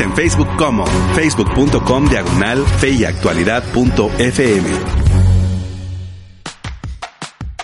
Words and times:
En 0.00 0.12
Facebook 0.14 0.48
como 0.56 0.86
facebook.com 1.14 2.08
diagonal 2.08 2.64
feyactualidad.fm. 2.78 5.10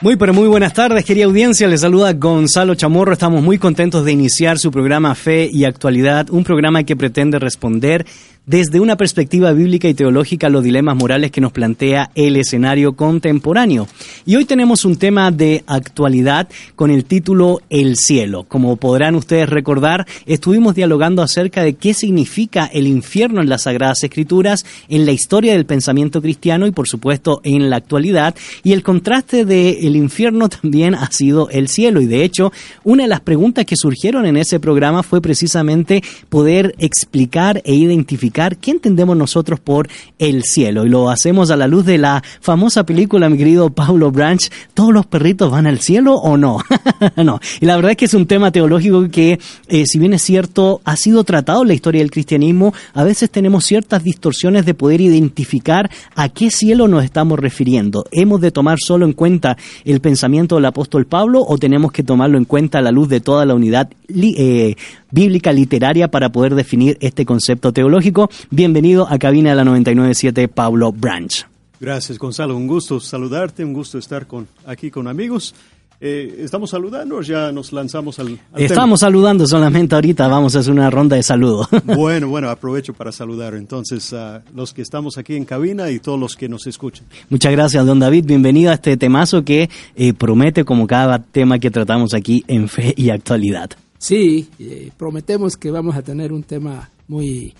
Muy 0.02 0.16
pero 0.16 0.34
muy 0.34 0.46
buenas 0.46 0.74
tardes, 0.74 1.06
querida 1.06 1.24
audiencia. 1.24 1.66
Les 1.68 1.80
saluda 1.80 2.12
Gonzalo 2.12 2.74
Chamorro. 2.74 3.14
Estamos 3.14 3.42
muy 3.42 3.56
contentos 3.56 4.04
de 4.04 4.12
iniciar 4.12 4.58
su 4.58 4.70
programa 4.70 5.14
Fe 5.14 5.48
y 5.50 5.64
Actualidad, 5.64 6.28
un 6.30 6.44
programa 6.44 6.84
que 6.84 6.96
pretende 6.96 7.38
responder 7.38 8.04
desde 8.46 8.78
una 8.78 8.96
perspectiva 8.96 9.52
bíblica 9.52 9.88
y 9.88 9.94
teológica 9.94 10.48
los 10.48 10.62
dilemas 10.62 10.94
morales 10.96 11.32
que 11.32 11.40
nos 11.40 11.50
plantea 11.50 12.10
el 12.14 12.36
escenario 12.36 12.94
contemporáneo. 12.94 13.88
Y 14.24 14.36
hoy 14.36 14.44
tenemos 14.44 14.84
un 14.84 14.96
tema 14.96 15.32
de 15.32 15.64
actualidad 15.66 16.48
con 16.76 16.92
el 16.92 17.04
título 17.04 17.60
El 17.70 17.96
cielo. 17.96 18.44
Como 18.44 18.76
podrán 18.76 19.16
ustedes 19.16 19.48
recordar, 19.48 20.06
estuvimos 20.26 20.76
dialogando 20.76 21.22
acerca 21.22 21.64
de 21.64 21.74
qué 21.74 21.92
significa 21.92 22.66
el 22.66 22.86
infierno 22.86 23.40
en 23.40 23.48
las 23.48 23.62
Sagradas 23.62 24.04
Escrituras, 24.04 24.64
en 24.88 25.06
la 25.06 25.12
historia 25.12 25.54
del 25.54 25.66
pensamiento 25.66 26.22
cristiano 26.22 26.68
y 26.68 26.70
por 26.70 26.86
supuesto 26.86 27.40
en 27.42 27.68
la 27.68 27.76
actualidad. 27.76 28.36
Y 28.62 28.74
el 28.74 28.84
contraste 28.84 29.44
del 29.44 29.96
infierno 29.96 30.48
también 30.60 30.94
ha 30.94 31.10
sido 31.10 31.50
el 31.50 31.66
cielo. 31.66 32.00
Y 32.00 32.06
de 32.06 32.22
hecho, 32.22 32.52
una 32.84 33.02
de 33.02 33.08
las 33.08 33.22
preguntas 33.22 33.64
que 33.64 33.74
surgieron 33.74 34.24
en 34.24 34.36
ese 34.36 34.60
programa 34.60 35.02
fue 35.02 35.20
precisamente 35.20 36.04
poder 36.28 36.76
explicar 36.78 37.60
e 37.64 37.74
identificar 37.74 38.35
identificar 38.36 38.56
qué 38.58 38.70
entendemos 38.72 39.16
nosotros 39.16 39.60
por 39.60 39.88
el 40.18 40.42
cielo. 40.44 40.84
Y 40.84 40.88
lo 40.88 41.10
hacemos 41.10 41.50
a 41.50 41.56
la 41.56 41.66
luz 41.66 41.84
de 41.86 41.98
la 41.98 42.22
famosa 42.40 42.84
película, 42.84 43.28
mi 43.28 43.38
querido 43.38 43.70
Paulo 43.70 44.10
Branch, 44.10 44.50
¿todos 44.74 44.92
los 44.92 45.06
perritos 45.06 45.50
van 45.50 45.66
al 45.66 45.80
cielo 45.80 46.14
o 46.14 46.36
no? 46.36 46.58
no. 47.16 47.40
Y 47.60 47.66
la 47.66 47.76
verdad 47.76 47.92
es 47.92 47.96
que 47.96 48.04
es 48.04 48.14
un 48.14 48.26
tema 48.26 48.50
teológico 48.50 49.08
que, 49.08 49.38
eh, 49.68 49.86
si 49.86 49.98
bien 49.98 50.12
es 50.12 50.22
cierto, 50.22 50.80
ha 50.84 50.96
sido 50.96 51.24
tratado 51.24 51.62
en 51.62 51.68
la 51.68 51.74
historia 51.74 52.00
del 52.00 52.10
cristianismo, 52.10 52.74
a 52.92 53.04
veces 53.04 53.30
tenemos 53.30 53.64
ciertas 53.64 54.02
distorsiones 54.02 54.66
de 54.66 54.74
poder 54.74 55.00
identificar 55.00 55.90
a 56.14 56.28
qué 56.28 56.50
cielo 56.50 56.88
nos 56.88 57.04
estamos 57.04 57.38
refiriendo. 57.38 58.04
¿Hemos 58.10 58.40
de 58.40 58.50
tomar 58.50 58.78
solo 58.78 59.06
en 59.06 59.12
cuenta 59.12 59.56
el 59.84 60.00
pensamiento 60.00 60.56
del 60.56 60.66
apóstol 60.66 61.06
Pablo 61.06 61.42
o 61.46 61.58
tenemos 61.58 61.92
que 61.92 62.02
tomarlo 62.02 62.38
en 62.38 62.44
cuenta 62.44 62.78
a 62.78 62.82
la 62.82 62.90
luz 62.90 63.08
de 63.08 63.20
toda 63.20 63.46
la 63.46 63.54
unidad 63.54 63.88
eh, 64.08 64.76
bíblica 65.10 65.52
literaria 65.52 66.08
para 66.08 66.30
poder 66.30 66.54
definir 66.54 66.96
este 67.00 67.24
concepto 67.24 67.72
teológico? 67.72 68.30
Bienvenido 68.50 69.06
a 69.08 69.18
Cabina 69.18 69.50
de 69.50 69.56
la 69.56 69.64
997, 69.64 70.48
Pablo 70.48 70.92
Branch. 70.92 71.46
Gracias, 71.80 72.18
Gonzalo. 72.18 72.56
Un 72.56 72.66
gusto 72.66 73.00
saludarte, 73.00 73.64
un 73.64 73.72
gusto 73.72 73.98
estar 73.98 74.26
con, 74.26 74.48
aquí 74.66 74.90
con 74.90 75.08
amigos. 75.08 75.54
Eh, 75.98 76.42
¿Estamos 76.44 76.70
saludando 76.70 77.16
o 77.16 77.22
ya 77.22 77.50
nos 77.52 77.72
lanzamos 77.72 78.18
al, 78.18 78.38
Estamos 78.54 79.00
saludando 79.00 79.46
solamente 79.46 79.94
ahorita, 79.94 80.28
vamos 80.28 80.54
a 80.54 80.58
hacer 80.58 80.70
una 80.70 80.90
ronda 80.90 81.16
de 81.16 81.22
saludos. 81.22 81.68
Bueno, 81.84 82.28
bueno, 82.28 82.50
aprovecho 82.50 82.92
para 82.92 83.12
saludar 83.12 83.54
entonces 83.54 84.12
a 84.12 84.42
los 84.54 84.74
que 84.74 84.82
estamos 84.82 85.16
aquí 85.16 85.34
en 85.34 85.46
cabina 85.46 85.90
y 85.90 85.98
todos 85.98 86.20
los 86.20 86.36
que 86.36 86.48
nos 86.48 86.66
escuchan. 86.66 87.06
Muchas 87.30 87.52
gracias, 87.52 87.86
don 87.86 87.98
David. 87.98 88.26
Bienvenido 88.26 88.70
a 88.70 88.74
este 88.74 88.96
temazo 88.96 89.44
que 89.44 89.70
eh, 89.94 90.12
promete 90.12 90.64
como 90.64 90.86
cada 90.86 91.18
tema 91.20 91.58
que 91.58 91.70
tratamos 91.70 92.12
aquí 92.12 92.44
en 92.46 92.68
Fe 92.68 92.92
y 92.96 93.08
Actualidad. 93.10 93.70
Sí, 93.98 94.48
eh, 94.58 94.90
prometemos 94.96 95.56
que 95.56 95.70
vamos 95.70 95.96
a 95.96 96.02
tener 96.02 96.32
un 96.32 96.42
tema 96.42 96.90
muy, 97.08 97.54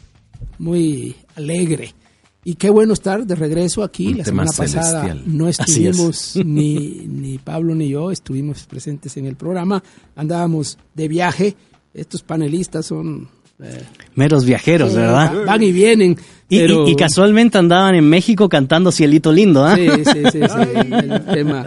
muy 0.59 1.15
alegre. 1.35 1.94
Y 2.44 2.55
qué 2.55 2.71
bueno 2.71 2.93
estar 2.93 3.27
de 3.27 3.35
regreso 3.35 3.83
aquí. 3.83 4.15
La 4.15 4.25
semana 4.25 4.53
pasada 4.56 5.17
no 5.27 5.49
estuvimos, 5.49 6.37
ni, 6.44 7.06
ni 7.06 7.38
Pablo 7.38 7.75
ni 7.75 7.88
yo 7.88 8.12
estuvimos 8.12 8.65
presentes 8.67 9.17
en 9.17 9.27
el 9.27 9.35
programa. 9.35 9.83
Andábamos 10.15 10.79
de 10.94 11.09
viaje. 11.09 11.56
Estos 11.93 12.23
panelistas 12.23 12.87
son 12.87 13.29
eh, 13.59 13.83
Meros 14.15 14.44
viajeros, 14.44 14.94
¿verdad? 14.94 15.44
Van 15.44 15.62
y 15.62 15.73
vienen. 15.73 16.17
Y, 16.49 16.95
casualmente 16.95 17.59
andaban 17.59 17.97
en 17.97 18.09
México 18.09 18.49
cantando 18.49 18.93
Cielito 18.93 19.33
Lindo, 19.33 19.65
¿ah? 19.65 19.75
Sí, 19.75 19.89
sí, 20.05 20.23
sí, 20.31 20.39
el 20.39 21.25
tema 21.25 21.67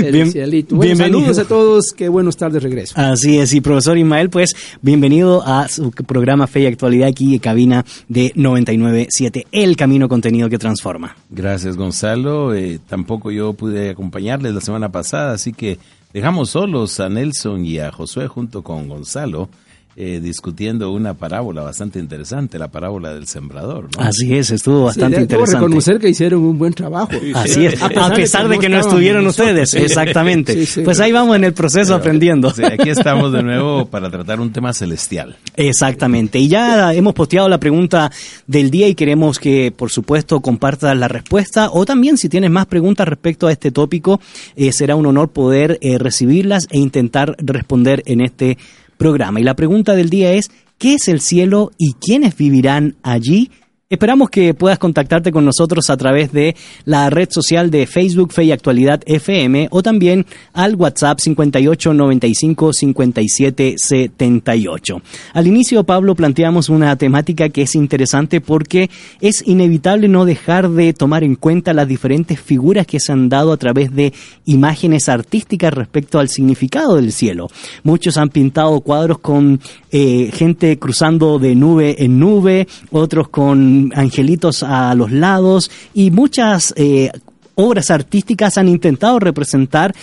del 0.00 0.30
Cielito. 0.32 0.76
Bueno, 0.76 0.96
saludos 0.96 1.38
a 1.38 1.44
todos, 1.44 1.92
qué 1.92 2.08
bueno 2.08 2.30
estar 2.30 2.50
de 2.50 2.58
regreso. 2.58 2.94
Así 2.96 3.38
es, 3.38 3.52
y 3.52 3.60
profesor 3.60 3.98
Ismael, 3.98 4.30
pues 4.30 4.56
bienvenido 4.80 5.42
a 5.46 5.68
su 5.68 5.90
programa 5.90 6.46
Fe 6.46 6.60
y 6.60 6.66
Actualidad 6.66 7.08
aquí 7.08 7.34
en 7.34 7.38
cabina 7.38 7.84
de 8.08 8.32
997, 8.34 9.46
El 9.52 9.76
Camino 9.76 10.08
Contenido 10.08 10.48
que 10.48 10.56
Transforma. 10.56 11.14
Gracias, 11.28 11.76
Gonzalo. 11.76 12.54
Eh, 12.54 12.80
tampoco 12.88 13.30
yo 13.30 13.52
pude 13.52 13.90
acompañarles 13.90 14.54
la 14.54 14.62
semana 14.62 14.90
pasada, 14.90 15.34
así 15.34 15.52
que 15.52 15.78
dejamos 16.14 16.48
solos 16.48 16.98
a 16.98 17.10
Nelson 17.10 17.66
y 17.66 17.78
a 17.78 17.92
Josué 17.92 18.26
junto 18.28 18.62
con 18.62 18.88
Gonzalo 18.88 19.50
eh, 19.96 20.20
discutiendo 20.20 20.90
una 20.90 21.14
parábola 21.14 21.62
bastante 21.62 21.98
interesante, 21.98 22.58
la 22.58 22.68
parábola 22.68 23.14
del 23.14 23.26
sembrador. 23.26 23.88
Así 23.98 24.34
es, 24.34 24.50
estuvo 24.50 24.84
bastante 24.84 25.20
interesante. 25.20 25.52
Debo 25.52 25.66
reconocer 25.66 26.00
que 26.00 26.08
hicieron 26.08 26.42
un 26.42 26.58
buen 26.58 26.72
trabajo. 26.72 27.12
Así 27.34 27.66
es, 27.66 27.80
a 27.80 27.88
pesar, 27.88 28.48
de 28.48 28.58
que, 28.58 28.68
no 28.68 28.80
estuvieron 28.80 29.26
ustedes, 29.26 29.74
exactamente. 29.74 30.66
pues 30.84 30.98
ahí 31.00 31.12
vamos 31.12 31.36
en 31.36 31.44
el 31.44 31.52
proceso 31.52 31.94
aprendiendo. 31.94 32.48
aquí 32.48 32.90
estamos 32.90 33.32
de 33.32 33.42
nuevo 33.42 33.86
para 33.86 34.10
tratar 34.10 34.40
un 34.40 34.52
tema 34.52 34.72
celestial. 34.72 35.36
Exactamente, 35.56 36.38
y 36.38 36.48
ya 36.48 36.92
hemos 36.92 37.14
posteado 37.14 37.48
la 37.48 37.58
pregunta 37.58 38.10
del 38.46 38.70
día 38.70 38.88
y 38.88 38.94
queremos 38.94 39.38
que, 39.38 39.72
por 39.76 39.90
supuesto, 39.90 40.40
compartas 40.40 40.96
la 40.96 41.08
respuesta 41.08 41.70
o 41.72 41.84
también 41.84 42.16
si 42.16 42.28
tienes 42.28 42.50
más 42.50 42.66
preguntas 42.66 43.06
respecto 43.06 43.46
a 43.46 43.52
este 43.52 43.70
tópico, 43.70 44.20
eh, 44.56 44.72
será 44.72 44.96
un 44.96 45.06
honor 45.06 45.30
poder 45.30 45.78
eh, 45.80 45.98
recibirlas 45.98 46.66
e 46.70 46.78
intentar 46.78 47.36
responder 47.38 48.02
en 48.06 48.20
este 48.20 48.58
programa. 49.04 49.38
Y 49.38 49.44
la 49.44 49.54
pregunta 49.54 49.94
del 49.94 50.08
día 50.08 50.32
es, 50.32 50.50
¿qué 50.78 50.94
es 50.94 51.08
el 51.08 51.20
cielo 51.20 51.72
y 51.76 51.92
quiénes 51.92 52.38
vivirán 52.38 52.96
allí? 53.02 53.50
Esperamos 53.90 54.30
que 54.30 54.54
puedas 54.54 54.78
contactarte 54.78 55.30
con 55.30 55.44
nosotros 55.44 55.90
a 55.90 55.98
través 55.98 56.32
de 56.32 56.56
la 56.86 57.10
red 57.10 57.28
social 57.30 57.70
de 57.70 57.86
Facebook 57.86 58.32
Fe 58.32 58.44
y 58.44 58.50
Actualidad 58.50 59.02
FM 59.04 59.68
o 59.70 59.82
también 59.82 60.24
al 60.54 60.74
WhatsApp 60.74 61.18
5895 61.20 62.72
5778. 62.72 65.02
Al 65.34 65.46
inicio, 65.46 65.84
Pablo, 65.84 66.14
planteamos 66.14 66.70
una 66.70 66.96
temática 66.96 67.50
que 67.50 67.60
es 67.60 67.74
interesante 67.74 68.40
porque 68.40 68.88
es 69.20 69.46
inevitable 69.46 70.08
no 70.08 70.24
dejar 70.24 70.70
de 70.70 70.94
tomar 70.94 71.22
en 71.22 71.34
cuenta 71.34 71.74
las 71.74 71.86
diferentes 71.86 72.40
figuras 72.40 72.86
que 72.86 73.00
se 73.00 73.12
han 73.12 73.28
dado 73.28 73.52
a 73.52 73.58
través 73.58 73.94
de 73.94 74.14
imágenes 74.46 75.10
artísticas 75.10 75.74
respecto 75.74 76.18
al 76.18 76.30
significado 76.30 76.96
del 76.96 77.12
cielo. 77.12 77.50
Muchos 77.82 78.16
han 78.16 78.30
pintado 78.30 78.80
cuadros 78.80 79.18
con 79.18 79.60
eh, 79.90 80.30
gente 80.32 80.78
cruzando 80.78 81.38
de 81.38 81.54
nube 81.54 82.02
en 82.02 82.18
nube, 82.18 82.66
otros 82.90 83.28
con 83.28 83.83
angelitos 83.94 84.62
a 84.62 84.94
los 84.94 85.12
lados 85.12 85.70
y 85.92 86.10
muchas 86.10 86.72
eh, 86.76 87.10
obras 87.54 87.90
artísticas 87.90 88.58
han 88.58 88.68
intentado 88.68 89.18
representar 89.18 89.94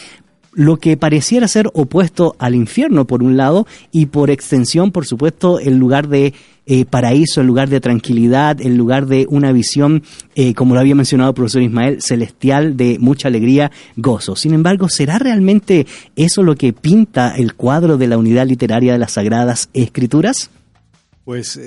lo 0.53 0.77
que 0.77 0.97
pareciera 0.97 1.47
ser 1.47 1.69
opuesto 1.73 2.35
al 2.37 2.55
infierno 2.55 3.05
por 3.05 3.23
un 3.23 3.37
lado 3.37 3.65
y 3.91 4.07
por 4.07 4.29
extensión, 4.29 4.91
por 4.91 5.05
supuesto, 5.05 5.59
el 5.59 5.77
lugar 5.77 6.09
de 6.09 6.33
eh, 6.65 6.85
paraíso, 6.85 7.41
el 7.41 7.47
lugar 7.47 7.69
de 7.69 7.79
tranquilidad, 7.79 8.61
el 8.61 8.75
lugar 8.75 9.07
de 9.07 9.25
una 9.29 9.51
visión, 9.51 10.03
eh, 10.35 10.53
como 10.53 10.73
lo 10.73 10.81
había 10.81 10.95
mencionado 10.95 11.29
el 11.29 11.35
profesor 11.35 11.61
Ismael, 11.61 12.01
celestial 12.01 12.75
de 12.75 12.97
mucha 12.99 13.29
alegría, 13.29 13.71
gozo. 13.95 14.35
Sin 14.35 14.53
embargo, 14.53 14.89
¿será 14.89 15.19
realmente 15.19 15.87
eso 16.15 16.43
lo 16.43 16.55
que 16.55 16.73
pinta 16.73 17.33
el 17.35 17.55
cuadro 17.55 17.97
de 17.97 18.07
la 18.07 18.17
unidad 18.17 18.45
literaria 18.45 18.93
de 18.93 18.99
las 18.99 19.13
Sagradas 19.13 19.69
Escrituras? 19.73 20.49
Pues 21.23 21.59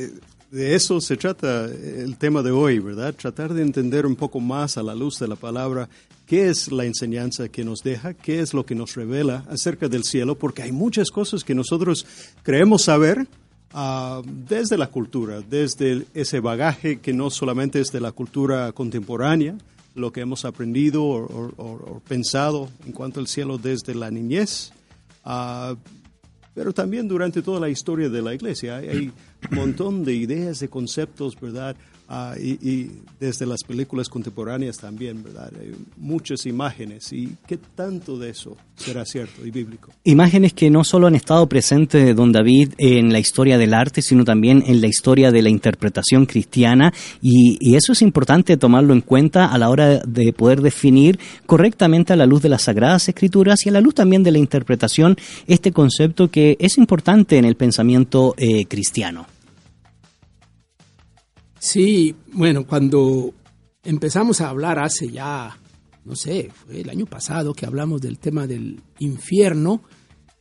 de 0.55 0.77
eso 0.77 1.01
se 1.01 1.17
trata 1.17 1.65
el 1.65 2.17
tema 2.17 2.41
de 2.41 2.53
hoy, 2.53 2.79
¿verdad? 2.79 3.13
Tratar 3.13 3.53
de 3.53 3.63
entender 3.63 4.07
un 4.07 4.15
poco 4.15 4.39
más 4.39 4.79
a 4.79 4.85
la 4.85 4.95
luz 4.95 5.19
de 5.19 5.27
la 5.27 5.35
palabra 5.35 5.89
qué 6.27 6.49
es 6.49 6.71
la 6.71 6.85
enseñanza 6.85 7.49
que 7.49 7.65
nos 7.65 7.83
deja, 7.83 8.15
qué 8.15 8.39
es 8.39 8.55
lo 8.55 8.65
que 8.65 8.77
nos 8.77 8.95
revela 8.95 9.45
acerca 9.51 9.89
del 9.89 10.05
cielo, 10.05 10.37
porque 10.37 10.63
hay 10.63 10.71
muchas 10.71 11.11
cosas 11.11 11.43
que 11.43 11.57
nosotros 11.57 12.07
creemos 12.45 12.83
saber 12.83 13.27
ah, 13.73 14.23
desde 14.25 14.79
la 14.79 14.87
cultura, 14.87 15.41
desde 15.41 16.07
ese 16.15 16.39
bagaje 16.39 17.01
que 17.01 17.13
no 17.13 17.31
solamente 17.31 17.81
es 17.81 17.91
de 17.91 18.01
la 18.01 18.13
cultura 18.13 18.71
contemporánea, 18.71 19.57
lo 19.97 20.13
que 20.13 20.21
hemos 20.21 20.45
aprendido 20.45 21.05
o, 21.05 22.01
pensado 22.07 22.69
en 22.87 22.93
cuanto 22.93 23.19
al 23.19 23.27
cielo 23.27 23.59
desde 23.59 23.93
la 23.97 24.13
niñez, 24.13 24.73
ah, 25.25 25.75
pero 26.55 26.73
también 26.73 27.09
durante 27.09 27.43
toda 27.43 27.61
la 27.61 27.69
historia 27.69 28.09
de 28.09 28.23
la 28.23 28.35
iglesia. 28.35 28.77
hay 28.77 29.13
un 29.51 29.57
montón 29.57 30.05
de 30.05 30.15
ideas, 30.15 30.61
de 30.61 30.69
conceptos, 30.69 31.39
¿verdad? 31.41 31.77
Ah, 32.07 32.35
y, 32.39 32.91
desde 33.19 33.47
las 33.47 33.65
películas 33.65 34.11
contemporáneas 34.11 34.77
también, 34.77 35.23
¿verdad? 35.23 35.51
Hay 35.59 35.75
muchas 35.97 36.45
imágenes 36.45 37.11
y 37.13 37.35
qué 37.47 37.57
tanto 37.57 38.19
de 38.19 38.29
eso 38.29 38.57
será 38.77 39.07
cierto 39.07 39.47
y 39.47 39.51
bíblico. 39.51 39.91
Imágenes 40.05 40.53
que 40.53 40.69
no 40.69 40.85
solo 40.85 41.07
han 41.07 41.15
estado 41.15 41.49
presentes, 41.49 42.15
don 42.15 42.33
David, 42.33 42.75
en 42.77 43.11
la 43.11 43.19
historia 43.19 43.57
del 43.57 43.73
arte, 43.73 44.03
sino 44.03 44.25
también 44.25 44.63
en 44.67 44.83
la 44.83 44.87
historia 44.87 45.31
de 45.31 45.41
la 45.41 45.49
interpretación 45.49 46.27
cristiana 46.27 46.93
y, 47.23 47.57
y 47.61 47.77
eso 47.77 47.93
es 47.93 48.03
importante 48.03 48.59
tomarlo 48.59 48.93
en 48.93 49.01
cuenta 49.01 49.47
a 49.47 49.57
la 49.57 49.71
hora 49.71 50.01
de 50.01 50.33
poder 50.35 50.61
definir 50.61 51.19
correctamente 51.47 52.13
a 52.13 52.17
la 52.17 52.27
luz 52.27 52.43
de 52.43 52.51
las 52.51 52.63
Sagradas 52.63 53.09
Escrituras 53.09 53.65
y 53.65 53.71
a 53.71 53.73
la 53.73 53.81
luz 53.81 53.95
también 53.95 54.23
de 54.23 54.33
la 54.33 54.39
interpretación 54.39 55.17
este 55.47 55.73
concepto 55.73 56.31
que 56.31 56.59
es 56.61 56.77
importante 56.77 57.39
en 57.39 57.47
el 57.47 57.57
pensamiento 57.57 58.35
eh, 58.37 58.67
cristiano. 58.67 59.27
Sí, 61.65 62.15
bueno, 62.35 62.67
cuando 62.67 63.33
empezamos 63.83 64.43
a 64.43 64.51
hablar 64.51 64.79
hace 64.79 65.09
ya, 65.09 65.59
no 66.05 66.15
sé, 66.15 66.51
fue 66.53 66.83
el 66.83 66.91
año 66.91 67.07
pasado 67.07 67.55
que 67.55 67.65
hablamos 67.65 68.03
del 68.03 68.19
tema 68.19 68.47
del 68.47 68.83
infierno, 68.99 69.81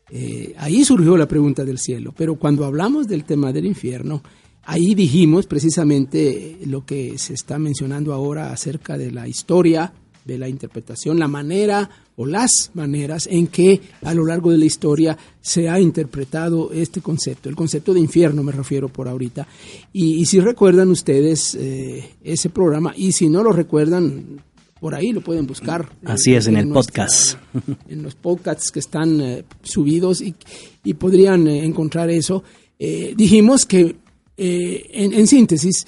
eh, 0.10 0.54
ahí 0.58 0.84
surgió 0.84 1.16
la 1.16 1.26
pregunta 1.26 1.64
del 1.64 1.78
cielo, 1.80 2.14
pero 2.16 2.36
cuando 2.36 2.66
hablamos 2.66 3.08
del 3.08 3.24
tema 3.24 3.54
del 3.54 3.68
infierno, 3.68 4.22
ahí 4.64 4.96
dijimos 4.96 5.48
precisamente 5.48 6.60
lo 6.66 6.86
que 6.86 7.18
se 7.18 7.36
está 7.36 7.58
mencionando 7.58 8.12
ahora 8.12 8.52
acerca 8.52 8.98
de 8.98 9.10
la 9.10 9.26
historia, 9.26 9.94
de 10.26 10.38
la 10.38 10.48
interpretación, 10.48 11.20
la 11.20 11.28
manera 11.28 11.90
o 12.16 12.26
las 12.26 12.72
maneras 12.74 13.28
en 13.30 13.48
que 13.48 13.82
a 14.04 14.14
lo 14.14 14.26
largo 14.26 14.52
de 14.52 14.58
la 14.58 14.66
historia 14.66 15.18
se 15.42 15.68
ha 15.68 15.80
interpretado 15.80 16.72
este 16.72 17.02
concepto, 17.02 17.50
el 17.50 17.56
concepto 17.56 17.94
de 17.94 18.00
infierno 18.00 18.44
me 18.44 18.52
refiero 18.52 18.88
por 18.88 19.08
ahorita. 19.08 19.48
Y, 19.92 20.26
si 20.26 20.40
recuerdan 20.40 20.90
ustedes 20.90 21.56
eh, 21.56 22.12
ese 22.24 22.50
programa, 22.50 22.94
y 22.96 23.12
si 23.12 23.30
no 23.30 23.44
lo 23.44 23.52
recuerdan, 23.52 24.42
por 24.80 24.96
ahí 24.96 25.12
lo 25.12 25.22
pueden 25.22 25.48
buscar. 25.48 25.90
Así 26.06 26.36
es, 26.36 26.48
en, 26.48 26.58
el 26.58 26.70
podcast. 26.70 27.38
En 27.90 28.04
los 28.04 28.16
podcasts 28.16 28.72
que 28.72 28.80
están 28.80 29.22
eh, 29.22 29.44
subidos 29.64 30.22
y, 30.22 30.94
podrían 30.94 31.48
eh, 31.48 31.66
encontrar 31.66 32.10
eso. 32.10 32.44
dijimos 32.80 33.66
que, 33.66 33.96
en, 34.38 35.14
en, 35.14 35.28
síntesis, 35.28 35.86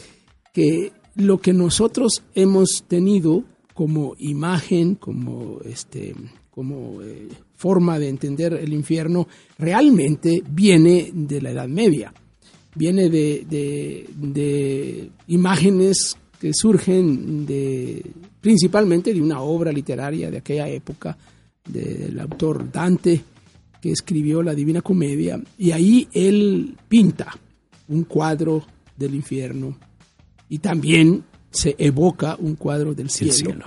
que 0.53 0.93
lo 1.15 1.39
que 1.39 1.53
nosotros 1.53 2.23
hemos 2.33 2.83
tenido 2.87 3.43
como 3.75 4.15
imagen, 4.17 4.95
como, 4.95 5.59
este, 5.65 6.15
como 6.49 7.01
eh, 7.03 7.27
forma 7.55 7.99
de 7.99 8.07
entender 8.09 8.53
el 8.53 8.73
infierno, 8.73 9.27
realmente 9.59 10.41
viene 10.49 11.11
de 11.13 11.41
la 11.41 11.51
Edad 11.51 11.67
Media, 11.67 12.13
viene 12.73 13.09
de, 13.09 13.45
de 14.15 15.09
imágenes 15.27 16.17
que 16.39 16.53
surgen 16.53 17.45
de, 17.45 18.01
principalmente 18.39 19.13
de 19.13 19.21
una 19.21 19.41
obra 19.41 19.73
literaria 19.73 20.31
de 20.31 20.37
aquella 20.37 20.69
época 20.69 21.17
del 21.67 22.17
autor 22.19 22.71
Dante, 22.71 23.21
que 23.81 23.91
escribió 23.91 24.41
la 24.41 24.55
Divina 24.55 24.81
Comedia, 24.81 25.39
y 25.57 25.71
ahí 25.71 26.07
él 26.13 26.77
pinta 26.87 27.37
un 27.89 28.05
cuadro 28.05 28.65
del 28.95 29.15
infierno 29.15 29.77
y 30.47 30.59
también 30.59 31.23
se 31.55 31.75
evoca 31.77 32.35
un 32.39 32.55
cuadro 32.55 32.93
del 32.93 33.09
cielo, 33.09 33.65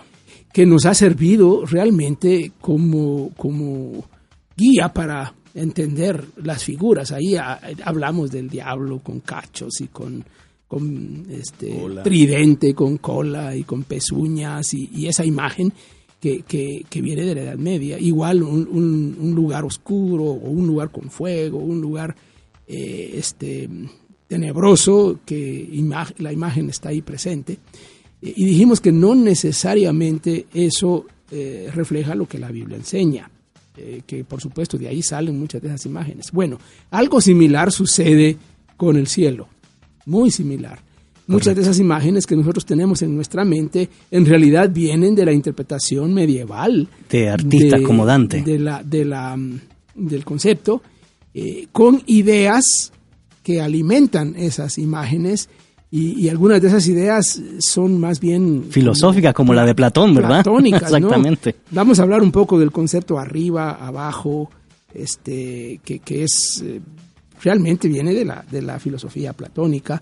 que 0.52 0.66
nos 0.66 0.86
ha 0.86 0.94
servido 0.94 1.64
realmente 1.64 2.52
como, 2.60 3.30
como 3.36 4.04
guía 4.56 4.92
para 4.92 5.34
entender 5.54 6.24
las 6.42 6.64
figuras. 6.64 7.12
Ahí 7.12 7.36
hablamos 7.84 8.30
del 8.30 8.48
diablo 8.48 9.00
con 9.00 9.20
cachos 9.20 9.80
y 9.80 9.86
con, 9.88 10.24
con 10.66 11.26
este 11.30 11.74
tridente, 12.04 12.74
con 12.74 12.98
cola 12.98 13.56
y 13.56 13.64
con 13.64 13.84
pezuñas 13.84 14.74
y, 14.74 15.06
esa 15.06 15.24
imagen 15.24 15.72
que, 16.20 16.42
que, 16.42 17.02
viene 17.02 17.24
de 17.24 17.34
la 17.34 17.42
Edad 17.42 17.56
Media. 17.56 17.98
Igual 17.98 18.42
un, 18.42 19.16
un, 19.18 19.34
lugar 19.34 19.64
oscuro 19.64 20.24
o 20.24 20.50
un 20.50 20.66
lugar 20.66 20.90
con 20.90 21.10
fuego, 21.10 21.58
un 21.58 21.80
lugar 21.80 22.14
eh, 22.66 23.12
este, 23.14 23.68
tenebroso 24.28 25.18
que 25.24 25.68
la 26.18 26.32
imagen 26.32 26.68
está 26.68 26.90
ahí 26.90 27.02
presente. 27.02 27.58
Y 28.20 28.44
dijimos 28.44 28.80
que 28.80 28.92
no 28.92 29.14
necesariamente 29.14 30.46
eso 30.52 31.06
eh, 31.30 31.70
refleja 31.74 32.14
lo 32.14 32.26
que 32.26 32.38
la 32.38 32.50
Biblia 32.50 32.76
enseña, 32.76 33.30
eh, 33.76 34.02
que 34.06 34.24
por 34.24 34.40
supuesto 34.40 34.76
de 34.76 34.88
ahí 34.88 35.02
salen 35.02 35.38
muchas 35.38 35.62
de 35.62 35.68
esas 35.68 35.86
imágenes. 35.86 36.30
Bueno, 36.32 36.58
algo 36.90 37.20
similar 37.20 37.72
sucede 37.72 38.36
con 38.76 38.96
el 38.96 39.06
cielo, 39.06 39.48
muy 40.06 40.30
similar. 40.30 40.80
Muchas 41.26 41.54
de 41.54 41.60
esas 41.60 41.78
imágenes 41.78 42.26
que 42.26 42.34
nosotros 42.34 42.64
tenemos 42.64 43.02
en 43.02 43.14
nuestra 43.14 43.44
mente 43.44 43.90
en 44.10 44.24
realidad 44.24 44.70
vienen 44.70 45.14
de 45.14 45.26
la 45.26 45.32
interpretación 45.32 46.14
medieval. 46.14 46.88
De 47.10 47.28
artistas 47.28 47.82
como 47.82 48.06
Dante. 48.06 48.40
De 48.40 48.58
la, 48.58 48.82
de 48.82 49.04
la, 49.04 49.36
mm, 49.36 49.60
del 49.94 50.24
concepto, 50.24 50.80
eh, 51.34 51.66
con 51.70 52.02
ideas 52.06 52.92
que 53.48 53.62
alimentan 53.62 54.34
esas 54.36 54.76
imágenes 54.76 55.48
y, 55.90 56.28
algunas 56.28 56.60
de 56.60 56.68
esas 56.68 56.86
ideas 56.86 57.40
son 57.60 57.98
más 57.98 58.20
bien 58.20 58.66
filosóficas 58.68 59.32
como 59.32 59.54
la 59.54 59.64
de 59.64 59.74
Platón, 59.74 60.14
¿verdad? 60.14 60.42
Platónicas, 60.42 60.82
Exactamente. 60.92 61.54
Vamos 61.70 61.98
a 61.98 62.02
hablar 62.02 62.20
un 62.20 62.30
poco 62.30 62.58
del 62.58 62.70
concepto 62.70 63.18
arriba, 63.18 63.78
abajo, 63.80 64.50
este, 64.92 65.80
que, 65.82 66.00
que 66.00 66.24
es 66.24 66.62
eh, 66.62 66.82
realmente 67.42 67.88
viene 67.88 68.12
de 68.12 68.26
la, 68.26 68.44
de 68.50 68.60
la 68.60 68.78
filosofía 68.78 69.32
platónica 69.32 69.98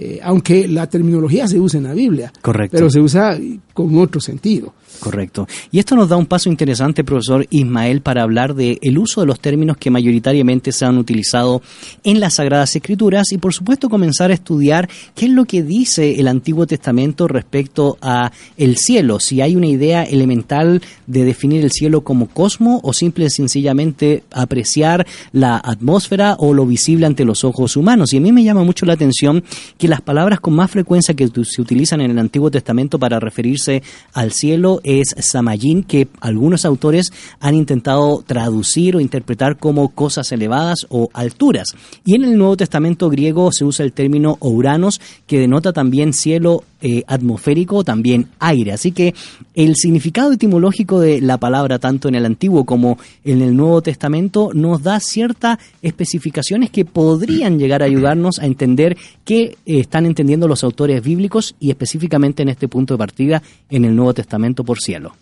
eh, 0.00 0.20
aunque 0.22 0.68
la 0.68 0.88
terminología 0.88 1.48
se 1.48 1.58
usa 1.58 1.78
en 1.78 1.84
la 1.84 1.92
Biblia, 1.92 2.32
Correcto. 2.40 2.76
pero 2.76 2.88
se 2.88 3.00
usa 3.00 3.36
con 3.74 3.98
otro 3.98 4.20
sentido. 4.20 4.74
Correcto. 5.00 5.46
Y 5.70 5.78
esto 5.78 5.94
nos 5.94 6.08
da 6.08 6.16
un 6.16 6.26
paso 6.26 6.48
interesante, 6.48 7.04
profesor 7.04 7.46
Ismael, 7.50 8.00
para 8.00 8.22
hablar 8.22 8.54
del 8.54 8.78
el 8.82 8.98
uso 8.98 9.20
de 9.20 9.26
los 9.26 9.40
términos 9.40 9.76
que 9.76 9.90
mayoritariamente 9.90 10.72
se 10.72 10.84
han 10.84 10.98
utilizado 10.98 11.62
en 12.04 12.20
las 12.20 12.34
Sagradas 12.34 12.74
Escrituras 12.74 13.30
y, 13.32 13.38
por 13.38 13.54
supuesto, 13.54 13.88
comenzar 13.88 14.30
a 14.30 14.34
estudiar 14.34 14.88
qué 15.14 15.26
es 15.26 15.32
lo 15.32 15.44
que 15.44 15.62
dice 15.62 16.18
el 16.18 16.26
Antiguo 16.26 16.66
Testamento 16.66 17.28
respecto 17.28 17.96
a 18.00 18.32
el 18.56 18.76
cielo, 18.76 19.20
si 19.20 19.40
hay 19.40 19.56
una 19.56 19.66
idea 19.66 20.02
elemental 20.02 20.82
de 21.06 21.24
definir 21.24 21.62
el 21.62 21.70
cielo 21.70 22.02
como 22.02 22.26
cosmo 22.26 22.80
o 22.82 22.92
simple 22.92 23.26
y 23.26 23.30
sencillamente 23.30 24.24
apreciar 24.32 25.06
la 25.32 25.56
atmósfera 25.56 26.36
o 26.38 26.54
lo 26.54 26.66
visible 26.66 27.06
ante 27.06 27.24
los 27.24 27.44
ojos 27.44 27.76
humanos. 27.76 28.12
Y 28.12 28.16
a 28.16 28.20
mí 28.20 28.32
me 28.32 28.44
llama 28.44 28.64
mucho 28.64 28.86
la 28.86 28.94
atención 28.94 29.44
que 29.76 29.88
las 29.88 30.00
palabras 30.00 30.40
con 30.40 30.54
más 30.54 30.70
frecuencia 30.70 31.14
que 31.14 31.28
se 31.44 31.62
utilizan 31.62 32.00
en 32.00 32.10
el 32.10 32.18
Antiguo 32.18 32.50
Testamento 32.50 32.98
para 32.98 33.20
referirse 33.20 33.82
al 34.12 34.32
cielo 34.32 34.77
es 34.84 35.14
Samayin, 35.18 35.82
que 35.82 36.08
algunos 36.20 36.64
autores 36.64 37.12
han 37.40 37.54
intentado 37.54 38.22
traducir 38.26 38.96
o 38.96 39.00
interpretar 39.00 39.58
como 39.58 39.88
cosas 39.90 40.32
elevadas 40.32 40.86
o 40.88 41.08
alturas. 41.12 41.74
Y 42.04 42.14
en 42.14 42.24
el 42.24 42.38
Nuevo 42.38 42.56
Testamento 42.56 43.10
griego 43.10 43.50
se 43.52 43.64
usa 43.64 43.84
el 43.84 43.92
término 43.92 44.36
ouranos, 44.40 45.00
que 45.26 45.38
denota 45.38 45.72
también 45.72 46.12
cielo 46.12 46.64
eh, 46.80 47.02
atmosférico, 47.06 47.82
también 47.82 48.28
aire. 48.38 48.72
Así 48.72 48.92
que 48.92 49.14
el 49.54 49.74
significado 49.74 50.32
etimológico 50.32 51.00
de 51.00 51.20
la 51.20 51.38
palabra, 51.38 51.78
tanto 51.78 52.08
en 52.08 52.14
el 52.14 52.24
Antiguo 52.24 52.64
como 52.64 52.98
en 53.24 53.42
el 53.42 53.56
Nuevo 53.56 53.82
Testamento, 53.82 54.50
nos 54.54 54.82
da 54.82 55.00
ciertas 55.00 55.58
especificaciones 55.82 56.70
que 56.70 56.84
podrían 56.84 57.58
llegar 57.58 57.82
a 57.82 57.86
ayudarnos 57.86 58.38
a 58.38 58.46
entender 58.46 58.96
qué 59.24 59.56
eh, 59.66 59.80
están 59.80 60.06
entendiendo 60.06 60.46
los 60.46 60.62
autores 60.62 61.02
bíblicos 61.02 61.56
y 61.58 61.70
específicamente 61.70 62.42
en 62.42 62.48
este 62.48 62.68
punto 62.68 62.94
de 62.94 62.98
partida 62.98 63.42
en 63.70 63.84
el 63.84 63.96
Nuevo 63.96 64.14
Testamento 64.14 64.64
por 64.64 64.78
cielo. 64.78 65.16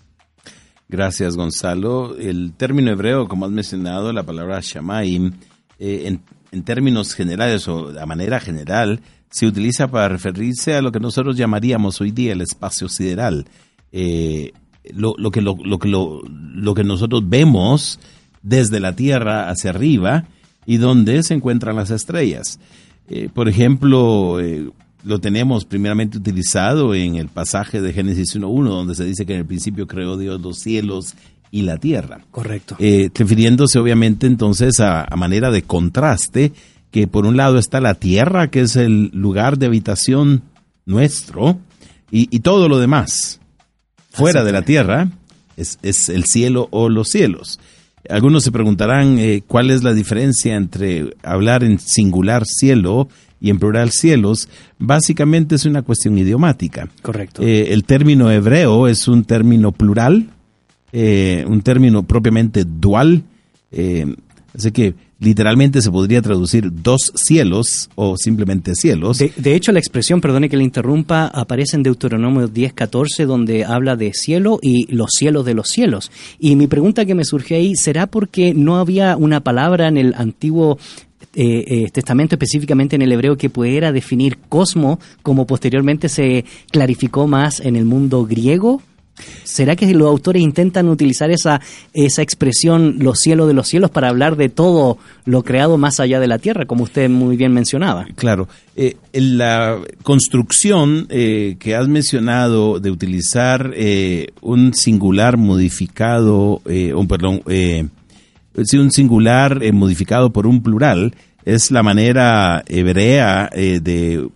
Gracias, 0.88 1.36
Gonzalo. 1.36 2.16
El 2.16 2.52
término 2.52 2.90
hebreo, 2.90 3.26
como 3.26 3.46
has 3.46 3.50
mencionado, 3.50 4.12
la 4.12 4.22
palabra 4.22 4.60
shamaim, 4.62 5.32
eh, 5.78 6.02
en, 6.04 6.20
en 6.52 6.62
términos 6.62 7.14
generales 7.14 7.66
o 7.66 7.92
de 7.92 8.06
manera 8.06 8.40
general, 8.40 9.00
se 9.30 9.46
utiliza 9.46 9.88
para 9.88 10.08
referirse 10.08 10.74
a 10.74 10.82
lo 10.82 10.92
que 10.92 11.00
nosotros 11.00 11.36
llamaríamos 11.36 12.00
hoy 12.00 12.10
día 12.10 12.32
el 12.32 12.40
espacio 12.40 12.88
sideral. 12.88 13.46
Eh, 13.92 14.52
lo, 14.94 15.14
que, 15.30 15.40
lo, 15.40 15.56
que, 15.78 15.88
lo, 15.88 16.74
que 16.74 16.84
nosotros 16.84 17.28
vemos 17.28 17.98
desde 18.42 18.78
la 18.78 18.94
Tierra 18.94 19.50
hacia 19.50 19.70
arriba 19.70 20.26
y 20.64 20.76
donde 20.76 21.22
se 21.22 21.34
encuentran 21.34 21.76
las 21.76 21.90
estrellas. 21.90 22.60
Eh, 23.08 23.28
por 23.32 23.48
ejemplo, 23.48 24.40
eh, 24.40 24.70
lo 25.04 25.18
tenemos 25.18 25.64
primeramente 25.64 26.18
utilizado 26.18 26.94
en 26.94 27.16
el 27.16 27.28
pasaje 27.28 27.80
de 27.80 27.92
Génesis 27.92 28.36
1.1, 28.36 28.68
donde 28.68 28.94
se 28.94 29.04
dice 29.04 29.26
que 29.26 29.34
en 29.34 29.40
el 29.40 29.46
principio 29.46 29.86
creó 29.86 30.16
Dios 30.16 30.40
los 30.40 30.58
cielos 30.58 31.14
y 31.50 31.62
la 31.62 31.78
tierra. 31.78 32.20
Correcto. 32.30 32.76
refiriéndose 32.78 33.78
obviamente 33.78 34.26
entonces 34.26 34.80
a, 34.80 35.06
manera 35.16 35.50
de 35.50 35.62
contraste 35.62 36.52
que 36.90 37.06
por 37.06 37.26
un 37.26 37.36
lado 37.36 37.58
está 37.58 37.80
la 37.80 37.94
tierra, 37.94 38.48
que 38.48 38.60
es 38.60 38.76
el 38.76 39.10
lugar 39.12 39.58
de 39.58 39.66
habitación 39.66 40.42
nuestro, 40.84 41.58
y, 42.10 42.38
todo 42.40 42.68
lo 42.68 42.78
demás 42.78 43.40
fuera 44.10 44.44
de 44.44 44.52
la 44.52 44.62
tierra 44.62 45.10
es, 45.56 46.08
el 46.08 46.24
cielo 46.24 46.68
o 46.70 46.88
los 46.88 47.08
cielos. 47.08 47.60
Algunos 48.08 48.44
se 48.44 48.52
preguntarán 48.52 49.18
eh, 49.18 49.42
cuál 49.46 49.70
es 49.70 49.82
la 49.82 49.92
diferencia 49.92 50.54
entre 50.54 51.14
hablar 51.22 51.64
en 51.64 51.78
singular 51.80 52.44
cielo 52.46 53.08
y 53.40 53.50
en 53.50 53.58
plural 53.58 53.90
cielos. 53.90 54.48
Básicamente 54.78 55.56
es 55.56 55.66
una 55.66 55.82
cuestión 55.82 56.16
idiomática. 56.16 56.88
Correcto. 57.02 57.42
Eh, 57.42 57.72
el 57.72 57.84
término 57.84 58.30
hebreo 58.30 58.86
es 58.86 59.08
un 59.08 59.24
término 59.24 59.72
plural, 59.72 60.28
eh, 60.92 61.44
un 61.48 61.62
término 61.62 62.04
propiamente 62.04 62.64
dual. 62.64 63.24
así 64.54 64.70
que 64.70 64.94
literalmente 65.18 65.80
se 65.80 65.90
podría 65.90 66.20
traducir 66.20 66.70
dos 66.70 67.12
cielos 67.14 67.88
o 67.94 68.16
simplemente 68.16 68.74
cielos. 68.74 69.18
De, 69.18 69.54
hecho, 69.54 69.72
la 69.72 69.78
expresión, 69.78 70.20
perdone 70.20 70.48
que 70.48 70.56
le 70.56 70.64
interrumpa, 70.64 71.26
aparece 71.26 71.76
en 71.76 71.82
Deuteronomio 71.82 72.48
10.14 72.48 73.24
donde 73.24 73.64
habla 73.64 73.96
de 73.96 74.12
cielo 74.12 74.58
y 74.60 74.92
los 74.94 75.10
cielos 75.16 75.44
de 75.46 75.54
los 75.54 75.68
cielos. 75.68 76.10
Y 76.38 76.56
mi 76.56 76.66
pregunta 76.66 77.04
que 77.04 77.14
me 77.14 77.24
surge 77.24 77.54
ahí, 77.54 77.76
¿será 77.76 78.06
porque 78.06 78.52
no 78.54 78.76
había 78.76 79.16
una 79.16 79.40
palabra 79.40 79.88
en 79.88 79.96
el 79.96 80.14
antiguo 80.14 80.78
eh, 81.34 81.64
eh, 81.66 81.90
Testamento, 81.90 82.34
específicamente 82.34 82.96
en 82.96 83.02
el 83.02 83.12
hebreo, 83.12 83.36
que 83.36 83.50
pudiera 83.50 83.92
definir 83.92 84.38
cosmo, 84.48 85.00
como 85.22 85.46
posteriormente 85.46 86.08
se 86.08 86.44
clarificó 86.70 87.26
más 87.26 87.60
en 87.60 87.76
el 87.76 87.84
mundo 87.84 88.26
griego? 88.26 88.82
¿Será 89.44 89.76
que 89.76 89.92
los 89.94 90.08
autores 90.08 90.42
intentan 90.42 90.88
utilizar 90.88 91.30
esa, 91.30 91.60
esa 91.94 92.22
expresión 92.22 92.96
los 92.98 93.18
cielos 93.18 93.48
de 93.48 93.54
los 93.54 93.68
cielos 93.68 93.90
para 93.90 94.08
hablar 94.08 94.36
de 94.36 94.48
todo 94.48 94.98
lo 95.24 95.42
creado 95.42 95.78
más 95.78 96.00
allá 96.00 96.20
de 96.20 96.26
la 96.26 96.38
tierra, 96.38 96.66
como 96.66 96.84
usted 96.84 97.08
muy 97.08 97.36
bien 97.36 97.52
mencionaba? 97.52 98.06
Claro. 98.16 98.48
Eh, 98.76 98.96
la 99.12 99.78
construcción 100.02 101.06
eh, 101.08 101.56
que 101.58 101.74
has 101.74 101.88
mencionado 101.88 102.78
de 102.78 102.90
utilizar 102.90 103.72
eh, 103.74 104.28
un 104.42 104.74
singular 104.74 105.36
modificado, 105.38 106.60
un, 106.64 107.08
perdón, 107.08 107.42
un 107.46 108.90
singular 108.90 109.72
modificado 109.72 110.30
por 110.30 110.46
un 110.46 110.62
plural, 110.62 111.14
es 111.44 111.70
la 111.70 111.82
manera 111.82 112.62
hebrea 112.66 113.48
de 113.54 114.28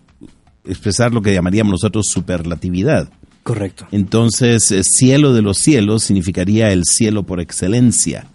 expresar 0.65 1.11
lo 1.11 1.21
que 1.21 1.33
llamaríamos 1.33 1.71
nosotros 1.71 2.07
superlatividad. 2.09 3.09
Correcto. 3.43 3.87
Entonces, 3.91 4.71
eh, 4.71 4.83
cielo 4.83 5.33
de 5.33 5.41
los 5.41 5.57
cielos 5.57 6.03
significaría 6.03 6.71
el 6.71 6.83
cielo 6.85 7.23
por 7.23 7.39
excelencia. 7.39 8.27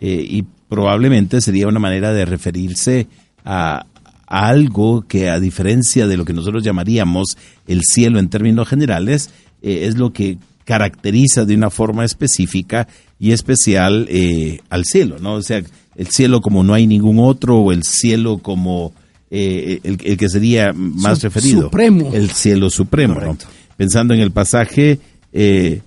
Eh, 0.00 0.24
y 0.28 0.44
probablemente 0.68 1.40
sería 1.40 1.68
una 1.68 1.80
manera 1.80 2.12
de 2.12 2.24
referirse 2.24 3.06
a, 3.44 3.86
a 4.26 4.48
algo 4.48 5.04
que 5.06 5.30
a 5.30 5.40
diferencia 5.40 6.06
de 6.06 6.16
lo 6.16 6.24
que 6.24 6.32
nosotros 6.32 6.64
llamaríamos 6.64 7.36
el 7.66 7.82
cielo 7.82 8.18
en 8.18 8.28
términos 8.28 8.68
generales, 8.68 9.30
eh, 9.62 9.86
es 9.86 9.96
lo 9.96 10.12
que 10.12 10.38
caracteriza 10.64 11.44
de 11.44 11.54
una 11.54 11.70
forma 11.70 12.04
específica 12.04 12.88
y 13.18 13.30
especial 13.32 14.06
eh, 14.10 14.60
al 14.68 14.84
cielo, 14.84 15.16
¿no? 15.20 15.34
O 15.34 15.42
sea, 15.42 15.62
el 15.94 16.06
cielo 16.08 16.40
como 16.40 16.64
no 16.64 16.74
hay 16.74 16.86
ningún 16.86 17.18
otro 17.20 17.58
o 17.58 17.72
el 17.72 17.84
cielo 17.84 18.38
como 18.38 18.92
eh, 19.30 19.80
el, 19.84 19.96
que 19.96 20.28
sería 20.28 20.72
más 20.74 21.22
referido. 21.22 21.62
Supremo. 21.62 22.10
El 22.12 22.30
cielo 22.30 22.68
supremo, 22.68 23.36
Pensando 23.76 24.14
en 24.14 24.20
el 24.20 24.30
pasaje, 24.30 24.98
el, 25.32 25.82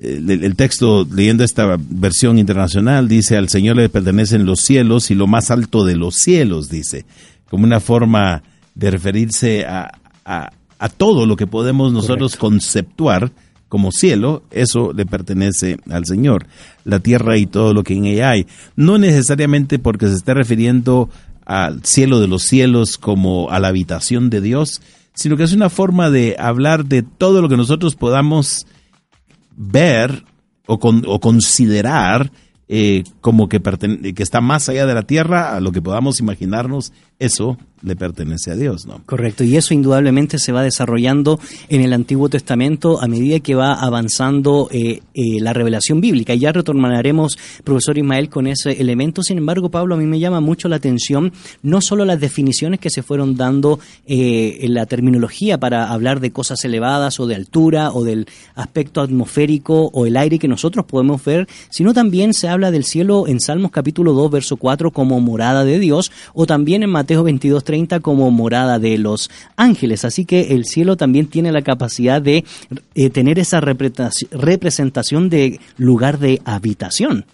el, 0.00 0.56
texto, 0.56 1.06
leyendo 1.10 1.44
esta 1.44 1.76
versión 1.78 2.38
internacional, 2.38 3.08
dice, 3.08 3.36
al 3.36 3.48
Señor 3.48 3.76
le 3.76 3.88
pertenecen 3.88 4.46
los 4.46 4.60
cielos 4.60 5.10
y 5.10 5.14
lo 5.14 5.26
más 5.26 5.50
alto 5.50 5.84
de 5.84 5.96
los 5.96 6.16
cielos, 6.16 6.68
dice, 6.68 7.04
como 7.48 7.64
una 7.64 7.80
forma 7.80 8.42
de 8.74 8.90
referirse 8.90 9.64
a, 9.66 9.92
a 10.24 10.88
todo 10.88 11.26
lo 11.26 11.36
que 11.36 11.46
podemos 11.46 11.92
nosotros 11.92 12.36
conceptuar 12.36 13.30
como 13.68 13.92
cielo, 13.92 14.42
eso 14.50 14.92
le 14.92 15.06
pertenece 15.06 15.78
al 15.90 16.04
Señor, 16.04 16.46
la 16.84 16.98
tierra 16.98 17.36
y 17.36 17.46
todo 17.46 17.72
lo 17.72 17.84
que 17.84 17.94
en 17.94 18.06
ella 18.06 18.30
hay. 18.30 18.46
No 18.74 18.98
necesariamente 18.98 19.78
porque 19.78 20.08
se 20.08 20.14
esté 20.14 20.34
refiriendo 20.34 21.08
al 21.44 21.84
cielo 21.84 22.18
de 22.18 22.28
los 22.28 22.42
cielos 22.42 22.98
como 22.98 23.50
a 23.50 23.60
la 23.60 23.68
habitación 23.68 24.28
de 24.28 24.40
Dios, 24.40 24.80
sino 25.20 25.36
que 25.36 25.42
es 25.42 25.52
una 25.52 25.68
forma 25.68 26.08
de 26.08 26.34
hablar 26.38 26.86
de 26.86 27.02
todo 27.02 27.42
lo 27.42 27.48
que 27.50 27.58
nosotros 27.58 27.94
podamos 27.94 28.66
ver 29.54 30.24
o, 30.66 30.74
o 30.74 31.20
considerar 31.20 32.32
eh, 32.68 33.04
como 33.20 33.46
que, 33.46 33.60
que 33.60 34.22
está 34.22 34.40
más 34.40 34.70
allá 34.70 34.86
de 34.86 34.94
la 34.94 35.02
tierra, 35.02 35.54
a 35.54 35.60
lo 35.60 35.72
que 35.72 35.82
podamos 35.82 36.20
imaginarnos, 36.20 36.94
eso 37.20 37.56
le 37.82 37.96
pertenece 37.96 38.50
a 38.50 38.56
Dios, 38.56 38.86
¿no? 38.86 39.00
Correcto, 39.06 39.44
y 39.44 39.56
eso 39.56 39.72
indudablemente 39.72 40.38
se 40.38 40.52
va 40.52 40.62
desarrollando 40.62 41.40
en 41.68 41.80
el 41.80 41.92
Antiguo 41.92 42.28
Testamento 42.28 43.00
a 43.00 43.06
medida 43.06 43.40
que 43.40 43.54
va 43.54 43.72
avanzando 43.72 44.68
eh, 44.70 45.00
eh, 45.14 45.40
la 45.40 45.52
revelación 45.52 46.00
bíblica. 46.00 46.34
Y 46.34 46.40
ya 46.40 46.52
retornaremos, 46.52 47.38
profesor 47.64 47.96
Ismael, 47.96 48.28
con 48.28 48.46
ese 48.46 48.72
elemento. 48.80 49.22
Sin 49.22 49.38
embargo, 49.38 49.70
Pablo, 49.70 49.94
a 49.94 49.98
mí 49.98 50.04
me 50.04 50.18
llama 50.18 50.40
mucho 50.40 50.68
la 50.68 50.76
atención 50.76 51.32
no 51.62 51.80
solo 51.80 52.04
las 52.04 52.20
definiciones 52.20 52.80
que 52.80 52.90
se 52.90 53.02
fueron 53.02 53.36
dando 53.36 53.78
eh, 54.06 54.58
en 54.60 54.74
la 54.74 54.86
terminología 54.86 55.58
para 55.58 55.90
hablar 55.90 56.20
de 56.20 56.32
cosas 56.32 56.64
elevadas 56.64 57.18
o 57.18 57.26
de 57.26 57.34
altura 57.34 57.92
o 57.92 58.04
del 58.04 58.26
aspecto 58.54 59.00
atmosférico 59.00 59.90
o 59.92 60.06
el 60.06 60.16
aire 60.16 60.38
que 60.38 60.48
nosotros 60.48 60.84
podemos 60.84 61.24
ver, 61.24 61.48
sino 61.70 61.94
también 61.94 62.34
se 62.34 62.48
habla 62.48 62.70
del 62.70 62.84
cielo 62.84 63.26
en 63.26 63.40
Salmos 63.40 63.70
capítulo 63.70 64.12
2, 64.12 64.30
verso 64.30 64.56
4 64.56 64.90
como 64.90 65.20
morada 65.20 65.64
de 65.64 65.78
Dios 65.78 66.12
o 66.34 66.46
también 66.46 66.82
en 66.82 66.90
Mateo 66.90 67.09
22, 67.16 67.64
como 68.02 68.30
morada 68.30 68.78
de 68.78 68.98
los 68.98 69.30
ángeles. 69.56 70.04
Así 70.04 70.24
que 70.24 70.54
el 70.54 70.64
cielo 70.64 70.96
también 70.96 71.26
tiene 71.26 71.52
la 71.52 71.62
capacidad 71.62 72.20
de 72.22 72.44
eh, 72.94 73.10
tener 73.10 73.38
esa 73.38 73.60
representación 73.60 75.28
de 75.28 75.60
lugar 75.76 76.18
de 76.18 76.40
habitación. 76.44 77.24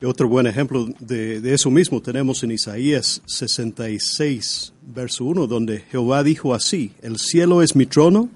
Otro 0.00 0.28
buen 0.28 0.46
ejemplo 0.46 0.88
de, 1.00 1.40
de, 1.40 1.54
eso 1.54 1.72
mismo 1.72 2.00
tenemos 2.00 2.44
en 2.44 2.52
Isaías 2.52 3.20
66, 3.26 4.72
verso 4.94 5.24
1, 5.24 5.48
donde 5.48 5.80
Jehová 5.90 6.22
dijo 6.22 6.54
así, 6.54 6.92
el 7.02 7.18
cielo 7.18 7.62
es 7.62 7.74
mi 7.74 7.84
trono 7.84 8.28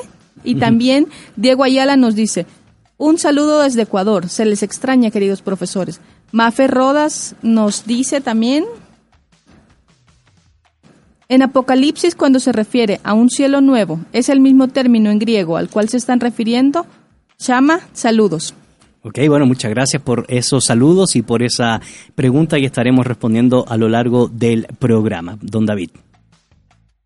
Y 0.47 0.57
también 0.57 1.07
Diego 1.37 1.65
Ayala 1.65 1.97
nos 1.97 2.15
dice, 2.15 2.45
un 2.99 3.17
saludo 3.19 3.63
desde 3.63 3.81
Ecuador. 3.83 4.29
Se 4.29 4.45
les 4.45 4.63
extraña, 4.63 5.11
queridos 5.11 5.41
profesores. 5.41 6.01
Mafe 6.33 6.67
Rodas 6.67 7.35
nos 7.43 7.87
dice 7.87 8.21
también, 8.21 8.67
en 11.29 11.43
Apocalipsis, 11.43 12.15
cuando 12.15 12.41
se 12.41 12.53
refiere 12.53 13.01
a 13.03 13.15
un 13.15 13.31
cielo 13.31 13.61
nuevo, 13.61 14.01
es 14.13 14.29
el 14.29 14.41
mismo 14.41 14.69
término 14.69 15.11
en 15.11 15.19
griego 15.19 15.57
al 15.57 15.71
cual 15.71 15.89
se 15.89 15.97
están 15.97 16.21
refiriendo. 16.21 16.87
Llama, 17.39 17.81
saludos. 17.93 18.55
Ok, 19.03 19.19
bueno, 19.29 19.45
muchas 19.45 19.71
gracias 19.71 20.03
por 20.03 20.25
esos 20.29 20.65
saludos 20.65 21.15
y 21.15 21.23
por 21.23 21.43
esa 21.43 21.81
pregunta 22.15 22.57
que 22.57 22.65
estaremos 22.65 23.07
respondiendo 23.07 23.67
a 23.69 23.77
lo 23.77 23.89
largo 23.89 24.29
del 24.29 24.67
programa. 24.79 25.39
Don 25.43 25.67
David. 25.67 25.91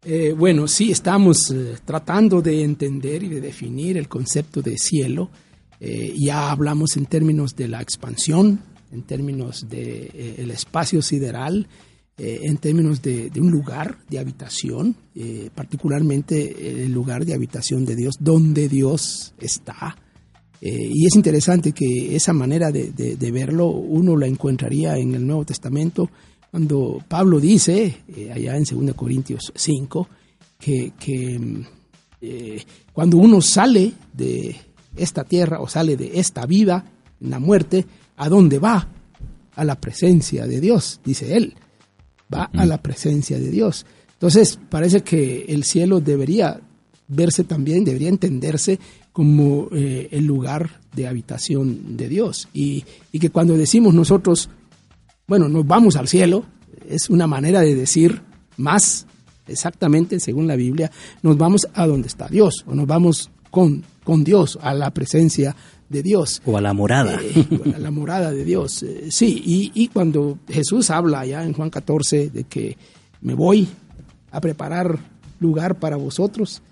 Eh, 0.04 0.32
bueno, 0.36 0.68
sí, 0.68 0.92
estamos 0.92 1.50
eh, 1.50 1.76
tratando 1.84 2.40
de 2.40 2.62
entender 2.62 3.24
y 3.24 3.28
de 3.28 3.40
definir 3.40 3.96
el 3.96 4.08
concepto 4.08 4.62
de 4.62 4.78
cielo. 4.78 5.28
Eh, 5.80 6.14
ya 6.16 6.52
hablamos 6.52 6.96
en 6.96 7.06
términos 7.06 7.56
de 7.56 7.66
la 7.66 7.82
expansión, 7.82 8.60
en 8.92 9.02
términos 9.02 9.68
del 9.68 10.10
de, 10.14 10.34
el 10.38 10.50
espacio 10.52 11.02
sideral, 11.02 11.66
eh, 12.20 12.40
en 12.48 12.56
términos 12.56 13.00
de, 13.00 13.30
un 13.36 13.48
lugar 13.48 13.98
de 14.10 14.18
habitación, 14.18 14.96
eh, 15.14 15.50
particularmente 15.54 16.82
el 16.82 16.90
lugar 16.90 17.24
de 17.24 17.32
habitación 17.32 17.84
de 17.84 17.94
Dios, 17.94 18.16
donde 18.18 18.68
Dios 18.68 19.34
está. 19.38 19.96
Eh, 20.60 20.90
y 20.92 21.06
es 21.06 21.14
interesante 21.14 21.70
que 21.70 22.16
esa 22.16 22.32
manera 22.32 22.72
de, 22.72 23.30
verlo 23.30 23.68
uno 23.68 24.16
la 24.16 24.26
encontraría 24.26 24.96
en 24.96 25.14
el 25.14 25.24
Nuevo 25.24 25.44
Testamento, 25.44 26.10
cuando 26.50 27.00
Pablo 27.06 27.38
dice, 27.38 27.98
allá 28.34 28.56
en 28.56 28.64
2 28.64 28.96
Corintios 28.96 29.52
5, 29.54 30.08
que, 30.58 30.94
que 30.98 31.38
cuando 32.92 33.18
uno 33.18 33.40
sale 33.40 33.92
de 34.12 34.56
esta 34.96 35.22
tierra 35.22 35.60
o 35.60 35.68
sale 35.68 35.96
de 35.96 36.18
esta 36.18 36.46
vida, 36.46 36.84
en 37.20 37.30
la 37.30 37.38
muerte, 37.38 37.86
¿a 38.16 38.28
dónde 38.28 38.58
va? 38.58 38.88
A 39.54 39.64
la 39.64 39.80
presencia 39.80 40.48
de 40.48 40.60
Dios, 40.60 41.00
dice 41.04 41.36
él 41.36 41.54
va 42.32 42.50
a 42.52 42.66
la 42.66 42.82
presencia 42.82 43.38
de 43.38 43.50
Dios. 43.50 43.86
Entonces, 44.12 44.58
parece 44.68 45.02
que 45.02 45.46
el 45.48 45.64
cielo 45.64 46.00
debería 46.00 46.60
verse 47.08 47.44
también, 47.44 47.84
debería 47.84 48.08
entenderse 48.08 48.78
como 49.12 49.68
eh, 49.72 50.08
el 50.12 50.26
lugar 50.26 50.80
de 50.94 51.06
habitación 51.08 51.96
de 51.96 52.08
Dios. 52.08 52.48
Y, 52.52 52.84
y, 53.12 53.18
que 53.18 53.30
cuando 53.30 53.56
decimos 53.56 53.94
nosotros, 53.94 54.50
bueno, 55.26 55.48
nos 55.48 55.66
vamos 55.66 55.96
al 55.96 56.08
cielo, 56.08 56.44
es 56.88 57.10
una 57.10 57.26
manera 57.26 57.60
de 57.60 57.74
decir 57.74 58.20
más 58.56 59.06
exactamente, 59.48 60.20
según 60.20 60.46
la 60.46 60.56
Biblia, 60.56 60.90
nos 61.22 61.36
vamos 61.36 61.66
a 61.74 61.86
donde 61.86 62.08
está 62.08 62.28
Dios, 62.28 62.64
o 62.66 62.74
nos 62.74 62.86
vamos 62.86 63.30
con, 63.50 63.84
con 64.04 64.24
Dios, 64.24 64.58
a 64.60 64.74
la 64.74 64.90
presencia 64.90 65.56
de 65.88 66.02
Dios. 66.02 66.42
O 66.44 66.56
a 66.56 66.60
la 66.60 66.72
morada. 66.72 67.18
Eh, 67.22 67.72
a 67.74 67.78
la 67.78 67.90
morada 67.90 68.30
de 68.30 68.44
Dios. 68.44 68.82
Eh, 68.82 69.08
sí, 69.10 69.42
y, 69.44 69.72
y, 69.74 69.88
cuando 69.88 70.38
Jesús 70.48 70.90
habla 70.90 71.24
ya 71.24 71.44
en 71.44 71.52
Juan 71.52 71.70
14 71.70 72.30
de 72.30 72.44
que 72.44 72.76
me 73.20 73.34
voy 73.34 73.68
a 74.30 74.40
preparar 74.40 74.98
lugar 75.40 75.78
para 75.78 75.96
vosotros, 75.96 76.62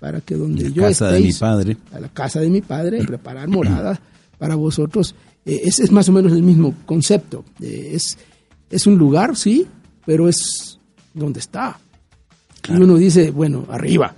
para 0.00 0.20
que 0.20 0.34
donde 0.34 0.64
la 0.64 0.70
yo 0.70 0.82
casa 0.82 1.14
estéis, 1.16 1.38
de 1.38 1.46
mi 1.46 1.50
padre. 1.50 1.76
a 1.92 2.00
la 2.00 2.08
casa 2.08 2.40
de 2.40 2.50
mi 2.50 2.60
padre, 2.60 3.04
preparar 3.06 3.48
morada 3.48 4.00
para 4.38 4.56
vosotros. 4.56 5.14
Eh, 5.44 5.62
ese 5.64 5.84
es 5.84 5.92
más 5.92 6.08
o 6.08 6.12
menos 6.12 6.32
el 6.32 6.42
mismo 6.42 6.74
concepto. 6.86 7.44
Eh, 7.60 7.90
es, 7.94 8.18
es 8.70 8.86
un 8.86 8.96
lugar, 8.96 9.36
sí, 9.36 9.66
pero 10.04 10.28
es 10.28 10.78
donde 11.14 11.40
está. 11.40 11.78
Y 12.68 12.72
uno 12.74 12.96
dice, 12.96 13.30
bueno, 13.30 13.66
arriba. 13.68 14.14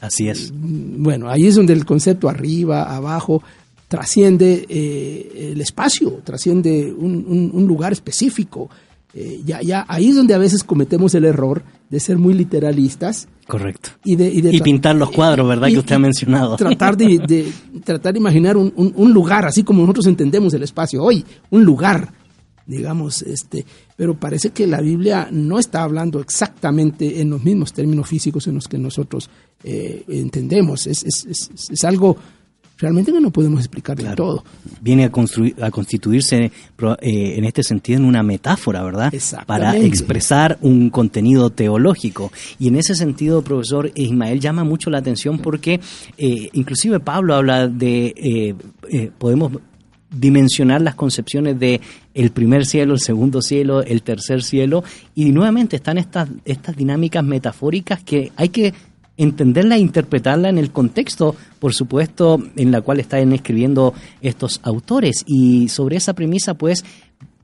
Así 0.00 0.28
es. 0.28 0.52
Bueno, 0.52 1.28
ahí 1.28 1.46
es 1.46 1.54
donde 1.54 1.72
el 1.72 1.84
concepto 1.84 2.28
arriba, 2.28 2.94
abajo, 2.94 3.42
trasciende 3.96 4.64
eh, 4.70 5.50
el 5.52 5.60
espacio, 5.60 6.22
trasciende 6.24 6.90
un, 6.96 7.26
un- 7.28 7.50
un 7.52 7.66
lugar 7.66 7.92
específico. 7.92 8.70
Eh, 9.14 9.42
ya, 9.44 9.60
ya, 9.60 9.84
ahí 9.86 10.08
es 10.08 10.16
donde 10.16 10.32
a 10.32 10.38
veces 10.38 10.64
cometemos 10.64 11.14
el 11.14 11.26
error 11.26 11.62
de 11.90 12.00
ser 12.00 12.16
muy 12.16 12.32
literalistas 12.32 13.28
Correcto. 13.46 13.90
y 14.02 14.16
de, 14.16 14.30
y 14.32 14.40
de 14.40 14.50
Y 14.54 14.60
tra- 14.60 14.62
pintar 14.62 14.96
los 14.96 15.10
cuadros, 15.10 15.46
¿verdad? 15.46 15.68
y- 15.68 15.72
que 15.74 15.78
usted 15.80 15.96
ha 15.96 15.98
mencionado. 15.98 16.56
Tratar 16.56 16.96
de, 16.96 17.18
de- 17.18 17.52
tratar 17.84 18.14
de 18.14 18.18
imaginar 18.20 18.56
un, 18.56 18.72
un- 18.74 18.94
un 18.96 19.12
lugar, 19.12 19.44
así 19.44 19.62
como 19.62 19.82
nosotros 19.82 20.06
entendemos 20.06 20.54
el 20.54 20.62
espacio 20.62 21.02
hoy, 21.04 21.22
un 21.50 21.62
lugar, 21.66 22.14
digamos, 22.66 23.20
este, 23.20 23.66
pero 23.94 24.14
parece 24.18 24.48
que 24.52 24.66
la 24.66 24.80
Biblia 24.80 25.28
no 25.30 25.58
está 25.58 25.82
hablando 25.82 26.18
exactamente 26.18 27.20
en 27.20 27.28
los 27.28 27.44
mismos 27.44 27.74
términos 27.74 28.08
físicos 28.08 28.46
en 28.46 28.54
los 28.54 28.66
que 28.68 28.78
nosotros 28.78 29.28
eh, 29.62 30.04
entendemos. 30.08 30.86
Es, 30.86 31.04
es- 31.04 31.26
es- 31.28 31.50
es 31.70 31.84
algo 31.84 32.16
realmente 32.82 33.12
que 33.12 33.20
no 33.20 33.30
podemos 33.30 33.60
explicar 33.60 33.96
del 33.96 34.14
todo. 34.16 34.44
Viene 34.80 35.04
a, 35.04 35.12
construir, 35.12 35.54
a 35.62 35.70
constituirse 35.70 36.44
eh, 36.44 36.50
en 37.36 37.44
este 37.44 37.62
sentido 37.62 38.00
en 38.00 38.04
una 38.04 38.24
metáfora, 38.24 38.82
¿verdad? 38.82 39.12
Para 39.46 39.76
expresar 39.78 40.58
un 40.60 40.90
contenido 40.90 41.50
teológico. 41.50 42.32
Y 42.58 42.68
en 42.68 42.76
ese 42.76 42.96
sentido, 42.96 43.42
profesor 43.42 43.92
Ismael 43.94 44.40
llama 44.40 44.64
mucho 44.64 44.90
la 44.90 44.98
atención 44.98 45.38
porque 45.38 45.80
eh, 46.18 46.50
inclusive 46.52 46.98
Pablo 46.98 47.36
habla 47.36 47.68
de, 47.68 48.14
eh, 48.16 48.54
eh, 48.90 49.10
podemos 49.16 49.52
dimensionar 50.10 50.82
las 50.82 50.96
concepciones 50.96 51.58
de 51.58 51.80
el 52.14 52.32
primer 52.32 52.66
cielo, 52.66 52.94
el 52.94 53.00
segundo 53.00 53.40
cielo, 53.42 53.82
el 53.82 54.02
tercer 54.02 54.42
cielo, 54.42 54.82
y 55.14 55.30
nuevamente 55.32 55.76
están 55.76 55.98
estas, 55.98 56.28
estas 56.44 56.76
dinámicas 56.76 57.24
metafóricas 57.24 58.02
que 58.02 58.32
hay 58.36 58.48
que 58.48 58.74
entenderla 59.16 59.76
e 59.76 59.80
interpretarla 59.80 60.48
en 60.48 60.58
el 60.58 60.70
contexto, 60.70 61.36
por 61.58 61.74
supuesto, 61.74 62.42
en 62.56 62.70
la 62.70 62.80
cual 62.80 63.00
están 63.00 63.32
escribiendo 63.32 63.94
estos 64.20 64.60
autores. 64.62 65.24
Y 65.26 65.68
sobre 65.68 65.96
esa 65.96 66.14
premisa, 66.14 66.54
pues, 66.54 66.84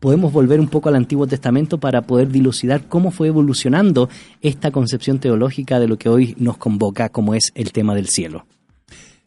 podemos 0.00 0.32
volver 0.32 0.60
un 0.60 0.68
poco 0.68 0.88
al 0.88 0.96
Antiguo 0.96 1.26
Testamento 1.26 1.78
para 1.78 2.02
poder 2.02 2.28
dilucidar 2.28 2.88
cómo 2.88 3.10
fue 3.10 3.28
evolucionando 3.28 4.08
esta 4.40 4.70
concepción 4.70 5.18
teológica 5.18 5.80
de 5.80 5.88
lo 5.88 5.98
que 5.98 6.08
hoy 6.08 6.34
nos 6.38 6.56
convoca, 6.56 7.08
como 7.08 7.34
es 7.34 7.52
el 7.54 7.72
tema 7.72 7.94
del 7.94 8.08
cielo. 8.08 8.46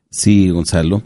Sí, 0.10 0.50
Gonzalo. 0.50 1.04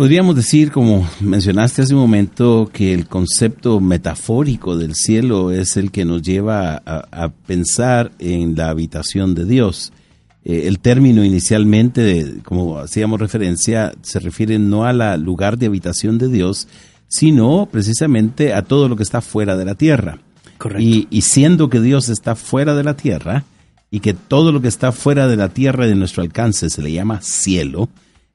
Podríamos 0.00 0.34
decir, 0.34 0.72
como 0.72 1.06
mencionaste 1.20 1.82
hace 1.82 1.92
un 1.92 2.00
momento, 2.00 2.70
que 2.72 2.94
el 2.94 3.06
concepto 3.06 3.80
metafórico 3.80 4.78
del 4.78 4.94
cielo 4.94 5.50
es 5.50 5.76
el 5.76 5.90
que 5.90 6.06
nos 6.06 6.22
lleva 6.22 6.80
a, 6.86 7.04
a 7.12 7.28
pensar 7.28 8.10
en 8.18 8.56
la 8.56 8.70
habitación 8.70 9.34
de 9.34 9.44
Dios. 9.44 9.92
Eh, 10.42 10.62
el 10.68 10.78
término 10.78 11.22
inicialmente, 11.22 12.36
como 12.44 12.78
hacíamos 12.78 13.20
referencia, 13.20 13.92
se 14.00 14.20
refiere 14.20 14.58
no 14.58 14.86
al 14.86 15.22
lugar 15.22 15.58
de 15.58 15.66
habitación 15.66 16.16
de 16.16 16.28
Dios, 16.28 16.66
sino 17.06 17.68
precisamente 17.70 18.54
a 18.54 18.62
todo 18.62 18.88
lo 18.88 18.96
que 18.96 19.02
está 19.02 19.20
fuera 19.20 19.54
de 19.58 19.66
la 19.66 19.74
tierra. 19.74 20.16
Correcto. 20.56 20.82
Y, 20.82 21.08
y 21.10 21.20
siendo 21.20 21.68
que 21.68 21.82
Dios 21.82 22.08
está 22.08 22.36
fuera 22.36 22.74
de 22.74 22.84
la 22.84 22.96
tierra 22.96 23.44
y 23.90 24.00
que 24.00 24.14
todo 24.14 24.50
lo 24.50 24.62
que 24.62 24.68
está 24.68 24.92
fuera 24.92 25.28
de 25.28 25.36
la 25.36 25.50
tierra 25.50 25.86
de 25.86 25.94
nuestro 25.94 26.22
alcance 26.22 26.70
se 26.70 26.80
le 26.80 26.90
llama 26.90 27.20
cielo, 27.20 27.90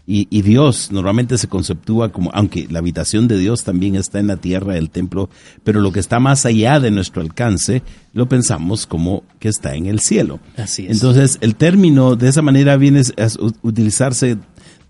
y, 0.08 0.28
y 0.30 0.42
Dios 0.44 0.92
normalmente 0.92 1.38
se 1.38 1.48
conceptúa 1.48 2.12
como, 2.12 2.30
aunque 2.34 2.68
la 2.70 2.80
habitación 2.80 3.28
de 3.28 3.38
Dios 3.40 3.64
también 3.64 3.96
está 3.96 4.20
en 4.20 4.28
la 4.28 4.38
tierra, 4.38 4.78
el 4.78 4.90
templo, 4.92 5.30
pero 5.64 5.82
lo 5.82 5.92
que 5.92 6.00
está 6.00 6.20
más 6.20 6.46
allá 6.46 6.80
de 6.80 6.92
nuestro 6.92 7.22
alcance, 7.24 7.82
lo 8.14 8.28
pensamos 8.30 8.86
como 8.86 9.24
que 9.40 9.50
está 9.50 9.76
en 9.76 9.88
el 9.88 10.00
cielo. 10.00 10.40
Así 10.58 10.86
es. 10.86 10.92
Entonces, 10.92 11.38
el 11.42 11.56
término 11.56 12.16
de 12.16 12.30
esa 12.30 12.42
manera 12.44 12.78
viene 12.78 13.02
a 13.18 13.28
utilizarse, 13.64 14.38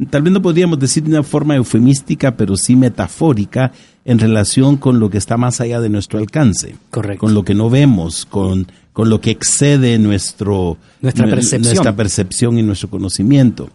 tal 0.09 0.21
vez 0.21 0.33
no 0.33 0.41
podríamos 0.41 0.79
decir 0.79 1.03
de 1.03 1.09
una 1.11 1.23
forma 1.23 1.55
eufemística, 1.55 2.35
pero 2.35 2.57
sí 2.57 2.75
metafórica 2.75 3.71
en 4.03 4.19
relación 4.19 4.77
con 4.77 4.99
lo 4.99 5.09
que 5.09 5.17
está 5.17 5.37
más 5.37 5.61
allá 5.61 5.79
de 5.79 5.89
nuestro 5.89 6.19
alcance. 6.19 6.75
Correcto. 6.91 7.21
Con 7.21 7.33
lo 7.33 7.43
que 7.43 7.55
no 7.55 7.69
vemos, 7.69 8.25
con, 8.25 8.67
con 8.93 9.09
lo 9.09 9.19
que 9.21 9.31
excede 9.31 9.97
nuestro, 9.97 10.77
Nuestra 11.01 11.25
nue- 11.25 11.29
percepción. 11.31 11.61
nuestra 11.63 11.95
percepción 11.95 12.59
y 12.59 12.63
nuestro 12.63 12.89
conocimiento. 12.89 13.69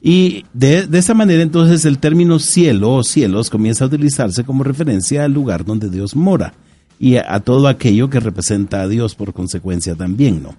Y 0.00 0.44
de, 0.52 0.86
de 0.86 0.98
esa 0.98 1.14
manera 1.14 1.42
entonces 1.42 1.84
el 1.84 1.98
término 1.98 2.38
cielo 2.38 2.94
o 2.94 3.02
cielos 3.02 3.50
comienza 3.50 3.84
a 3.84 3.88
utilizarse 3.88 4.44
como 4.44 4.62
referencia 4.62 5.24
al 5.24 5.32
lugar 5.32 5.64
donde 5.64 5.90
Dios 5.90 6.14
mora 6.14 6.54
y 7.00 7.16
a, 7.16 7.34
a 7.34 7.40
todo 7.40 7.68
aquello 7.68 8.08
que 8.08 8.20
representa 8.20 8.82
a 8.82 8.88
Dios 8.88 9.14
por 9.14 9.32
consecuencia 9.32 9.94
también, 9.94 10.42
¿no? 10.42 10.54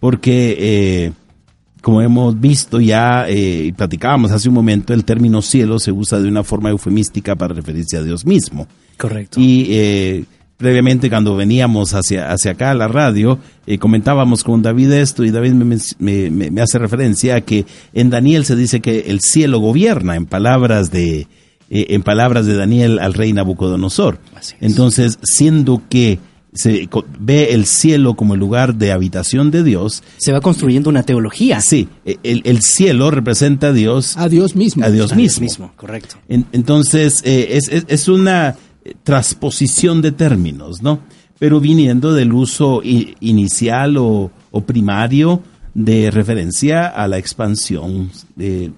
Porque, 0.00 0.56
eh, 0.58 1.12
como 1.80 2.02
hemos 2.02 2.38
visto 2.38 2.80
ya 2.80 3.28
eh, 3.28 3.64
y 3.66 3.72
platicábamos 3.72 4.30
hace 4.32 4.48
un 4.48 4.54
momento, 4.54 4.92
el 4.92 5.04
término 5.04 5.40
cielo 5.42 5.78
se 5.78 5.92
usa 5.92 6.20
de 6.20 6.28
una 6.28 6.42
forma 6.42 6.70
eufemística 6.70 7.34
para 7.34 7.54
referirse 7.54 7.96
a 7.96 8.02
Dios 8.02 8.26
mismo. 8.26 8.66
Correcto. 8.98 9.40
Y 9.40 9.66
eh, 9.70 10.24
previamente 10.56 11.10
cuando 11.10 11.36
veníamos 11.36 11.92
hacia, 11.94 12.32
hacia 12.32 12.52
acá 12.52 12.70
a 12.70 12.74
la 12.74 12.88
radio, 12.88 13.38
eh, 13.66 13.78
comentábamos 13.78 14.42
con 14.42 14.62
David 14.62 14.92
esto 14.92 15.24
y 15.24 15.30
David 15.30 15.52
me, 15.52 15.76
me- 15.98 16.30
me- 16.30 16.50
me 16.50 16.60
hace 16.62 16.78
referencia 16.78 17.36
a 17.36 17.40
que 17.42 17.66
en 17.92 18.10
Daniel 18.10 18.44
se 18.44 18.56
dice 18.56 18.80
que 18.80 19.00
el 19.08 19.20
cielo 19.20 19.58
gobierna 19.58 20.16
en 20.16 20.24
palabras 20.26 20.90
de, 20.90 21.26
eh, 21.68 21.86
en 21.90 22.02
palabras 22.02 22.46
de 22.46 22.54
Daniel 22.54 22.98
al 22.98 23.12
rey 23.14 23.32
Nabucodonosor. 23.32 24.18
Así 24.34 24.54
es. 24.58 24.62
Entonces, 24.70 25.18
siendo 25.22 25.82
que 25.90 26.18
se 26.54 26.86
co- 26.86 27.04
ve 27.18 27.52
el 27.52 27.66
cielo 27.66 28.14
como 28.14 28.32
el 28.32 28.40
lugar 28.40 28.76
de 28.76 28.90
habitación 28.92 29.50
de 29.50 29.62
Dios, 29.62 30.02
Se 30.16 30.32
va 30.32 30.40
construyendo 30.40 30.88
una 30.88 31.02
teología. 31.02 31.60
sí, 31.60 31.86
e- 32.06 32.16
el, 32.22 32.40
el 32.46 32.62
cielo 32.62 33.10
representa 33.10 33.66
a 33.68 33.72
Dios 33.74 34.16
A 34.16 34.30
Dios 34.30 34.56
mismo. 34.56 34.82
A 34.82 34.90
Dios 34.90 35.12
A 35.12 35.16
Dios 35.16 35.38
mismo. 35.38 35.72
correcto. 35.76 36.16
en- 36.30 36.46
entonces, 36.52 37.20
eh, 37.24 37.48
es, 37.58 37.68
es- 37.68 37.84
es 37.88 38.08
una 38.08 38.56
transposición 39.02 40.02
de 40.02 40.12
términos, 40.12 40.82
¿no? 40.82 41.00
Pero 41.38 41.60
viniendo 41.60 42.12
del 42.14 42.32
uso 42.32 42.80
inicial 42.82 43.96
o, 43.98 44.30
primario 44.64 45.42
de 45.74 46.10
referencia 46.10 46.86
a 46.86 47.06
la 47.06 47.18
expansión, 47.18 48.10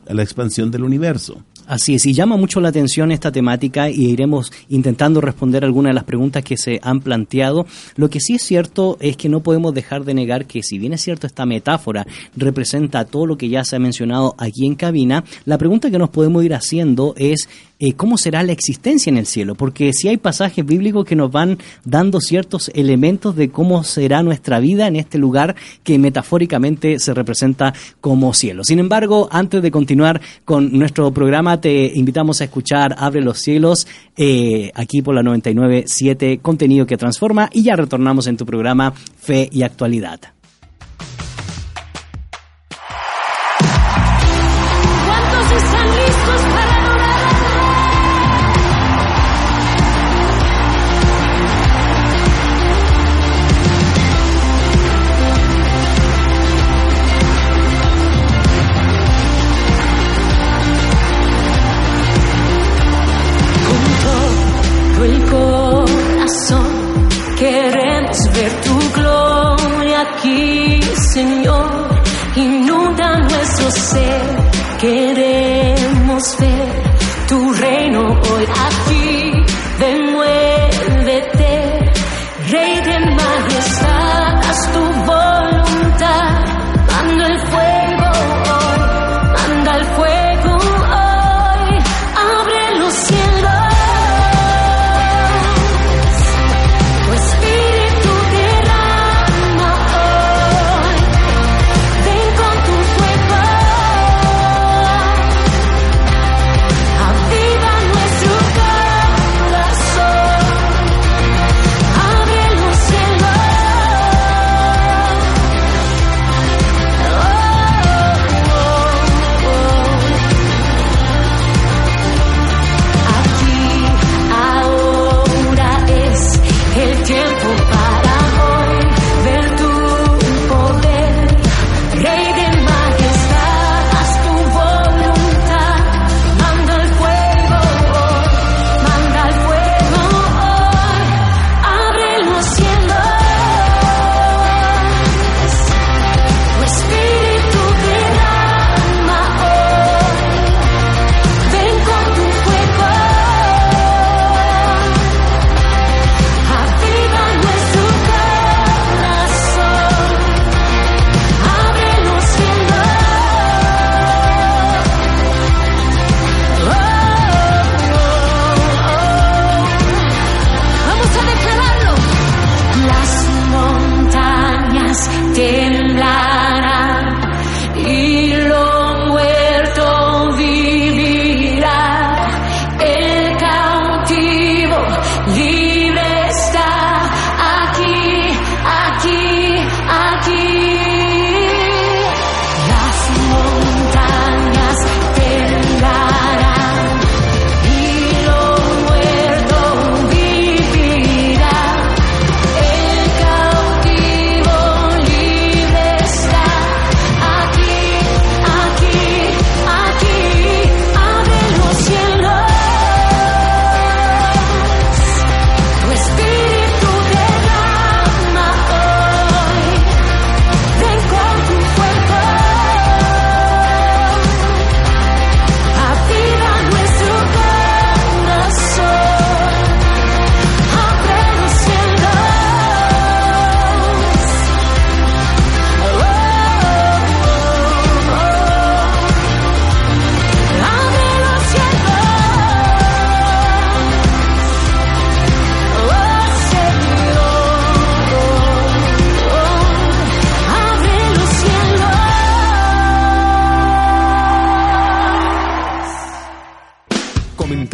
a 0.09 0.15
la 0.15 0.23
expansión 0.23 0.71
del 0.71 0.83
universo. 0.83 1.45
Así 1.69 1.95
es, 1.95 2.07
y 2.07 2.15
llama 2.15 2.39
mucho 2.39 2.63
la 2.63 2.71
atención 2.71 3.13
esta 3.13 3.31
temática 3.31 3.91
y 3.91 4.07
iremos 4.07 4.51
intentando 4.71 5.21
responder 5.21 5.67
algunas 5.67 5.91
de 5.91 5.97
las 5.97 6.05
preguntas 6.05 6.43
que 6.43 6.57
se 6.57 6.81
han 6.83 7.01
planteado. 7.01 7.67
Lo 7.95 8.09
que 8.09 8.21
sí 8.21 8.37
es 8.37 8.43
cierto 8.43 8.97
es 9.01 9.19
que 9.19 9.29
no 9.29 9.43
podemos 9.43 9.75
dejar 9.75 10.05
de 10.05 10.15
negar 10.15 10.47
que 10.47 10.63
si 10.63 10.79
bien 10.79 10.95
es 10.95 11.03
cierto 11.03 11.27
esta 11.27 11.45
metáfora 11.45 12.07
representa 12.35 13.05
todo 13.05 13.27
lo 13.27 13.37
que 13.37 13.51
ya 13.51 13.67
se 13.67 13.77
ha 13.77 13.81
mencionado 13.81 14.35
aquí 14.39 14.65
en 14.65 14.77
cabina, 14.77 15.25
la 15.45 15.59
pregunta 15.59 15.91
que 15.91 15.99
nos 15.99 16.09
podemos 16.09 16.43
ir 16.43 16.55
haciendo 16.55 17.13
es 17.19 17.51
eh, 17.81 17.93
cómo 17.93 18.19
será 18.19 18.43
la 18.43 18.53
existencia 18.53 19.11
en 19.11 19.17
el 19.17 19.27
cielo, 19.27 19.55
porque 19.55 19.93
si 19.93 20.09
hay 20.09 20.17
pasajes 20.17 20.65
bíblicos 20.67 21.05
que 21.05 21.17
nos 21.17 21.31
van 21.31 21.59
dando 21.85 22.21
ciertos 22.21 22.71
elementos 22.75 23.37
de 23.37 23.51
cómo 23.51 23.85
será 23.85 24.23
nuestra 24.23 24.59
vida 24.61 24.89
en 24.89 24.97
este 24.97 25.19
lugar 25.19 25.55
que 25.85 25.99
metafóricamente 25.99 26.99
se 26.99 27.15
representa 27.15 27.75
como 28.01 28.35
cielo. 28.35 28.65
Sin 28.65 28.79
embargo, 28.79 29.29
antes 29.31 29.63
de 29.63 29.71
continuar 29.71 30.21
con 30.45 30.77
nuestro 30.77 31.13
programa, 31.13 31.61
te 31.61 31.93
invitamos 31.95 32.41
a 32.41 32.45
escuchar 32.45 32.97
Abre 32.99 33.21
los 33.21 33.39
cielos 33.39 33.87
eh, 34.17 34.73
aquí 34.75 35.03
por 35.03 35.15
la 35.15 35.23
99.7, 35.23 36.41
contenido 36.43 36.87
que 36.87 36.97
transforma, 36.97 37.49
y 37.53 37.63
ya 37.63 37.77
retornamos 37.77 38.27
en 38.27 38.37
tu 38.37 38.45
programa 38.45 38.93
Fe 38.93 39.49
y 39.53 39.63
Actualidad. 39.63 40.21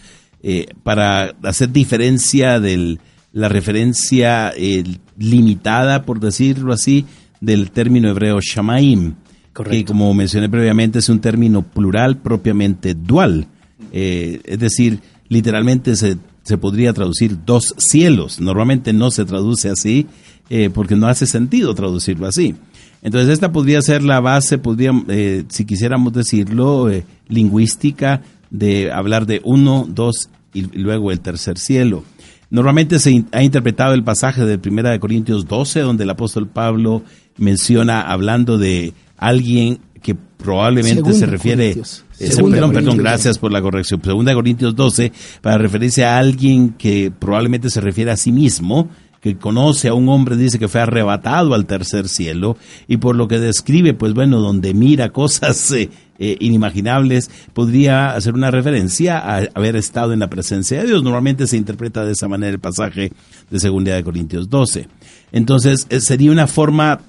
eh, 0.43 0.67
para 0.83 1.35
hacer 1.45 1.73
diferencia 1.73 2.61
de 2.61 2.99
la 3.33 3.49
referencia 3.49 4.53
eh, 4.55 4.85
limitada, 5.17 6.05
por 6.05 6.21
decirlo 6.21 6.75
así, 6.75 7.07
del 7.41 7.71
término 7.71 8.11
hebreo 8.11 8.39
shamaim, 8.43 9.15
que 9.55 9.85
como 9.87 10.13
mencioné 10.13 10.51
previamente 10.51 10.99
es 10.99 11.09
un 11.09 11.21
término 11.21 11.63
plural 11.63 12.19
propiamente 12.19 12.93
dual. 12.93 13.49
Es 13.93 14.59
decir, 14.59 15.01
literalmente 15.29 15.97
se, 15.97 16.19
se 16.43 16.59
podría 16.59 16.93
traducir 16.93 17.39
dos 17.47 17.75
cielos. 17.79 18.41
Normalmente 18.41 18.93
no 18.93 19.11
se 19.11 19.25
traduce 19.25 19.71
así 19.71 20.07
eh, 20.51 20.71
porque 20.73 20.97
no 20.97 21.07
hace 21.09 21.27
sentido 21.27 21.75
traducirlo 21.75 22.27
así. 22.27 22.55
Entonces 23.03 23.31
esta 23.31 23.53
podría 23.53 23.81
ser 23.83 24.03
la 24.03 24.21
base, 24.21 24.59
podría, 24.59 24.93
eh, 25.09 25.45
si 25.49 25.65
quisiéramos 25.65 26.13
decirlo, 26.13 26.91
eh, 26.91 27.05
lingüística 27.29 28.23
de 28.51 28.91
hablar 28.91 29.27
de 29.27 29.41
uno, 29.45 29.87
dos 29.89 30.29
y 30.53 30.63
luego 30.63 31.13
el 31.13 31.21
tercer 31.21 31.59
cielo. 31.59 32.05
Normalmente 32.49 32.99
se 32.99 33.25
ha 33.33 33.43
interpretado 33.43 33.93
el 33.95 34.05
pasaje 34.05 34.45
de 34.45 34.59
Primera 34.59 34.91
de 34.91 35.01
Corintios 35.01 35.47
12, 35.47 35.81
donde 35.81 36.05
el 36.05 36.11
apóstol 36.11 36.49
Pablo 36.49 37.03
menciona 37.37 38.01
hablando 38.01 38.57
de 38.57 38.95
alguien 39.17 39.81
que 40.03 40.15
probablemente 40.15 41.13
se 41.13 41.27
refiere, 41.27 41.71
eh, 41.71 42.31
perdón, 42.51 42.73
perdón, 42.73 42.97
gracias 42.97 43.39
por 43.39 43.53
la 43.53 43.61
corrección. 43.61 44.01
Segunda 44.03 44.31
de 44.31 44.37
Corintios 44.37 44.77
12, 44.77 45.13
para 45.43 45.59
referirse 45.59 46.05
a 46.05 46.19
alguien 46.19 46.71
que 46.71 47.11
probablemente 47.11 47.69
se 47.71 47.81
refiere 47.81 48.13
a 48.13 48.17
sí 48.17 48.31
mismo, 48.31 48.89
que 49.27 49.37
conoce 49.37 49.89
a 49.89 49.95
un 49.95 50.09
hombre, 50.09 50.37
dice 50.37 50.59
que 50.59 50.69
fue 50.69 50.81
arrebatado 50.81 51.55
al 51.55 51.67
tercer 51.67 52.09
cielo, 52.09 52.57
y 52.87 52.99
por 52.99 53.17
lo 53.17 53.27
que 53.27 53.41
describe, 53.41 53.93
pues 53.93 54.15
bueno, 54.15 54.39
donde 54.39 54.73
mira 54.73 55.09
cosas 55.09 55.71
eh, 55.73 55.91
eh, 56.21 56.37
inimaginables, 56.39 57.29
podría 57.53 58.15
hacer 58.15 58.35
una 58.35 58.53
referencia 58.53 59.19
a 59.19 59.49
haber 59.55 59.75
estado 59.75 60.13
en 60.13 60.21
la 60.21 60.31
presencia 60.31 60.81
de 60.81 60.87
Dios. 60.87 61.03
Normalmente 61.03 61.49
se 61.49 61.57
interpreta 61.57 62.05
de 62.05 62.13
esa 62.13 62.29
manera 62.29 62.53
el 62.53 62.61
pasaje 62.61 63.11
de 63.51 63.69
2 63.69 63.85
de 63.85 64.05
Corintios 64.05 64.49
12. 64.49 64.87
Entonces, 65.33 65.89
eh, 65.91 65.99
sería 65.99 66.31
una 66.31 66.47
forma, 66.47 67.01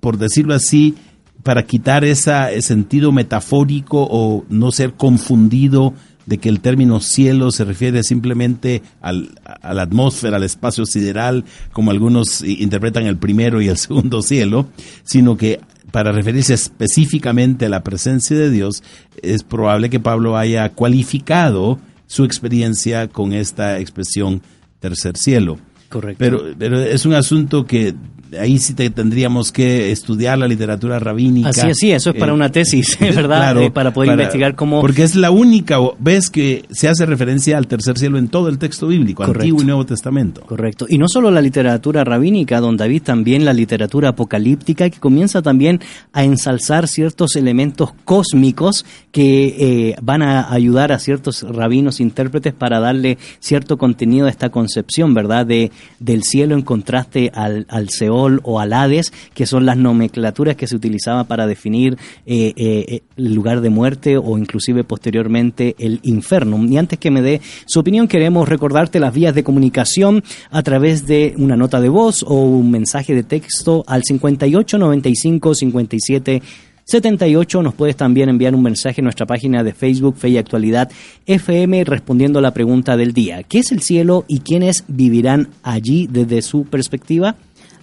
por 0.00 0.18
decirlo 0.18 0.52
así, 0.52 0.94
para 1.42 1.62
quitar 1.62 2.04
ese 2.04 2.60
sentido 2.60 3.10
metafórico 3.10 4.06
o 4.10 4.44
no 4.50 4.70
ser 4.70 4.92
confundido 4.92 5.94
de 6.26 6.38
que 6.38 6.48
el 6.48 6.60
término 6.60 7.00
cielo 7.00 7.50
se 7.50 7.64
refiere 7.64 8.02
simplemente 8.02 8.82
al, 9.00 9.30
a 9.44 9.74
la 9.74 9.82
atmósfera, 9.82 10.36
al 10.36 10.44
espacio 10.44 10.86
sideral, 10.86 11.44
como 11.72 11.90
algunos 11.90 12.42
interpretan 12.42 13.06
el 13.06 13.16
primero 13.16 13.60
y 13.60 13.68
el 13.68 13.76
segundo 13.78 14.22
cielo, 14.22 14.68
sino 15.04 15.36
que 15.36 15.60
para 15.90 16.10
referirse 16.10 16.54
específicamente 16.54 17.66
a 17.66 17.68
la 17.68 17.84
presencia 17.84 18.36
de 18.36 18.50
Dios, 18.50 18.82
es 19.22 19.44
probable 19.44 19.90
que 19.90 20.00
Pablo 20.00 20.36
haya 20.36 20.68
cualificado 20.70 21.78
su 22.08 22.24
experiencia 22.24 23.06
con 23.08 23.32
esta 23.32 23.78
expresión 23.78 24.42
tercer 24.80 25.16
cielo. 25.16 25.58
Correcto. 25.88 26.16
Pero, 26.18 26.42
pero 26.58 26.80
es 26.80 27.06
un 27.06 27.14
asunto 27.14 27.64
que 27.64 27.94
ahí 28.38 28.58
sí 28.58 28.74
te 28.74 28.90
tendríamos 28.90 29.52
que 29.52 29.92
estudiar 29.92 30.38
la 30.38 30.48
literatura 30.48 30.98
rabínica. 30.98 31.50
Así 31.50 31.68
es, 31.68 31.76
sí, 31.78 31.92
eso 31.92 32.10
es 32.10 32.16
para 32.16 32.32
Eh, 32.32 32.34
una 32.34 32.50
tesis, 32.50 32.96
¿verdad? 33.00 33.24
claro, 33.24 33.60
Eh, 33.62 33.70
para 33.70 33.92
poder 33.92 34.10
investigar 34.12 34.54
cómo... 34.54 34.80
Porque 34.80 35.02
es 35.02 35.14
la 35.14 35.30
única 35.30 35.78
vez 35.98 36.30
que 36.30 36.64
se 36.70 36.88
hace 36.88 37.06
referencia 37.06 37.58
al 37.58 37.66
tercer 37.66 37.98
cielo 37.98 38.18
en 38.18 38.28
todo 38.28 38.48
el 38.48 38.58
texto 38.58 38.86
bíblico, 38.86 39.22
Correcto. 39.22 39.42
Antiguo 39.42 39.62
y 39.62 39.64
Nuevo 39.64 39.86
Testamento. 39.86 40.40
Correcto. 40.42 40.86
Y 40.88 40.98
no 40.98 41.08
solo 41.08 41.30
la 41.30 41.40
literatura 41.40 42.04
rabínica, 42.04 42.60
don 42.60 42.76
David, 42.76 43.02
también 43.02 43.44
la 43.44 43.52
literatura 43.52 44.10
apocalíptica 44.10 44.90
que 44.90 44.98
comienza 44.98 45.42
también 45.42 45.80
a 46.12 46.24
ensalzar 46.24 46.88
ciertos 46.88 47.36
elementos 47.36 47.90
cósmicos 48.04 48.84
que 49.12 49.90
eh, 49.90 49.96
van 50.02 50.22
a 50.22 50.52
ayudar 50.52 50.92
a 50.92 50.98
ciertos 50.98 51.42
rabinos 51.42 52.00
intérpretes 52.00 52.52
para 52.52 52.80
darle 52.80 53.18
cierto 53.38 53.76
contenido 53.76 54.26
a 54.26 54.30
esta 54.30 54.50
concepción, 54.50 55.14
¿verdad? 55.14 55.46
De, 55.46 55.70
del 56.00 56.22
cielo 56.24 56.54
en 56.54 56.62
contraste 56.62 57.30
al, 57.34 57.66
al 57.68 57.90
Seol 57.90 58.23
o 58.42 58.60
al 58.60 58.72
Hades, 58.72 59.12
que 59.34 59.46
son 59.46 59.66
las 59.66 59.76
nomenclaturas 59.76 60.56
que 60.56 60.66
se 60.66 60.76
utilizaban 60.76 61.26
para 61.26 61.46
definir 61.46 61.96
eh, 62.26 62.52
eh, 62.56 63.00
el 63.16 63.34
lugar 63.34 63.60
de 63.60 63.70
muerte 63.70 64.16
o 64.16 64.38
inclusive 64.38 64.84
posteriormente 64.84 65.74
el 65.78 66.00
infierno. 66.02 66.62
Y 66.64 66.76
antes 66.76 66.98
que 66.98 67.10
me 67.10 67.22
dé 67.22 67.40
su 67.66 67.80
opinión, 67.80 68.08
queremos 68.08 68.48
recordarte 68.48 69.00
las 69.00 69.14
vías 69.14 69.34
de 69.34 69.44
comunicación 69.44 70.22
a 70.50 70.62
través 70.62 71.06
de 71.06 71.34
una 71.38 71.56
nota 71.56 71.80
de 71.80 71.88
voz 71.88 72.22
o 72.22 72.34
un 72.34 72.70
mensaje 72.70 73.14
de 73.14 73.22
texto 73.22 73.84
al 73.86 74.02
58 74.04 74.78
95 74.78 75.54
57 75.54 76.42
78. 76.84 77.62
Nos 77.62 77.74
puedes 77.74 77.96
también 77.96 78.28
enviar 78.28 78.54
un 78.54 78.62
mensaje 78.62 79.00
en 79.00 79.04
nuestra 79.04 79.26
página 79.26 79.62
de 79.62 79.72
Facebook, 79.72 80.16
Fe 80.16 80.28
y 80.30 80.38
Actualidad 80.38 80.90
FM, 81.26 81.84
respondiendo 81.84 82.40
la 82.40 82.52
pregunta 82.52 82.96
del 82.96 83.12
día. 83.12 83.42
¿Qué 83.42 83.58
es 83.58 83.72
el 83.72 83.80
cielo 83.80 84.24
y 84.28 84.40
quiénes 84.40 84.84
vivirán 84.88 85.48
allí 85.62 86.06
desde 86.10 86.42
su 86.42 86.64
perspectiva? 86.64 87.36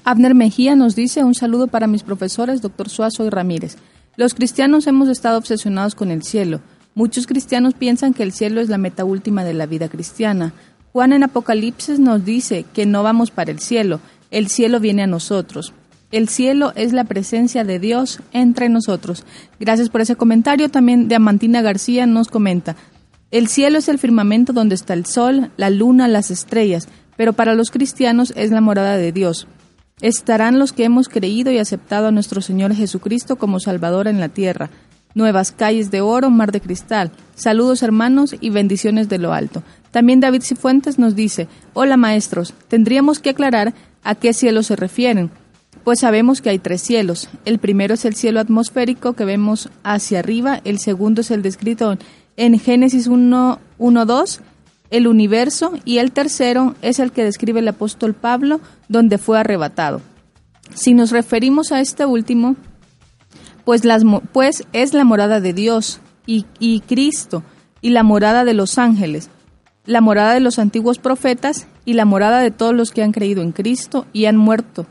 Abner 0.04 0.34
Mejía 0.34 0.76
nos 0.76 0.96
dice 0.96 1.24
un 1.24 1.36
saludo 1.36 1.68
para 1.68 1.88
mis 1.88 2.04
profesores, 2.04 2.62
doctor 2.62 2.90
Suazo 2.90 3.26
y 3.26 3.30
Ramírez. 3.30 3.78
Los 4.16 4.34
cristianos 4.34 4.88
hemos 4.88 5.10
estado 5.10 5.38
obsesionados 5.38 5.96
con 5.96 6.12
el 6.12 6.24
cielo. 6.24 6.60
Muchos 6.96 7.28
cristianos 7.28 7.74
piensan 7.76 8.14
que 8.14 8.24
el 8.24 8.32
cielo 8.32 8.62
es 8.62 8.70
la 8.70 8.78
meta 8.78 9.06
última 9.06 9.44
de 9.44 9.54
la 9.54 9.66
vida 9.66 9.90
cristiana. 9.90 10.54
Juan 10.92 11.14
en 11.14 11.24
Apocalipsis 11.24 12.00
nos 12.00 12.26
dice 12.26 12.66
que 12.74 12.86
no 12.86 13.04
vamos 13.04 13.32
para 13.32 13.52
el 13.52 13.60
cielo, 13.60 14.00
el 14.32 14.48
cielo 14.48 14.80
viene 14.80 15.04
a 15.04 15.08
nosotros. 15.08 15.74
El 16.12 16.28
cielo 16.28 16.74
es 16.76 16.92
la 16.92 17.06
presencia 17.06 17.64
de 17.64 17.80
Dios 17.80 18.20
entre 18.34 18.68
nosotros. 18.68 19.24
Gracias 19.60 19.90
por 19.90 20.02
ese 20.02 20.18
comentario. 20.18 20.68
También 20.68 21.08
Diamantina 21.08 21.62
García 21.62 22.06
nos 22.06 22.28
comenta, 22.28 22.76
el 23.32 23.48
cielo 23.48 23.78
es 23.78 23.88
el 23.88 23.98
firmamento 23.98 24.52
donde 24.52 24.76
está 24.76 24.94
el 24.94 25.06
sol, 25.06 25.52
la 25.56 25.70
luna, 25.70 26.10
las 26.10 26.32
estrellas, 26.32 26.90
pero 27.16 27.32
para 27.32 27.56
los 27.56 27.72
cristianos 27.72 28.34
es 28.36 28.52
la 28.52 28.60
morada 28.60 28.98
de 28.98 29.14
Dios. 29.14 29.48
Estarán 30.02 30.58
los 30.58 30.74
que 30.74 30.84
hemos 30.84 31.10
creído 31.10 31.52
y 31.52 31.60
aceptado 31.60 32.08
a 32.08 32.12
nuestro 32.12 32.42
Señor 32.42 32.74
Jesucristo 32.74 33.36
como 33.36 33.60
Salvador 33.60 34.08
en 34.08 34.20
la 34.20 34.30
tierra. 34.30 34.72
Nuevas 35.14 35.52
calles 35.52 35.92
de 35.92 36.02
oro, 36.02 36.32
mar 36.32 36.52
de 36.52 36.60
cristal. 36.60 37.12
Saludos 37.36 37.84
hermanos 37.84 38.36
y 38.40 38.50
bendiciones 38.50 39.10
de 39.10 39.20
lo 39.20 39.34
alto. 39.34 39.62
También 39.92 40.20
David 40.20 40.42
Cifuentes 40.42 40.98
nos 40.98 41.16
dice, 41.16 41.48
hola 41.74 41.98
maestros, 41.98 42.54
tendríamos 42.68 43.20
que 43.20 43.30
aclarar 43.30 43.74
a 44.04 44.16
qué 44.16 44.34
cielo 44.34 44.64
se 44.64 44.76
refieren. 44.76 45.30
Pues 45.84 46.00
sabemos 46.00 46.42
que 46.42 46.50
hay 46.50 46.60
tres 46.60 46.82
cielos. 46.82 47.30
El 47.46 47.60
primero 47.60 47.94
es 47.94 48.06
el 48.06 48.16
cielo 48.16 48.40
atmosférico 48.40 49.14
que 49.14 49.26
vemos 49.26 49.70
hacia 49.84 50.20
arriba, 50.20 50.62
el 50.64 50.80
segundo 50.80 51.22
es 51.22 51.30
el 51.30 51.42
descrito 51.42 51.98
en 52.38 52.58
Génesis 52.60 53.08
1, 53.08 53.60
1 53.78 54.06
2, 54.06 54.42
el 54.92 55.08
universo, 55.08 55.74
y 55.86 55.98
el 55.98 56.12
tercero 56.12 56.76
es 56.82 57.00
el 57.00 57.12
que 57.12 57.24
describe 57.24 57.60
el 57.60 57.68
apóstol 57.68 58.14
Pablo, 58.14 58.62
donde 58.88 59.18
fue 59.18 59.40
arrebatado. 59.40 60.02
Si 60.74 60.94
nos 60.94 61.12
referimos 61.12 61.72
a 61.72 61.82
este 61.82 62.06
último, 62.06 62.56
pues, 63.66 63.84
las, 63.86 64.04
pues 64.32 64.68
es 64.74 64.94
la 64.94 65.04
morada 65.04 65.40
de 65.40 65.54
Dios 65.54 66.00
y 66.26 66.82
Cristo, 66.88 67.44
y 67.82 67.90
la 67.90 68.04
morada 68.04 68.46
de 68.46 68.54
los 68.54 68.78
ángeles, 68.78 69.30
la 69.86 70.02
morada 70.02 70.34
de 70.34 70.40
los 70.40 70.60
antiguos 70.60 71.00
profetas 71.00 71.68
y 71.86 71.94
la 71.94 72.06
morada 72.06 72.40
de 72.40 72.52
todos 72.52 72.76
los 72.76 72.92
que 72.92 73.04
han 73.04 73.12
creído 73.12 73.42
en 73.42 73.52
Cristo 73.52 74.06
y 74.14 74.26
han 74.26 74.38
muerto. 74.38 74.86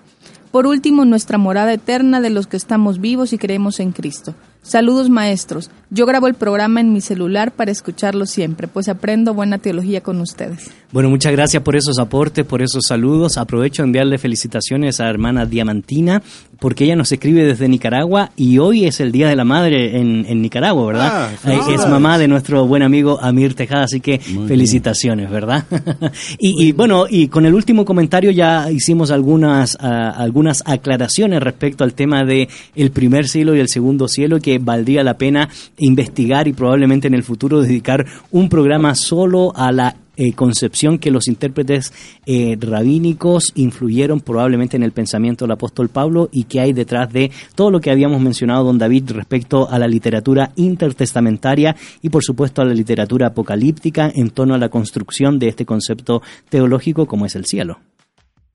Por 0.50 0.66
último, 0.66 1.04
nuestra 1.04 1.38
morada 1.38 1.72
eterna 1.72 2.20
de 2.20 2.30
los 2.30 2.48
que 2.48 2.56
estamos 2.56 3.00
vivos 3.00 3.32
y 3.32 3.38
creemos 3.38 3.78
en 3.78 3.92
Cristo. 3.92 4.34
Saludos 4.62 5.08
maestros. 5.08 5.70
Yo 5.90 6.06
grabo 6.06 6.28
el 6.28 6.34
programa 6.34 6.80
en 6.80 6.92
mi 6.92 7.00
celular 7.00 7.50
para 7.50 7.72
escucharlo 7.72 8.26
siempre, 8.26 8.68
pues 8.68 8.88
aprendo 8.88 9.34
buena 9.34 9.58
teología 9.58 10.02
con 10.02 10.20
ustedes. 10.20 10.70
Bueno, 10.92 11.08
muchas 11.08 11.32
gracias 11.32 11.62
por 11.62 11.76
esos 11.76 11.98
aportes, 11.98 12.44
por 12.44 12.62
esos 12.62 12.82
saludos. 12.86 13.38
Aprovecho 13.38 13.82
de 13.82 13.86
enviarle 13.86 14.18
felicitaciones 14.18 15.00
a 15.00 15.08
hermana 15.08 15.46
Diamantina, 15.46 16.22
porque 16.60 16.84
ella 16.84 16.94
nos 16.94 17.10
escribe 17.10 17.44
desde 17.44 17.68
Nicaragua 17.68 18.30
y 18.36 18.58
hoy 18.58 18.84
es 18.84 19.00
el 19.00 19.10
Día 19.10 19.28
de 19.28 19.34
la 19.34 19.44
Madre 19.44 19.98
en, 19.98 20.26
en 20.28 20.42
Nicaragua, 20.42 20.86
¿verdad? 20.86 21.30
Ah, 21.44 21.50
Eh, 21.50 21.74
es 21.74 21.88
mamá 21.88 22.18
de 22.18 22.28
nuestro 22.28 22.66
buen 22.66 22.82
amigo 22.82 23.18
Amir 23.20 23.54
Tejada, 23.54 23.84
así 23.84 24.00
que 24.00 24.18
felicitaciones, 24.18 25.30
¿verdad? 25.30 25.64
y, 26.38 26.66
y, 26.66 26.72
bueno, 26.72 27.06
y 27.08 27.28
con 27.28 27.46
el 27.46 27.54
último 27.54 27.84
comentario 27.84 28.30
ya 28.30 28.70
hicimos 28.70 29.10
algunas, 29.10 29.76
ah, 29.80 30.10
algunas 30.10 30.62
aclaraciones 30.66 31.42
respecto 31.42 31.82
al 31.82 31.94
tema 31.94 32.24
de 32.24 32.48
el 32.76 32.90
primer 32.90 33.26
cielo 33.26 33.56
y 33.56 33.60
el 33.60 33.68
segundo 33.68 34.06
cielo, 34.06 34.38
que 34.38 34.58
valdría 34.58 35.02
la 35.02 35.14
pena 35.14 35.48
investigar 35.78 36.46
y 36.46 36.52
probablemente 36.52 37.08
en 37.08 37.14
el 37.14 37.22
futuro 37.22 37.62
dedicar 37.62 38.06
un 38.30 38.48
programa 38.48 38.94
solo 38.94 39.52
a 39.56 39.72
la 39.72 39.96
eh, 40.16 40.32
concepción 40.32 40.98
que 40.98 41.10
los 41.10 41.28
intérpretes 41.28 41.92
eh, 42.26 42.56
rabínicos 42.60 43.52
influyeron 43.54 44.20
probablemente 44.20 44.76
en 44.76 44.82
el 44.82 44.92
pensamiento 44.92 45.44
del 45.44 45.52
apóstol 45.52 45.88
Pablo 45.88 46.28
y 46.32 46.44
que 46.44 46.60
hay 46.60 46.72
detrás 46.72 47.12
de 47.12 47.30
todo 47.54 47.70
lo 47.70 47.80
que 47.80 47.90
habíamos 47.90 48.20
mencionado, 48.20 48.64
don 48.64 48.78
David, 48.78 49.10
respecto 49.12 49.68
a 49.70 49.78
la 49.78 49.88
literatura 49.88 50.52
intertestamentaria 50.56 51.76
y 52.02 52.08
por 52.10 52.22
supuesto 52.24 52.62
a 52.62 52.64
la 52.64 52.74
literatura 52.74 53.28
apocalíptica 53.28 54.10
en 54.14 54.30
torno 54.30 54.54
a 54.54 54.58
la 54.58 54.68
construcción 54.68 55.38
de 55.38 55.48
este 55.48 55.64
concepto 55.64 56.22
teológico 56.48 57.06
como 57.06 57.26
es 57.26 57.34
el 57.36 57.46
cielo. 57.46 57.78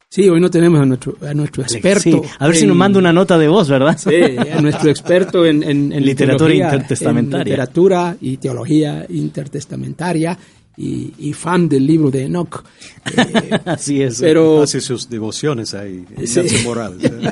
Sí, 0.08 0.30
hoy 0.30 0.40
no 0.40 0.50
tenemos 0.50 0.80
a 0.80 0.86
nuestro, 0.86 1.18
a 1.28 1.34
nuestro 1.34 1.64
experto. 1.64 2.02
Sí, 2.02 2.22
a 2.40 2.48
ver 2.48 2.56
si 2.56 2.66
nos 2.68 2.78
manda 2.78 3.00
una 3.00 3.12
nota 3.12 3.38
de 3.38 3.50
voz, 3.50 3.68
¿verdad? 3.68 3.98
Sí, 3.98 4.12
a 4.50 4.62
nuestro 4.62 4.90
experto 4.90 5.46
en, 5.46 5.62
en- 5.64 5.92
en 5.92 6.06
Literatura 6.06 6.54
intertestamentaria. 6.54 7.42
en 7.42 7.46
literatura 7.50 8.16
y 8.22 8.38
teología 8.38 9.06
intertestamentaria 9.10 10.38
y, 10.78 11.14
y 11.20 11.34
fan 11.34 11.68
del 11.70 11.86
libro 11.88 12.12
de 12.12 12.24
Enoch. 12.24 12.64
Eh, 13.18 13.60
Así 13.66 14.02
es. 14.02 14.20
pero 14.20 14.64
Hace 14.64 14.82
sus 14.82 15.08
devociones 15.10 15.74
ahí, 15.76 16.04
Sí. 16.26 16.42
Morales. 16.64 17.04
¿eh? 17.04 17.32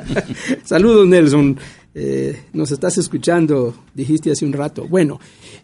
Saludos, 0.63 1.07
Nelson. 1.07 1.57
Eh, 1.95 2.43
nos 2.53 2.71
estás 2.71 2.97
escuchando, 2.97 3.75
dijiste 3.93 4.31
hace 4.31 4.45
un 4.45 4.53
rato. 4.53 4.87
Bueno, 4.87 5.19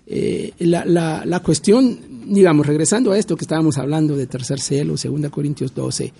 eh, 0.08 0.52
la, 0.60 0.84
la- 0.86 1.24
la 1.26 1.40
cuestión, 1.42 2.00
digamos, 2.28 2.66
regresando 2.68 3.12
a 3.12 3.18
esto 3.18 3.36
que 3.36 3.44
estábamos 3.46 3.78
hablando 3.78 4.16
de 4.16 4.28
tercer 4.28 4.60
cielo, 4.60 4.96
2 5.02 5.30
Corintios 5.32 5.74
12, 5.74 6.12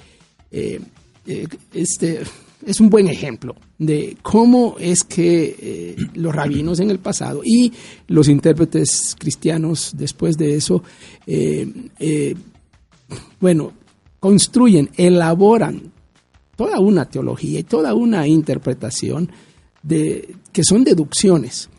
eh, 0.52 0.80
eh, 1.28 1.48
este 1.74 2.22
es 2.66 2.80
un 2.80 2.90
buen 2.90 3.08
ejemplo 3.08 3.56
de 3.78 4.18
cómo 4.22 4.76
es 4.80 5.04
que 5.04 5.56
eh, 5.60 5.96
los 6.16 6.36
rabinos 6.36 6.80
en 6.80 6.90
el 6.90 7.00
pasado 7.00 7.42
y 7.44 7.72
los 8.08 8.28
intérpretes 8.28 9.16
cristianos 9.18 9.94
después 9.96 10.38
de 10.38 10.56
eso, 10.56 10.84
eh, 11.26 11.72
eh, 12.00 12.36
bueno, 13.40 13.72
construyen, 14.20 14.90
elaboran 14.98 15.92
toda 16.56 16.80
una 16.80 17.06
teología 17.06 17.60
y 17.60 17.64
toda 17.64 17.94
una 17.94 18.28
interpretación 18.28 19.32
de, 19.82 20.36
que 20.52 20.64
son 20.64 20.84
deducciones. 20.84 21.70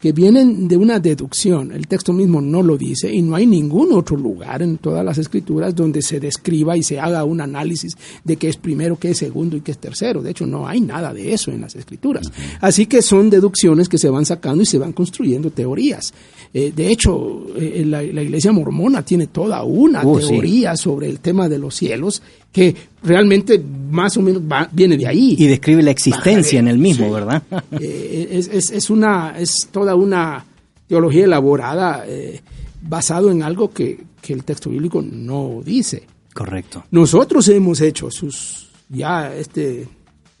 Que 0.00 0.12
vienen 0.12 0.68
de 0.68 0.76
una 0.76 1.00
deducción. 1.00 1.72
El 1.72 1.86
texto 1.86 2.12
mismo 2.12 2.40
no 2.40 2.62
lo 2.62 2.76
dice 2.76 3.12
y 3.12 3.22
no 3.22 3.34
hay 3.34 3.46
ningún 3.46 3.92
otro 3.92 4.16
lugar 4.16 4.62
en 4.62 4.78
todas 4.78 5.04
las 5.04 5.18
escrituras 5.18 5.74
donde 5.74 6.02
se 6.02 6.20
describa 6.20 6.76
y 6.76 6.82
se 6.82 7.00
haga 7.00 7.24
un 7.24 7.40
análisis 7.40 7.96
de 8.24 8.36
qué 8.36 8.48
es 8.48 8.56
primero, 8.56 8.98
qué 8.98 9.10
es 9.10 9.18
segundo 9.18 9.56
y 9.56 9.60
qué 9.60 9.72
es 9.72 9.78
tercero. 9.78 10.22
De 10.22 10.30
hecho, 10.30 10.46
no 10.46 10.66
hay 10.66 10.80
nada 10.80 11.14
de 11.14 11.32
eso 11.32 11.50
en 11.50 11.60
las 11.60 11.74
escrituras. 11.76 12.30
Así 12.60 12.86
que 12.86 13.02
son 13.02 13.30
deducciones 13.30 13.88
que 13.88 13.98
se 13.98 14.10
van 14.10 14.26
sacando 14.26 14.62
y 14.62 14.66
se 14.66 14.78
van 14.78 14.92
construyendo 14.92 15.50
teorías. 15.50 16.12
Eh, 16.52 16.72
de 16.74 16.88
hecho, 16.90 17.46
eh, 17.56 17.84
la, 17.86 18.02
la 18.02 18.22
iglesia 18.22 18.52
mormona 18.52 19.02
tiene 19.02 19.26
toda 19.26 19.62
una 19.64 20.02
sí. 20.02 20.28
teoría 20.28 20.76
sobre 20.76 21.08
el 21.08 21.20
tema 21.20 21.48
de 21.48 21.58
los 21.58 21.74
cielos 21.74 22.22
que 22.56 22.74
realmente 23.02 23.62
más 23.90 24.16
o 24.16 24.22
menos 24.22 24.40
va- 24.40 24.66
viene 24.72 24.96
de 24.96 25.06
ahí. 25.06 25.36
Y 25.38 25.46
describe 25.46 25.82
la 25.82 25.90
existencia 25.90 26.58
en 26.58 26.68
el 26.68 26.78
mismo, 26.78 27.06
Sí. 27.08 27.12
¿verdad? 27.12 27.42
Eh, 27.78 28.28
es, 28.30 28.48
es- 28.48 28.70
es 28.70 28.88
una, 28.88 29.38
es 29.38 29.68
toda 29.70 29.94
una 29.94 30.42
teología 30.88 31.24
elaborada 31.24 32.04
eh, 32.08 32.40
basado 32.80 33.30
en 33.30 33.42
algo 33.42 33.70
que, 33.74 34.00
que 34.22 34.32
el 34.32 34.42
texto 34.44 34.70
bíblico 34.70 35.02
no 35.02 35.60
dice. 35.62 36.04
Correcto. 36.32 36.84
Nosotros 36.92 37.46
hemos 37.48 37.82
hecho 37.82 38.10
sus, 38.10 38.68
ya 38.88 39.34
este 39.36 39.86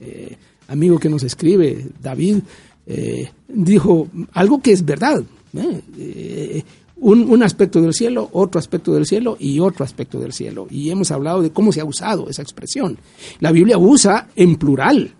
eh, 0.00 0.36
amigo 0.68 0.98
que 0.98 1.10
nos 1.10 1.22
escribe, 1.22 1.86
David, 2.02 2.38
eh, 2.86 3.28
dijo 3.46 4.08
algo 4.32 4.62
que 4.62 4.72
es 4.72 4.82
verdad. 4.82 5.22
Un, 6.96 7.30
un 7.30 7.42
aspecto 7.42 7.80
del 7.80 7.92
cielo, 7.92 8.28
otro 8.32 8.58
aspecto 8.58 8.94
del 8.94 9.06
cielo 9.06 9.36
y 9.38 9.60
otro 9.60 9.84
aspecto 9.84 10.18
del 10.18 10.32
cielo. 10.32 10.66
Y 10.70 10.90
hemos 10.90 11.10
hablado 11.10 11.42
de 11.42 11.50
cómo 11.50 11.72
se 11.72 11.80
ha 11.80 11.84
usado 11.84 12.28
esa 12.28 12.42
expresión. 12.42 12.98
La 13.40 13.52
Biblia 13.52 13.78
usa 13.78 14.28
en 14.36 14.56
plural 14.56 15.14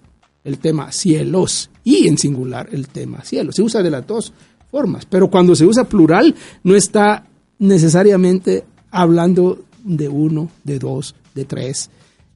el 0.44 0.58
tema 0.58 0.92
cielos 0.92 1.70
y 1.84 2.06
en 2.06 2.18
singular 2.18 2.68
el 2.72 2.88
tema 2.88 3.22
cielos. 3.22 3.56
Se 3.56 3.62
usa 3.62 3.82
de 3.82 3.90
las 3.90 4.06
dos 4.06 4.32
formas, 4.70 5.06
pero 5.06 5.28
cuando 5.28 5.54
se 5.54 5.66
usa 5.66 5.84
plural 5.84 6.34
no 6.62 6.74
está 6.74 7.26
necesariamente 7.58 8.64
hablando 8.90 9.64
de 9.84 10.08
uno, 10.08 10.50
de 10.64 10.78
dos, 10.78 11.14
de 11.34 11.44
tres. 11.44 11.90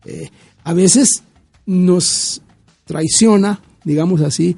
Eh, 0.05 0.28
a 0.64 0.74
veces 0.74 1.22
nos 1.66 2.43
traiciona, 2.84 3.61
digamos 3.84 4.20
así, 4.20 4.57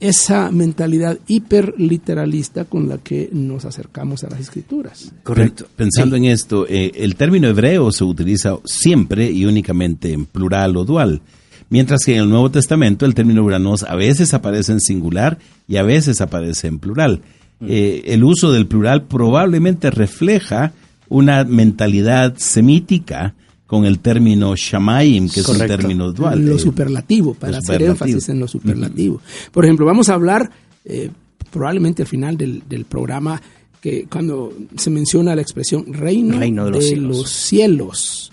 esa 0.00 0.50
mentalidad 0.50 1.18
hiperliteralista 1.26 2.64
con 2.64 2.88
la 2.88 2.98
que 2.98 3.28
nos 3.32 3.64
acercamos 3.64 4.24
a 4.24 4.30
las 4.30 4.40
escrituras. 4.40 5.12
Correcto. 5.22 5.64
Pen- 5.64 5.86
Pensando 5.86 6.16
en 6.16 6.24
esto, 6.24 6.66
eh, 6.68 6.92
el 6.96 7.16
término 7.16 7.48
hebreo 7.48 7.92
se 7.92 8.04
utiliza 8.04 8.56
siempre 8.64 9.30
y 9.30 9.44
únicamente 9.44 10.12
en 10.12 10.24
plural 10.26 10.76
o 10.76 10.84
dual, 10.84 11.20
mientras 11.68 12.00
que 12.04 12.14
en 12.16 12.22
el 12.22 12.28
Nuevo 12.30 12.50
Testamento 12.50 13.06
el 13.06 13.14
término 13.14 13.44
uranos 13.44 13.82
a 13.82 13.94
veces 13.94 14.34
aparece 14.34 14.72
en 14.72 14.80
singular 14.80 15.38
y 15.68 15.76
a 15.76 15.82
veces 15.82 16.20
aparece 16.20 16.66
en 16.68 16.78
plural. 16.78 17.20
Eh, 17.66 18.04
el 18.06 18.24
uso 18.24 18.52
del 18.52 18.66
plural 18.66 19.02
probablemente 19.04 19.90
refleja 19.90 20.72
una 21.10 21.44
mentalidad 21.44 22.36
semítica 22.38 23.34
con 23.70 23.84
el 23.86 24.00
término 24.00 24.56
shamaim, 24.56 25.28
que 25.28 25.40
es 25.40 25.48
un 25.48 25.58
término 25.58 26.12
dual. 26.12 26.44
Lo 26.44 26.58
superlativo, 26.58 27.34
para 27.34 27.52
lo 27.52 27.58
hacer 27.58 27.82
énfasis 27.82 28.28
en 28.28 28.40
lo 28.40 28.48
superlativo. 28.48 29.20
Por 29.52 29.64
ejemplo, 29.64 29.86
vamos 29.86 30.08
a 30.08 30.14
hablar 30.14 30.50
eh, 30.84 31.08
probablemente 31.52 32.02
al 32.02 32.08
final 32.08 32.36
del, 32.36 32.64
del 32.68 32.84
programa 32.84 33.40
que 33.80 34.06
cuando 34.10 34.52
se 34.76 34.90
menciona 34.90 35.36
la 35.36 35.42
expresión 35.42 35.92
reino, 35.92 36.36
Reino 36.40 36.64
de 36.64 36.70
los 36.72 36.84
cielos. 36.84 37.16
los 37.16 37.30
cielos, 37.30 38.32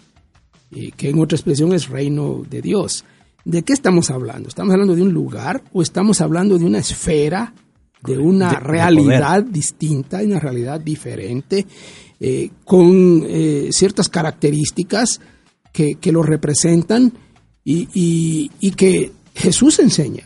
que 0.97 1.09
en 1.09 1.19
otra 1.19 1.35
expresión 1.35 1.71
es 1.73 1.88
reino 1.88 2.41
de 2.49 2.61
Dios. 2.63 3.05
¿De 3.45 3.61
qué 3.61 3.73
estamos 3.73 4.09
hablando? 4.09 4.49
¿Estamos 4.49 4.73
hablando 4.73 4.95
de 4.95 5.03
un 5.03 5.13
lugar 5.13 5.63
o 5.71 5.83
estamos 5.83 6.19
hablando 6.19 6.57
de 6.57 6.65
una 6.65 6.79
esfera, 6.79 7.53
de 8.03 8.17
una 8.17 8.49
De- 8.49 8.55
de 8.55 8.59
realidad 8.61 9.43
distinta, 9.43 10.17
de 10.17 10.25
una 10.25 10.39
realidad 10.39 10.81
diferente, 10.81 11.65
eh, 12.20 12.49
con 12.65 13.24
eh, 13.28 13.70
ciertas 13.72 14.09
características 14.09 15.20
que, 15.72 15.95
que 15.95 16.11
lo 16.11 16.24
representan 16.24 17.13
y, 17.63 17.88
y- 17.93 18.51
y 18.59 18.72
que 18.72 19.11
Jesús 19.36 19.80
enseña? 19.80 20.24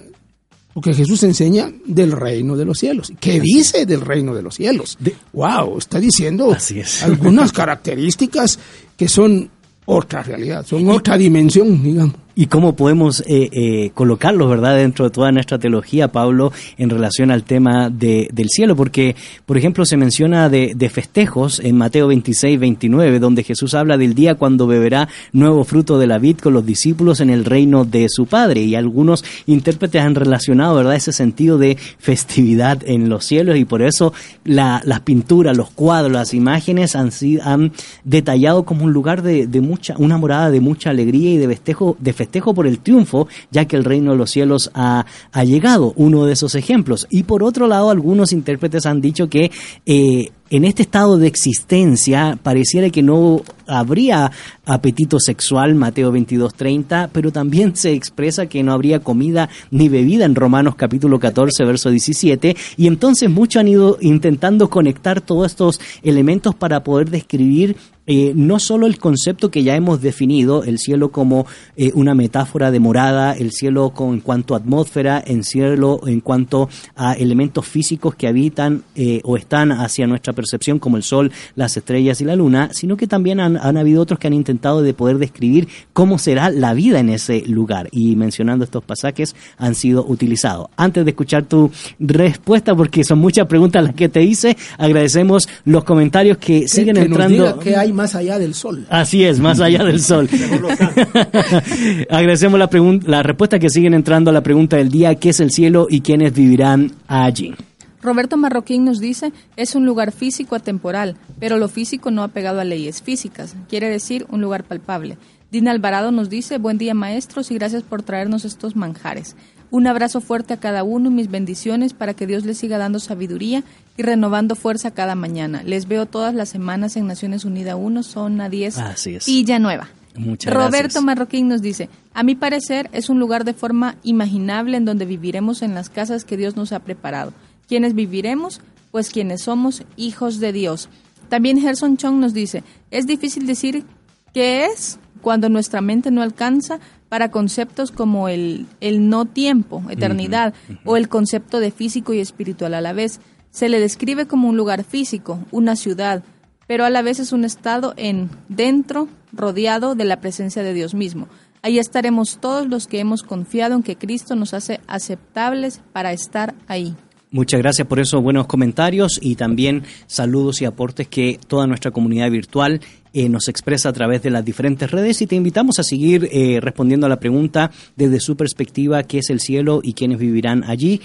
Porque 0.73 0.93
Jesús 0.93 1.21
enseña 1.23 1.69
del 1.85 2.13
reino 2.13 2.55
de 2.55 2.63
los 2.63 2.79
cielos. 2.79 3.11
¿Qué 3.19 3.41
dice 3.41 3.85
del 3.85 3.99
reino 4.01 4.33
de 4.33 4.41
los 4.41 4.55
cielos? 4.55 4.97
wow, 5.33 5.77
está 5.77 5.99
diciendo 5.99 6.55
es. 6.55 7.03
algunas 7.03 7.51
características 7.51 8.57
que 8.95 9.09
son 9.09 9.49
otra 9.85 10.23
realidad, 10.23 10.65
son 10.65 10.87
otra 10.89 11.17
dimensión, 11.17 11.83
digamos. 11.83 12.15
¿Y 12.35 12.45
cómo 12.45 12.75
podemos 12.75 13.21
eh, 13.27 13.49
eh, 13.51 13.91
colocarlos, 13.93 14.49
verdad, 14.49 14.75
dentro 14.77 15.05
de 15.05 15.11
toda 15.11 15.31
nuestra 15.31 15.59
teología, 15.59 16.11
Pablo, 16.11 16.51
en 16.77 16.89
relación 16.89 17.29
al 17.31 17.43
tema 17.43 17.89
de- 17.89 18.29
del 18.31 18.49
cielo? 18.49 18.75
Porque, 18.75 19.15
por 19.45 19.57
ejemplo, 19.57 19.85
se 19.85 19.97
menciona 19.97 20.47
de, 20.49 20.73
de 20.75 20.89
festejos 20.89 21.59
en 21.59 21.77
Mateo 21.77 22.07
26, 22.07 22.59
29, 22.59 23.19
donde 23.19 23.43
Jesús 23.43 23.73
habla 23.73 23.97
del 23.97 24.15
día 24.15 24.35
cuando 24.35 24.65
beberá 24.67 25.09
nuevo 25.33 25.63
fruto 25.65 25.99
de 25.99 26.07
la 26.07 26.19
vid 26.19 26.37
con 26.37 26.53
los 26.53 26.65
discípulos 26.65 27.19
en 27.19 27.29
el 27.29 27.43
reino 27.45 27.83
de 27.85 28.07
su 28.09 28.25
Padre. 28.27 28.61
Y 28.61 28.75
algunos 28.75 29.23
intérpretes 29.45 30.01
han 30.01 30.15
relacionado, 30.15 30.75
verdad, 30.75 30.95
ese 30.95 31.11
sentido 31.11 31.57
de 31.57 31.77
festividad 31.99 32.79
en 32.85 33.09
los 33.09 33.25
cielos 33.25 33.57
y 33.57 33.65
por 33.65 33.81
eso 33.81 34.13
la- 34.45 34.81
las 34.85 35.01
pinturas, 35.01 35.55
los 35.57 35.69
cuadros, 35.71 36.11
las 36.11 36.33
imágenes 36.33 36.95
han, 36.95 37.09
han 37.43 37.71
detallado 38.03 38.63
como 38.63 38.85
un 38.85 38.93
lugar 38.93 39.21
de, 39.21 39.47
de 39.47 39.61
mucha, 39.61 39.95
una 39.97 40.17
morada 40.17 40.51
de 40.51 40.59
mucha 40.61 40.89
alegría 40.91 41.31
y 41.31 41.37
de 41.37 41.47
festejo, 41.47 41.97
de 41.99 42.13
festejo 42.21 42.53
por 42.53 42.67
el 42.67 42.79
triunfo, 42.79 43.27
ya 43.49 43.65
que 43.65 43.75
el 43.75 43.83
reino 43.83 44.11
de 44.11 44.17
los 44.17 44.29
cielos 44.29 44.69
ha, 44.75 45.05
llegado, 45.43 45.93
uno 45.95 46.25
de 46.25 46.33
esos 46.33 46.53
ejemplos. 46.53 47.07
Y 47.09 47.23
por 47.23 47.43
otro 47.43 47.65
lado, 47.67 47.89
algunos 47.89 48.31
intérpretes 48.31 48.85
han 48.85 49.01
dicho 49.01 49.27
que 49.27 49.49
eh, 49.87 50.31
en 50.51 50.65
este 50.65 50.83
estado 50.83 51.17
de 51.17 51.27
existencia 51.27 52.37
pareciera 52.43 52.89
que 52.89 53.01
no 53.01 53.41
habría 53.67 54.31
apetito 54.65 55.17
sexual, 55.17 55.75
Mateo 55.75 56.11
22:30, 56.11 57.09
pero 57.13 57.31
también 57.31 57.75
se 57.75 57.93
expresa 57.93 58.47
que 58.47 58.61
no 58.61 58.73
habría 58.73 58.99
comida 58.99 59.49
ni 59.71 59.87
bebida 59.87 60.25
en 60.25 60.35
Romanos 60.35 60.75
capítulo 60.75 61.19
14, 61.19 61.63
verso 61.63 61.89
17, 61.89 62.57
y 62.75 62.87
entonces 62.87 63.29
muchos 63.29 63.61
han 63.61 63.69
ido 63.69 63.97
intentando 64.01 64.69
conectar 64.69 65.21
todos 65.21 65.47
estos 65.47 65.79
elementos 66.03 66.53
para 66.53 66.83
poder 66.83 67.09
describir 67.09 67.77
eh, 68.07 68.33
no 68.35 68.59
solo 68.59 68.87
el 68.87 68.97
concepto 68.97 69.51
que 69.51 69.63
ya 69.63 69.75
hemos 69.75 70.01
definido, 70.01 70.63
el 70.63 70.79
cielo 70.79 71.11
como 71.11 71.45
eh, 71.77 71.91
una 71.93 72.15
metáfora 72.15 72.71
de 72.71 72.79
morada, 72.79 73.33
el 73.33 73.51
cielo 73.51 73.91
con, 73.91 74.15
en 74.15 74.19
cuanto 74.21 74.55
a 74.55 74.57
atmósfera, 74.57 75.19
el 75.19 75.45
cielo 75.45 76.01
en 76.07 76.19
cuanto 76.19 76.67
a 76.95 77.13
elementos 77.13 77.65
físicos 77.67 78.15
que 78.15 78.27
habitan 78.27 78.83
eh, 78.95 79.21
o 79.23 79.37
están 79.37 79.71
hacia 79.71 80.07
nuestra 80.07 80.33
percepción 80.41 80.79
como 80.79 80.97
el 80.97 81.03
sol, 81.03 81.31
las 81.55 81.77
estrellas 81.77 82.19
y 82.19 82.25
la 82.25 82.35
luna, 82.35 82.69
sino 82.73 82.97
que 82.97 83.07
también 83.07 83.39
han, 83.39 83.57
han 83.57 83.77
habido 83.77 84.01
otros 84.01 84.19
que 84.19 84.27
han 84.27 84.33
intentado 84.33 84.81
de 84.81 84.93
poder 84.93 85.19
describir 85.19 85.67
cómo 85.93 86.17
será 86.17 86.49
la 86.49 86.73
vida 86.73 86.99
en 86.99 87.09
ese 87.09 87.43
lugar 87.47 87.89
y 87.91 88.15
mencionando 88.15 88.65
estos 88.65 88.83
pasajes 88.83 89.35
han 89.57 89.75
sido 89.75 90.03
utilizados. 90.05 90.67
Antes 90.75 91.05
de 91.05 91.11
escuchar 91.11 91.43
tu 91.43 91.71
respuesta, 91.99 92.75
porque 92.75 93.03
son 93.03 93.19
muchas 93.19 93.47
preguntas 93.47 93.83
las 93.83 93.93
que 93.93 94.09
te 94.09 94.23
hice, 94.23 94.57
agradecemos 94.77 95.47
los 95.65 95.83
comentarios 95.83 96.37
que 96.37 96.67
siguen 96.67 96.95
que 96.95 97.03
entrando. 97.03 97.59
qué 97.59 97.75
hay 97.75 97.93
más 97.93 98.15
allá 98.15 98.39
del 98.39 98.55
sol. 98.55 98.85
Así 98.89 99.23
es, 99.23 99.39
más 99.39 99.59
allá 99.59 99.83
del 99.83 100.01
sol. 100.01 100.27
Agradecemos 102.09 102.59
la, 102.59 102.69
la 103.05 103.23
respuesta 103.23 103.59
que 103.59 103.69
siguen 103.69 103.93
entrando 103.93 104.31
a 104.31 104.33
la 104.33 104.41
pregunta 104.41 104.77
del 104.77 104.89
día, 104.89 105.15
¿qué 105.15 105.29
es 105.29 105.39
el 105.39 105.51
cielo 105.51 105.87
y 105.89 106.01
quiénes 106.01 106.33
vivirán 106.33 106.91
allí? 107.07 107.53
Roberto 108.01 108.37
Marroquín 108.37 108.83
nos 108.83 108.99
dice, 108.99 109.31
es 109.55 109.75
un 109.75 109.85
lugar 109.85 110.11
físico 110.11 110.55
atemporal, 110.55 111.17
pero 111.39 111.57
lo 111.57 111.69
físico 111.69 112.11
no 112.11 112.23
apegado 112.23 112.59
a 112.59 112.63
leyes 112.63 113.01
físicas, 113.01 113.55
quiere 113.69 113.89
decir 113.89 114.25
un 114.29 114.41
lugar 114.41 114.63
palpable. 114.63 115.17
Dina 115.51 115.71
Alvarado 115.71 116.11
nos 116.11 116.29
dice, 116.29 116.57
buen 116.57 116.77
día 116.77 116.93
maestros 116.93 117.51
y 117.51 117.55
gracias 117.55 117.83
por 117.83 118.03
traernos 118.03 118.45
estos 118.45 118.75
manjares. 118.75 119.35
Un 119.69 119.85
abrazo 119.85 120.19
fuerte 120.19 120.53
a 120.53 120.57
cada 120.57 120.83
uno 120.83 121.09
y 121.09 121.13
mis 121.13 121.29
bendiciones 121.29 121.93
para 121.93 122.13
que 122.13 122.25
Dios 122.25 122.45
les 122.45 122.57
siga 122.57 122.77
dando 122.77 122.99
sabiduría 122.99 123.63
y 123.97 124.01
renovando 124.01 124.55
fuerza 124.55 124.91
cada 124.91 125.15
mañana. 125.15 125.61
Les 125.63 125.87
veo 125.87 126.05
todas 126.05 126.33
las 126.33 126.49
semanas 126.49 126.95
en 126.95 127.07
Naciones 127.07 127.45
Unidas 127.45 127.75
1, 127.77 128.03
zona 128.03 128.49
10, 128.49 128.77
Así 128.77 129.15
es. 129.15 129.25
Villanueva. 129.25 129.89
Muchas 130.17 130.53
Roberto 130.53 130.77
gracias. 130.77 131.03
Marroquín 131.03 131.47
nos 131.47 131.61
dice, 131.61 131.89
a 132.13 132.23
mi 132.23 132.35
parecer 132.35 132.89
es 132.91 133.09
un 133.09 133.19
lugar 133.19 133.45
de 133.45 133.53
forma 133.53 133.95
imaginable 134.03 134.75
en 134.75 134.83
donde 134.85 135.05
viviremos 135.05 135.61
en 135.61 135.73
las 135.73 135.89
casas 135.89 136.25
que 136.25 136.35
Dios 136.35 136.57
nos 136.57 136.73
ha 136.73 136.79
preparado. 136.79 137.33
¿Quiénes 137.71 137.95
viviremos? 137.95 138.59
Pues 138.91 139.11
quienes 139.11 139.43
somos 139.43 139.83
hijos 139.95 140.41
de 140.41 140.51
Dios. 140.51 140.89
También 141.29 141.57
Gerson 141.57 141.95
Chong 141.95 142.15
nos 142.19 142.33
dice, 142.33 142.65
es 142.91 143.07
difícil 143.07 143.47
decir 143.47 143.85
qué 144.33 144.65
es 144.65 144.99
cuando 145.21 145.47
nuestra 145.47 145.79
mente 145.79 146.11
no 146.11 146.21
alcanza 146.21 146.81
para 147.07 147.31
conceptos 147.31 147.91
como 147.91 148.27
el, 148.27 148.65
el 148.81 149.07
no 149.07 149.23
tiempo, 149.23 149.85
eternidad, 149.89 150.53
o 150.83 150.97
el 150.97 151.07
concepto 151.07 151.61
de 151.61 151.71
físico 151.71 152.11
y 152.11 152.19
espiritual 152.19 152.73
a 152.73 152.81
la 152.81 152.91
vez. 152.91 153.21
Se 153.51 153.69
le 153.69 153.79
describe 153.79 154.27
como 154.27 154.49
un 154.49 154.57
lugar 154.57 154.83
físico, 154.83 155.39
una 155.51 155.77
ciudad, 155.77 156.25
pero 156.67 156.83
a 156.83 156.89
la 156.89 157.01
vez 157.01 157.21
es 157.21 157.31
un 157.31 157.45
estado 157.45 157.93
en 157.95 158.29
dentro, 158.49 159.07
rodeado 159.31 159.95
de 159.95 160.03
la 160.03 160.19
presencia 160.19 160.61
de 160.61 160.73
Dios 160.73 160.93
mismo. 160.93 161.29
Ahí 161.61 161.79
estaremos 161.79 162.37
todos 162.41 162.67
los 162.67 162.87
que 162.87 162.99
hemos 162.99 163.23
confiado 163.23 163.75
en 163.75 163.83
que 163.83 163.95
Cristo 163.95 164.35
nos 164.35 164.53
hace 164.53 164.81
aceptables 164.87 165.79
para 165.93 166.11
estar 166.11 166.53
ahí. 166.67 166.97
Muchas 167.33 167.61
gracias 167.61 167.87
por 167.87 168.01
esos 168.01 168.21
buenos 168.21 168.45
comentarios 168.45 169.17
y 169.21 169.35
también 169.35 169.83
saludos 170.05 170.61
y 170.61 170.65
aportes 170.65 171.07
que 171.07 171.39
toda 171.47 171.65
nuestra 171.65 171.91
comunidad 171.91 172.29
virtual 172.29 172.81
eh, 173.13 173.29
nos 173.29 173.47
expresa 173.47 173.87
a 173.87 173.93
través 173.93 174.21
de 174.21 174.31
las 174.31 174.43
diferentes 174.43 174.91
redes 174.91 175.21
y 175.21 175.27
te 175.27 175.37
invitamos 175.37 175.79
a 175.79 175.83
seguir 175.83 176.27
eh, 176.29 176.59
respondiendo 176.59 177.05
a 177.05 177.09
la 177.09 177.21
pregunta 177.21 177.71
desde 177.95 178.19
su 178.19 178.35
perspectiva, 178.35 179.03
qué 179.03 179.19
es 179.19 179.29
el 179.29 179.39
cielo 179.39 179.79
y 179.81 179.93
quiénes 179.93 180.19
vivirán 180.19 180.65
allí. 180.65 180.99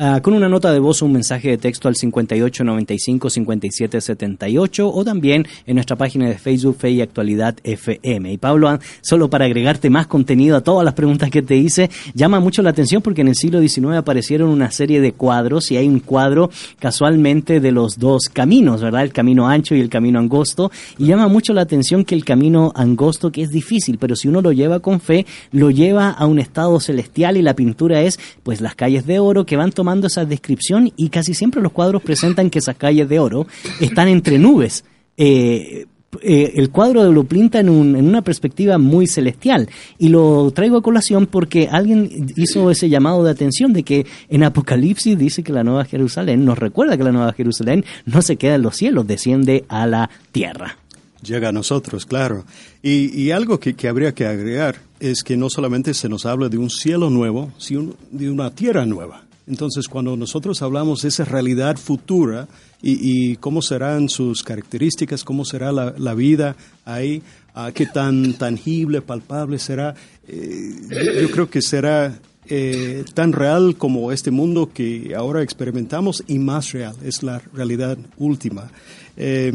Ah, 0.00 0.20
con 0.22 0.34
una 0.34 0.48
nota 0.48 0.72
de 0.72 0.78
voz 0.78 1.02
o 1.02 1.06
un 1.06 1.12
mensaje 1.12 1.48
de 1.48 1.58
texto 1.58 1.88
al 1.88 1.96
5895-5778 1.96 4.88
o 4.94 5.04
también 5.04 5.44
en 5.66 5.74
nuestra 5.74 5.96
página 5.96 6.28
de 6.28 6.38
Facebook 6.38 6.76
Fe 6.78 6.92
y 6.92 7.00
Actualidad 7.00 7.56
FM. 7.64 8.32
Y 8.32 8.38
Pablo, 8.38 8.78
solo 9.00 9.28
para 9.28 9.46
agregarte 9.46 9.90
más 9.90 10.06
contenido 10.06 10.56
a 10.56 10.60
todas 10.60 10.84
las 10.84 10.94
preguntas 10.94 11.32
que 11.32 11.42
te 11.42 11.56
hice, 11.56 11.90
llama 12.14 12.38
mucho 12.38 12.62
la 12.62 12.70
atención 12.70 13.02
porque 13.02 13.22
en 13.22 13.28
el 13.28 13.34
siglo 13.34 13.60
XIX 13.60 13.96
aparecieron 13.96 14.50
una 14.50 14.70
serie 14.70 15.00
de 15.00 15.14
cuadros 15.14 15.72
y 15.72 15.78
hay 15.78 15.88
un 15.88 15.98
cuadro 15.98 16.48
casualmente 16.78 17.58
de 17.58 17.72
los 17.72 17.98
dos 17.98 18.28
caminos, 18.32 18.80
¿verdad? 18.80 19.02
El 19.02 19.12
camino 19.12 19.48
ancho 19.48 19.74
y 19.74 19.80
el 19.80 19.88
camino 19.88 20.20
angosto. 20.20 20.70
Y 20.96 21.06
llama 21.06 21.26
mucho 21.26 21.52
la 21.54 21.62
atención 21.62 22.04
que 22.04 22.14
el 22.14 22.24
camino 22.24 22.70
angosto, 22.76 23.32
que 23.32 23.42
es 23.42 23.50
difícil, 23.50 23.98
pero 23.98 24.14
si 24.14 24.28
uno 24.28 24.42
lo 24.42 24.52
lleva 24.52 24.78
con 24.78 25.00
fe, 25.00 25.26
lo 25.50 25.72
lleva 25.72 26.10
a 26.10 26.24
un 26.26 26.38
estado 26.38 26.78
celestial 26.78 27.36
y 27.36 27.42
la 27.42 27.56
pintura 27.56 28.02
es 28.02 28.20
pues 28.44 28.60
las 28.60 28.76
calles 28.76 29.04
de 29.04 29.18
oro 29.18 29.44
que 29.44 29.56
van 29.56 29.72
tomando 29.72 29.87
esa 29.96 30.24
descripción 30.24 30.92
y 30.96 31.08
casi 31.08 31.34
siempre 31.34 31.62
los 31.62 31.72
cuadros 31.72 32.02
presentan 32.02 32.50
que 32.50 32.58
esas 32.58 32.76
calles 32.76 33.08
de 33.08 33.18
oro 33.18 33.46
están 33.80 34.08
entre 34.08 34.38
nubes. 34.38 34.84
Eh, 35.16 35.86
eh, 36.22 36.52
el 36.56 36.70
cuadro 36.70 37.12
lo 37.12 37.24
pinta 37.24 37.60
en, 37.60 37.68
un, 37.68 37.94
en, 37.94 38.08
una 38.08 38.22
perspectiva 38.22 38.78
muy 38.78 39.06
celestial 39.06 39.68
y 39.98 40.08
lo 40.08 40.50
traigo 40.52 40.78
a 40.78 40.82
colación 40.82 41.26
porque 41.26 41.68
alguien 41.70 42.32
hizo 42.36 42.70
ese 42.70 42.88
llamado 42.88 43.22
de 43.22 43.30
atención 43.30 43.74
de 43.74 43.82
que 43.82 44.06
en 44.30 44.42
Apocalipsis 44.42 45.18
dice 45.18 45.42
que 45.42 45.52
la 45.52 45.64
Nueva 45.64 45.84
Jerusalén 45.84 46.46
nos 46.46 46.58
recuerda 46.58 46.96
que 46.96 47.04
la 47.04 47.12
Nueva 47.12 47.34
Jerusalén 47.34 47.84
no 48.06 48.22
se 48.22 48.36
queda 48.36 48.54
en 48.54 48.62
los 48.62 48.76
cielos, 48.76 49.06
desciende 49.06 49.66
a 49.68 49.86
la 49.86 50.08
tierra. 50.32 50.78
Llega 51.22 51.50
a 51.50 51.52
nosotros, 51.52 52.06
claro. 52.06 52.44
Y, 52.82 53.14
y 53.20 53.30
algo 53.32 53.60
que, 53.60 53.74
que, 53.74 53.88
habría 53.88 54.14
que 54.14 54.24
agregar 54.24 54.76
es 55.00 55.22
que 55.22 55.36
no 55.36 55.50
solamente 55.50 55.92
se 55.92 56.08
nos 56.08 56.24
habla 56.24 56.48
de 56.48 56.58
un 56.58 56.70
cielo 56.70 57.10
nuevo, 57.10 57.52
sino 57.58 57.94
de 58.10 58.30
una 58.30 58.54
tierra 58.54 58.86
nueva. 58.86 59.27
Entonces, 59.48 59.88
cuando 59.88 60.16
nosotros 60.16 60.60
hablamos 60.60 61.02
de 61.02 61.08
esa 61.08 61.24
realidad 61.24 61.76
futura 61.76 62.48
y, 62.82 63.32
y 63.32 63.36
cómo 63.36 63.62
serán 63.62 64.08
sus 64.08 64.42
características, 64.42 65.24
cómo 65.24 65.44
será 65.44 65.72
la, 65.72 66.14
vida 66.14 66.54
ahí, 66.84 67.22
uh, 67.56 67.72
qué 67.72 67.86
tan 67.86 68.34
tangible, 68.34 69.00
palpable 69.00 69.58
será, 69.58 69.94
eh, 70.26 70.74
yo, 71.22 71.30
creo 71.30 71.48
que 71.48 71.62
será 71.62 72.20
eh, 72.46 73.04
tan 73.14 73.32
real 73.32 73.76
como 73.76 74.12
este 74.12 74.30
mundo 74.30 74.70
que 74.72 75.14
ahora 75.16 75.42
experimentamos 75.42 76.22
y 76.26 76.38
más 76.38 76.72
real, 76.72 76.94
es 77.02 77.22
la 77.22 77.38
realidad 77.54 77.96
última. 78.18 78.70
Eh, 79.16 79.52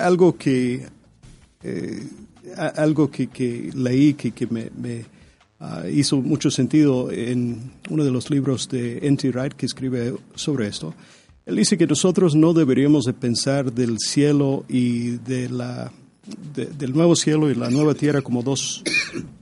algo 0.00 0.36
que, 0.36 0.86
algo 2.76 3.10
que, 3.10 3.28
que, 3.28 3.70
leí 3.74 4.14
que, 4.14 4.32
que 4.32 4.46
me, 4.46 4.70
me 4.76 5.19
Uh, 5.60 5.86
hizo 5.88 6.16
mucho 6.22 6.50
sentido 6.50 7.10
en 7.12 7.70
uno 7.90 8.02
de 8.02 8.10
los 8.10 8.30
libros 8.30 8.66
de 8.70 9.06
N.T. 9.06 9.30
Wright 9.30 9.52
que 9.52 9.66
escribe 9.66 10.14
sobre 10.34 10.66
esto. 10.66 10.94
Él 11.44 11.56
dice 11.56 11.76
que 11.76 11.86
nosotros 11.86 12.34
no 12.34 12.54
deberíamos 12.54 13.04
de 13.04 13.12
pensar 13.12 13.70
del 13.70 13.98
cielo 13.98 14.64
y 14.68 15.18
de 15.18 15.50
la, 15.50 15.92
de, 16.54 16.64
del 16.64 16.94
nuevo 16.94 17.14
cielo 17.14 17.50
y 17.50 17.54
la 17.54 17.68
nueva 17.68 17.92
tierra 17.92 18.22
como 18.22 18.42
dos 18.42 18.82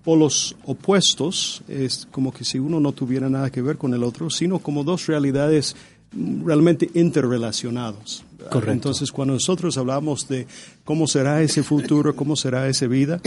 polos 0.03 0.57
opuestos, 0.65 1.63
es 1.69 2.09
como 2.11 2.33
que 2.33 2.45
si 2.45 2.59
uno 2.59 2.81
no 2.81 2.91
tuviera 2.91 3.29
nada 3.29 3.51
que 3.51 3.63
ver 3.63 3.77
con 3.77 3.95
el 3.95 4.03
otro, 4.03 4.29
sino 4.29 4.59
como 4.59 4.83
dos 4.83 5.07
realidades 5.07 5.77
realmente 6.13 6.91
interrelacionados. 6.95 8.25
Entonces, 8.69 9.11
cuando 9.11 9.35
nosotros 9.35 9.77
hablamos 9.79 10.29
de 10.29 10.47
cómo 10.85 11.07
será 11.07 11.43
ese 11.43 11.63
futuro, 11.63 12.15
cómo 12.15 12.37
será 12.37 12.69
esa 12.69 12.87
vida, 12.87 13.21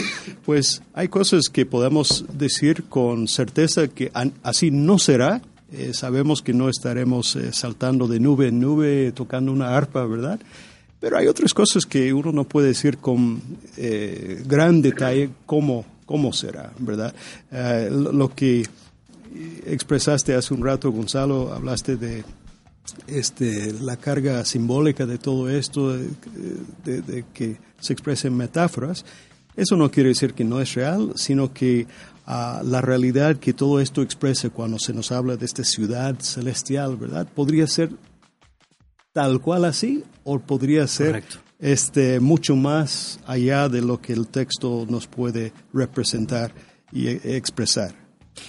pues 0.45 0.82
hay 0.93 1.09
cosas 1.09 1.49
que 1.51 1.66
podemos 1.66 2.26
decir 2.34 2.86
con 2.86 3.28
certeza 3.28 3.88
que 3.88 4.12
así 4.43 4.72
no 4.72 4.99
será. 4.99 5.41
Eh, 5.74 5.91
sabemos 5.93 6.41
que 6.41 6.53
no 6.53 6.70
estaremos 6.70 7.36
eh, 7.36 7.53
saltando 7.53 8.07
de 8.07 8.20
nube 8.20 8.47
en 8.47 8.59
nube, 8.59 9.12
tocando 9.14 9.51
una 9.51 9.76
arpa, 9.76 10.05
¿verdad? 10.05 10.39
Pero 10.99 11.18
hay 11.18 11.28
otras 11.28 11.53
cosas 11.53 11.86
que 11.86 12.14
uno 12.14 12.32
no 12.32 12.43
puede 12.43 12.70
decir 12.70 12.97
con 12.97 13.41
eh, 13.78 14.43
gran 14.45 14.82
detalle 14.82 15.30
cómo, 15.45 15.86
cómo 16.05 16.34
será, 16.34 16.72
¿verdad? 16.78 17.14
lo 17.89 18.36
que 18.36 18.66
expresaste 19.66 20.36
hace 20.36 20.53
un 20.53 20.64
rato, 20.64 20.91
Gonzalo, 20.91 21.53
hablaste 21.53 21.95
de 21.95 22.24
este, 23.08 23.74
la 23.74 23.98
carga 23.98 24.44
simbólica 24.46 25.06
de 25.06 25.18
todo 25.18 25.50
esto, 25.50 25.96
de, 25.96 26.10
de, 26.84 27.02
de, 27.02 27.26
que 27.34 27.58
se 27.80 27.94
expresa 27.94 28.28
en 28.28 28.38
metáforas, 28.38 29.06
eso 29.56 29.76
no 29.76 29.92
quiere 29.92 30.10
decir 30.10 30.34
que 30.34 30.44
no 30.44 30.62
es 30.62 30.74
real, 30.74 31.14
sino 31.16 31.54
que 31.54 31.86
uh, 32.28 32.64
la 32.64 32.82
realidad 32.82 33.38
que 33.38 33.54
todo 33.54 33.80
esto 33.80 34.02
expresa 34.02 34.50
cuando 34.50 34.80
se 34.80 34.94
nos 34.94 35.12
habla 35.12 35.36
de 35.36 35.46
esta 35.46 35.64
ciudad 35.64 36.20
celestial, 36.20 36.98
¿verdad? 36.98 37.28
Podría 37.28 37.68
ser 37.68 37.92
tal 39.14 39.42
cual 39.42 39.66
así 39.66 40.04
o 40.24 40.40
podría 40.40 40.88
ser 40.88 41.24
este, 41.60 42.20
mucho 42.20 42.56
más 42.56 43.20
allá 43.26 43.68
de 43.68 43.82
lo 43.82 44.02
que 44.02 44.14
el 44.14 44.28
texto 44.28 44.86
nos 44.90 45.08
puede 45.08 45.52
representar 45.74 46.54
y 46.92 47.10
expresar. 47.10 48.01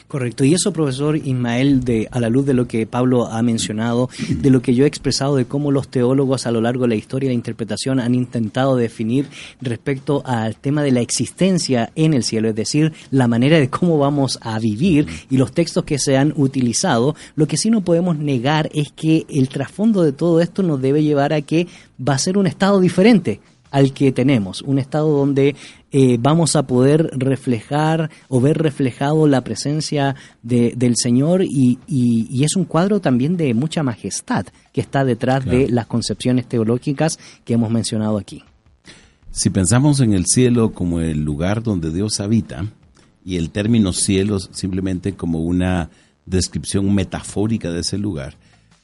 Correcto. 0.08 0.44
Y 0.44 0.54
eso, 0.54 0.72
profesor 0.72 1.16
Ismael, 1.16 1.84
de, 1.84 2.08
a 2.10 2.20
la 2.20 2.28
luz 2.28 2.46
de 2.46 2.54
lo 2.54 2.68
que 2.68 2.86
Pablo 2.86 3.26
ha 3.26 3.42
mencionado, 3.42 4.10
de 4.28 4.50
lo 4.50 4.62
que 4.62 4.74
yo 4.74 4.84
he 4.84 4.88
expresado, 4.88 5.36
de 5.36 5.46
cómo 5.46 5.70
los 5.70 5.88
teólogos 5.88 6.46
a 6.46 6.50
lo 6.50 6.60
largo 6.60 6.82
de 6.82 6.88
la 6.88 6.94
historia 6.94 7.28
de 7.28 7.34
la 7.34 7.38
interpretación 7.38 7.98
han 7.98 8.14
intentado 8.14 8.76
definir 8.76 9.26
respecto 9.60 10.22
al 10.24 10.56
tema 10.56 10.82
de 10.82 10.92
la 10.92 11.00
existencia 11.00 11.90
en 11.94 12.14
el 12.14 12.24
cielo, 12.24 12.48
es 12.48 12.54
decir, 12.54 12.92
la 13.10 13.26
manera 13.26 13.58
de 13.58 13.70
cómo 13.70 13.98
vamos 13.98 14.38
a 14.42 14.58
vivir 14.58 15.06
y 15.30 15.36
los 15.36 15.52
textos 15.52 15.84
que 15.84 15.98
se 15.98 16.16
han 16.16 16.32
utilizado, 16.36 17.16
lo 17.34 17.46
que 17.46 17.56
sí 17.56 17.70
no 17.70 17.82
podemos 17.82 18.18
negar 18.18 18.70
es 18.74 18.92
que 18.92 19.26
el 19.28 19.48
trasfondo 19.48 20.02
de 20.02 20.12
todo 20.12 20.40
esto 20.40 20.62
nos 20.62 20.80
debe 20.80 21.02
llevar 21.02 21.32
a 21.32 21.42
que 21.42 21.66
va 22.06 22.14
a 22.14 22.18
ser 22.18 22.38
un 22.38 22.46
estado 22.46 22.80
diferente 22.80 23.40
al 23.72 23.92
que 23.92 24.12
tenemos, 24.12 24.62
un 24.62 24.78
estado 24.78 25.10
donde 25.16 25.56
eh, 25.90 26.18
vamos 26.20 26.54
a 26.56 26.66
poder 26.66 27.10
reflejar 27.14 28.10
o 28.28 28.40
ver 28.40 28.58
reflejado 28.58 29.26
la 29.26 29.42
presencia 29.42 30.14
de, 30.42 30.74
del 30.76 30.94
Señor 30.96 31.42
y, 31.42 31.78
y, 31.88 32.28
y, 32.30 32.44
es 32.44 32.54
un 32.54 32.66
cuadro 32.66 33.00
también 33.00 33.36
de 33.36 33.52
mucha 33.54 33.82
majestad 33.82 34.46
que 34.72 34.82
está 34.82 35.04
detrás 35.04 35.42
claro. 35.42 35.58
de 35.58 35.68
las 35.70 35.86
concepciones 35.86 36.46
teológicas 36.46 37.18
que 37.44 37.54
hemos 37.54 37.70
mencionado 37.70 38.18
aquí. 38.18 38.44
Si 39.30 39.48
pensamos 39.48 40.00
en 40.00 40.12
el 40.12 40.26
cielo 40.26 40.72
como 40.72 41.00
el 41.00 41.24
lugar 41.24 41.62
donde 41.62 41.90
Dios 41.90 42.20
habita 42.20 42.66
y 43.24 43.36
el 43.36 43.50
término 43.50 43.94
cielo 43.94 44.38
simplemente 44.38 45.14
como 45.14 45.40
una 45.40 45.88
descripción 46.26 46.94
metafórica 46.94 47.70
de 47.70 47.80
ese 47.80 47.96
lugar, 47.96 48.36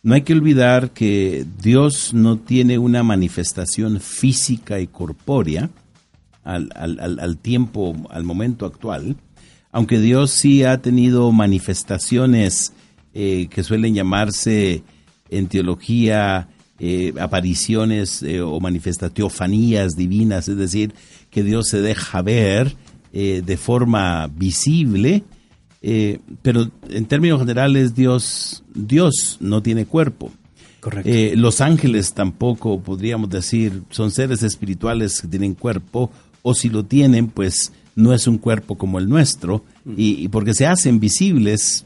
no 0.08 0.14
hay 0.14 0.22
que 0.22 0.32
olvidar 0.32 0.92
que 0.92 1.44
Dios 1.60 2.14
no 2.14 2.38
tiene 2.38 2.78
una 2.78 3.02
manifestación 3.02 4.00
física 4.00 4.80
y 4.80 4.86
corpórea 4.86 5.68
al, 6.44 6.70
al, 6.74 7.18
al, 7.20 7.36
tiempo, 7.36 7.94
al 8.08 8.24
momento 8.24 8.64
actual, 8.64 9.16
aunque 9.70 10.00
Dios 10.00 10.30
sí 10.30 10.64
ha 10.64 10.80
tenido 10.80 11.30
manifestaciones 11.30 12.72
eh, 13.12 13.48
que 13.50 13.62
suelen 13.62 13.94
llamarse 13.94 14.82
en 15.28 15.46
teología 15.46 16.48
eh, 16.78 17.12
apariciones 17.20 18.22
eh, 18.22 18.40
o 18.40 18.60
manifesta 18.60 19.10
teofanías 19.10 19.94
divinas, 19.94 20.48
es 20.48 20.56
decir, 20.56 20.94
que 21.28 21.42
Dios 21.42 21.68
se 21.68 21.82
deja 21.82 22.22
ver 22.22 22.74
de 23.12 23.56
forma 23.56 24.26
visible, 24.28 25.24
eh, 25.82 26.18
pero 26.42 26.70
en 26.88 27.06
términos 27.06 27.40
generales 27.40 27.94
Dios, 27.94 28.62
Dios 28.74 29.38
no 29.40 29.62
tiene 29.62 29.86
cuerpo. 29.86 30.30
Correcto. 30.80 31.10
Eh, 31.10 31.34
los 31.36 31.60
ángeles 31.60 32.14
tampoco 32.14 32.80
podríamos 32.80 33.30
decir 33.30 33.82
son 33.90 34.10
seres 34.10 34.42
espirituales 34.42 35.20
que 35.20 35.28
tienen 35.28 35.54
cuerpo 35.54 36.10
o 36.42 36.54
si 36.54 36.68
lo 36.68 36.84
tienen 36.84 37.28
pues 37.28 37.72
no 37.96 38.14
es 38.14 38.28
un 38.28 38.38
cuerpo 38.38 38.78
como 38.78 38.98
el 39.00 39.08
nuestro 39.08 39.64
mm. 39.84 39.94
y, 39.96 40.24
y, 40.24 40.28
porque 40.28 40.54
se 40.54 40.66
hacen 40.66 41.00
visibles 41.00 41.84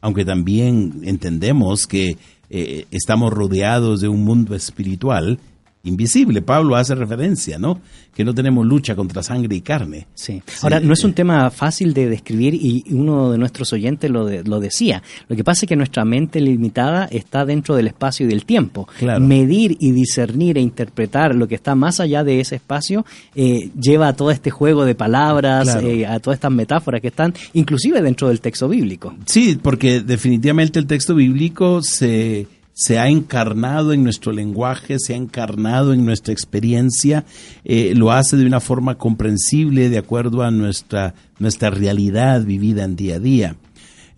aunque 0.00 0.24
también 0.24 1.00
entendemos 1.02 1.86
que 1.88 2.16
eh, 2.50 2.86
estamos 2.90 3.32
rodeados 3.32 4.00
de 4.00 4.08
un 4.08 4.22
mundo 4.22 4.54
espiritual 4.54 5.38
invisible. 5.84 6.42
Pablo 6.42 6.76
hace 6.76 6.94
referencia, 6.94 7.58
¿no? 7.58 7.80
Que 8.14 8.24
no 8.24 8.32
tenemos 8.34 8.64
lucha 8.66 8.94
contra 8.94 9.22
sangre 9.22 9.56
y 9.56 9.60
carne. 9.60 10.06
Sí. 10.14 10.42
Ahora, 10.62 10.80
no 10.80 10.92
es 10.92 11.04
un 11.04 11.12
tema 11.14 11.50
fácil 11.50 11.92
de 11.94 12.08
describir 12.08 12.54
y 12.54 12.84
uno 12.90 13.30
de 13.32 13.38
nuestros 13.38 13.72
oyentes 13.72 14.10
lo, 14.10 14.24
de- 14.24 14.44
lo 14.44 14.60
decía. 14.60 15.02
Lo 15.28 15.36
que 15.36 15.44
pasa 15.44 15.64
es 15.66 15.68
que 15.68 15.76
nuestra 15.76 16.04
mente 16.04 16.40
limitada 16.40 17.06
está 17.10 17.44
dentro 17.44 17.74
del 17.76 17.88
espacio 17.88 18.24
y 18.26 18.28
del 18.28 18.44
tiempo. 18.44 18.88
Claro. 18.98 19.20
Medir 19.20 19.76
y 19.80 19.90
discernir 19.92 20.56
e 20.58 20.60
interpretar 20.60 21.34
lo 21.34 21.48
que 21.48 21.56
está 21.56 21.74
más 21.74 22.00
allá 22.00 22.22
de 22.24 22.40
ese 22.40 22.56
espacio 22.56 23.04
eh, 23.34 23.70
lleva 23.80 24.08
a 24.08 24.12
todo 24.14 24.30
este 24.30 24.50
juego 24.50 24.84
de 24.84 24.94
palabras, 24.94 25.64
Claro. 25.64 25.86
eh, 25.88 26.06
a 26.06 26.20
todas 26.20 26.36
estas 26.36 26.52
metáforas 26.52 27.00
que 27.00 27.08
están 27.08 27.34
inclusive 27.52 28.00
dentro 28.00 28.28
del 28.28 28.40
texto 28.40 28.68
bíblico. 28.68 29.14
Sí, 29.26 29.58
porque 29.60 30.00
definitivamente 30.00 30.78
el 30.78 30.86
texto 30.86 31.14
bíblico 31.14 31.82
se, 31.82 32.46
se 32.74 32.98
ha 32.98 33.08
encarnado 33.08 33.92
en 33.92 34.02
nuestro 34.04 34.32
lenguaje, 34.32 34.98
se 34.98 35.14
ha 35.14 35.16
encarnado 35.16 35.92
en 35.92 36.04
nuestra 36.04 36.32
experiencia, 36.32 37.24
eh, 37.64 37.94
lo 37.96 38.10
hace 38.12 38.36
de 38.36 38.44
una 38.46 38.60
forma 38.60 38.96
comprensible 38.98 39.88
de 39.88 39.98
acuerdo 39.98 40.42
a 40.42 40.50
nuestra, 40.50 41.14
nuestra 41.38 41.70
realidad 41.70 42.44
vivida 42.44 42.84
en 42.84 42.96
día 42.96 43.14
a 43.16 43.20
día. 43.20 43.56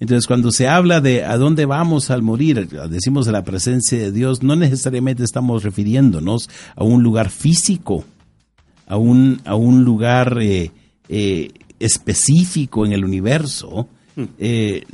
Entonces, 0.01 0.27
cuando 0.27 0.51
se 0.53 0.69
habla 0.69 1.01
de 1.01 1.25
a 1.25 1.37
dónde 1.39 1.65
vamos 1.65 2.11
al 2.11 2.23
morir, 2.23 2.69
decimos 2.91 3.25
de 3.27 3.33
la 3.33 3.45
presencia 3.45 3.99
de 3.99 4.13
Dios, 4.13 4.43
no 4.43 4.57
necesariamente 4.57 5.23
estamos 5.23 5.63
refiriéndonos 5.63 6.51
a 6.75 6.83
un 6.85 7.03
lugar 7.03 7.31
físico, 7.31 8.05
a 8.87 8.97
un, 8.97 9.41
a 9.45 9.55
un 9.55 9.85
lugar 9.85 10.39
eh, 10.41 10.71
eh, 11.09 11.51
específico 11.79 12.85
en 12.87 12.93
el 12.93 13.05
universo, 13.05 13.89
eh, 14.39 14.85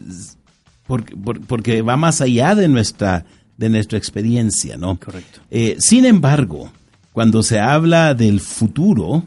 porque, 0.87 1.17
por- 1.17 1.41
porque 1.47 1.83
va 1.83 1.97
más 1.97 2.21
allá 2.21 2.55
de 2.55 2.69
nuestra, 2.69 3.25
de 3.57 3.68
nuestra 3.68 3.98
experiencia, 3.98 4.76
¿no? 4.76 4.98
Correcto. 4.98 5.40
Eh, 5.50 5.76
sin 5.78 6.05
embargo, 6.05 6.70
cuando 7.12 7.42
se 7.42 7.61
habla 7.61 8.14
del 8.14 8.40
futuro 8.40 9.24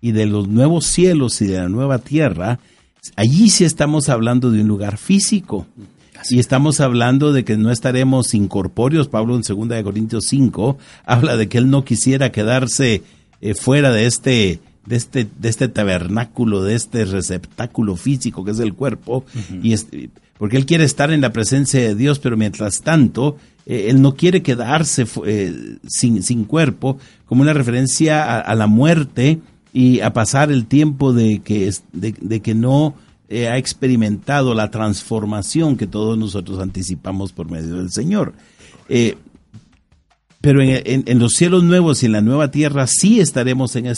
y 0.00 0.12
de 0.12 0.26
los 0.26 0.48
nuevos 0.48 0.86
cielos 0.86 1.40
y 1.40 1.46
de 1.46 1.58
la 1.58 1.68
nueva 1.68 1.98
tierra, 1.98 2.60
allí 3.16 3.48
sí 3.50 3.64
estamos 3.64 4.08
hablando 4.08 4.50
de 4.50 4.60
un 4.62 4.68
lugar 4.68 4.98
físico. 4.98 5.66
Y 6.30 6.40
estamos 6.40 6.80
hablando 6.80 7.32
de 7.32 7.44
que 7.44 7.56
no 7.56 7.70
estaremos 7.70 8.34
incorpóreos. 8.34 9.06
Pablo 9.08 9.36
en 9.36 9.42
2 9.42 9.68
de 9.68 9.84
Corintios 9.84 10.24
5 10.28 10.76
habla 11.04 11.36
de 11.36 11.48
que 11.48 11.58
él 11.58 11.70
no 11.70 11.84
quisiera 11.84 12.32
quedarse 12.32 13.02
eh, 13.40 13.54
fuera 13.54 13.92
de 13.92 14.06
este, 14.06 14.58
de 14.84 14.96
este, 14.96 15.28
de 15.38 15.48
este 15.48 15.68
tabernáculo, 15.68 16.62
de 16.64 16.74
este 16.74 17.04
receptáculo 17.04 17.94
físico 17.94 18.44
que 18.44 18.50
es 18.50 18.58
el 18.58 18.74
cuerpo, 18.74 19.24
y 19.62 19.72
es- 19.74 19.86
porque 20.38 20.56
él 20.56 20.66
quiere 20.66 20.84
estar 20.84 21.10
en 21.10 21.20
la 21.20 21.32
presencia 21.32 21.80
de 21.80 21.94
Dios, 21.94 22.20
pero 22.20 22.36
mientras 22.36 22.80
tanto, 22.80 23.36
eh, 23.66 23.86
él 23.90 24.00
no 24.00 24.14
quiere 24.14 24.42
quedarse 24.42 25.06
eh, 25.26 25.76
sin, 25.86 26.22
sin 26.22 26.44
cuerpo, 26.44 26.98
como 27.26 27.42
una 27.42 27.52
referencia 27.52 28.38
a, 28.38 28.54
la 28.54 28.66
muerte 28.66 29.40
y 29.72 30.00
a 30.00 30.12
pasar 30.12 30.50
el 30.50 30.66
tiempo 30.66 31.12
de 31.12 31.40
que, 31.40 31.70
de, 31.92 32.40
que 32.40 32.54
no 32.54 32.94
eh, 33.28 33.48
ha 33.48 33.58
experimentado 33.58 34.54
la 34.54 34.70
transformación 34.70 35.76
que 35.76 35.86
todos 35.86 36.16
nosotros 36.16 36.60
anticipamos 36.60 37.32
por 37.32 37.50
medio 37.50 37.76
del 37.76 37.90
Señor. 37.90 38.32
Pero 40.40 40.62
en, 40.62 41.18
los 41.18 41.32
cielos 41.32 41.64
nuevos 41.64 42.02
y 42.02 42.06
en 42.06 42.12
la 42.12 42.20
nueva 42.22 42.50
tierra 42.50 42.86
sí 42.86 43.20
estaremos 43.20 43.74
en 43.76 43.92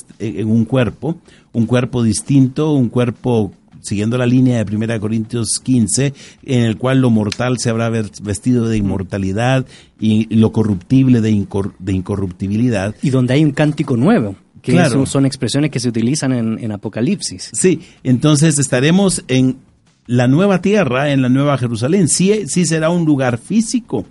un 0.48 0.64
cuerpo, 0.64 1.18
un 1.52 1.66
cuerpo 1.66 2.02
distinto, 2.02 2.72
un 2.72 2.88
cuerpo 2.88 3.52
siguiendo 3.82 4.16
la 4.18 4.26
línea 4.26 4.62
de 4.64 4.76
1 4.76 5.00
Corintios 5.00 5.58
15, 5.62 6.12
en 6.44 6.62
el 6.62 6.76
cual 6.76 7.00
lo 7.00 7.10
mortal 7.10 7.58
se 7.58 7.70
habrá 7.70 7.90
vestido 7.90 8.68
de 8.68 8.76
inmortalidad 8.76 9.66
y 9.98 10.34
lo 10.34 10.52
corruptible 10.52 11.20
de, 11.20 11.32
incor- 11.32 11.74
de 11.78 11.92
incorruptibilidad. 11.92 12.94
Y 13.02 13.10
donde 13.10 13.34
hay 13.34 13.44
un 13.44 13.52
cántico 13.52 13.96
nuevo, 13.96 14.36
que 14.62 14.72
Claro. 14.72 14.90
son, 14.90 15.06
son 15.06 15.26
expresiones 15.26 15.70
que 15.70 15.80
se 15.80 15.88
utilizan 15.88 16.32
en, 16.32 16.58
en 16.62 16.72
Apocalipsis. 16.72 17.50
Sí, 17.52 17.80
entonces 18.04 18.58
estaremos 18.58 19.24
en 19.28 19.56
la 20.06 20.26
nueva 20.28 20.60
tierra, 20.60 21.12
en 21.12 21.22
la 21.22 21.28
nueva 21.28 21.56
Jerusalén. 21.56 22.08
Sí, 22.08 22.42
sí 22.46 22.66
será 22.66 22.90
un 22.90 23.04
lugar 23.04 23.38
físico. 23.38 24.04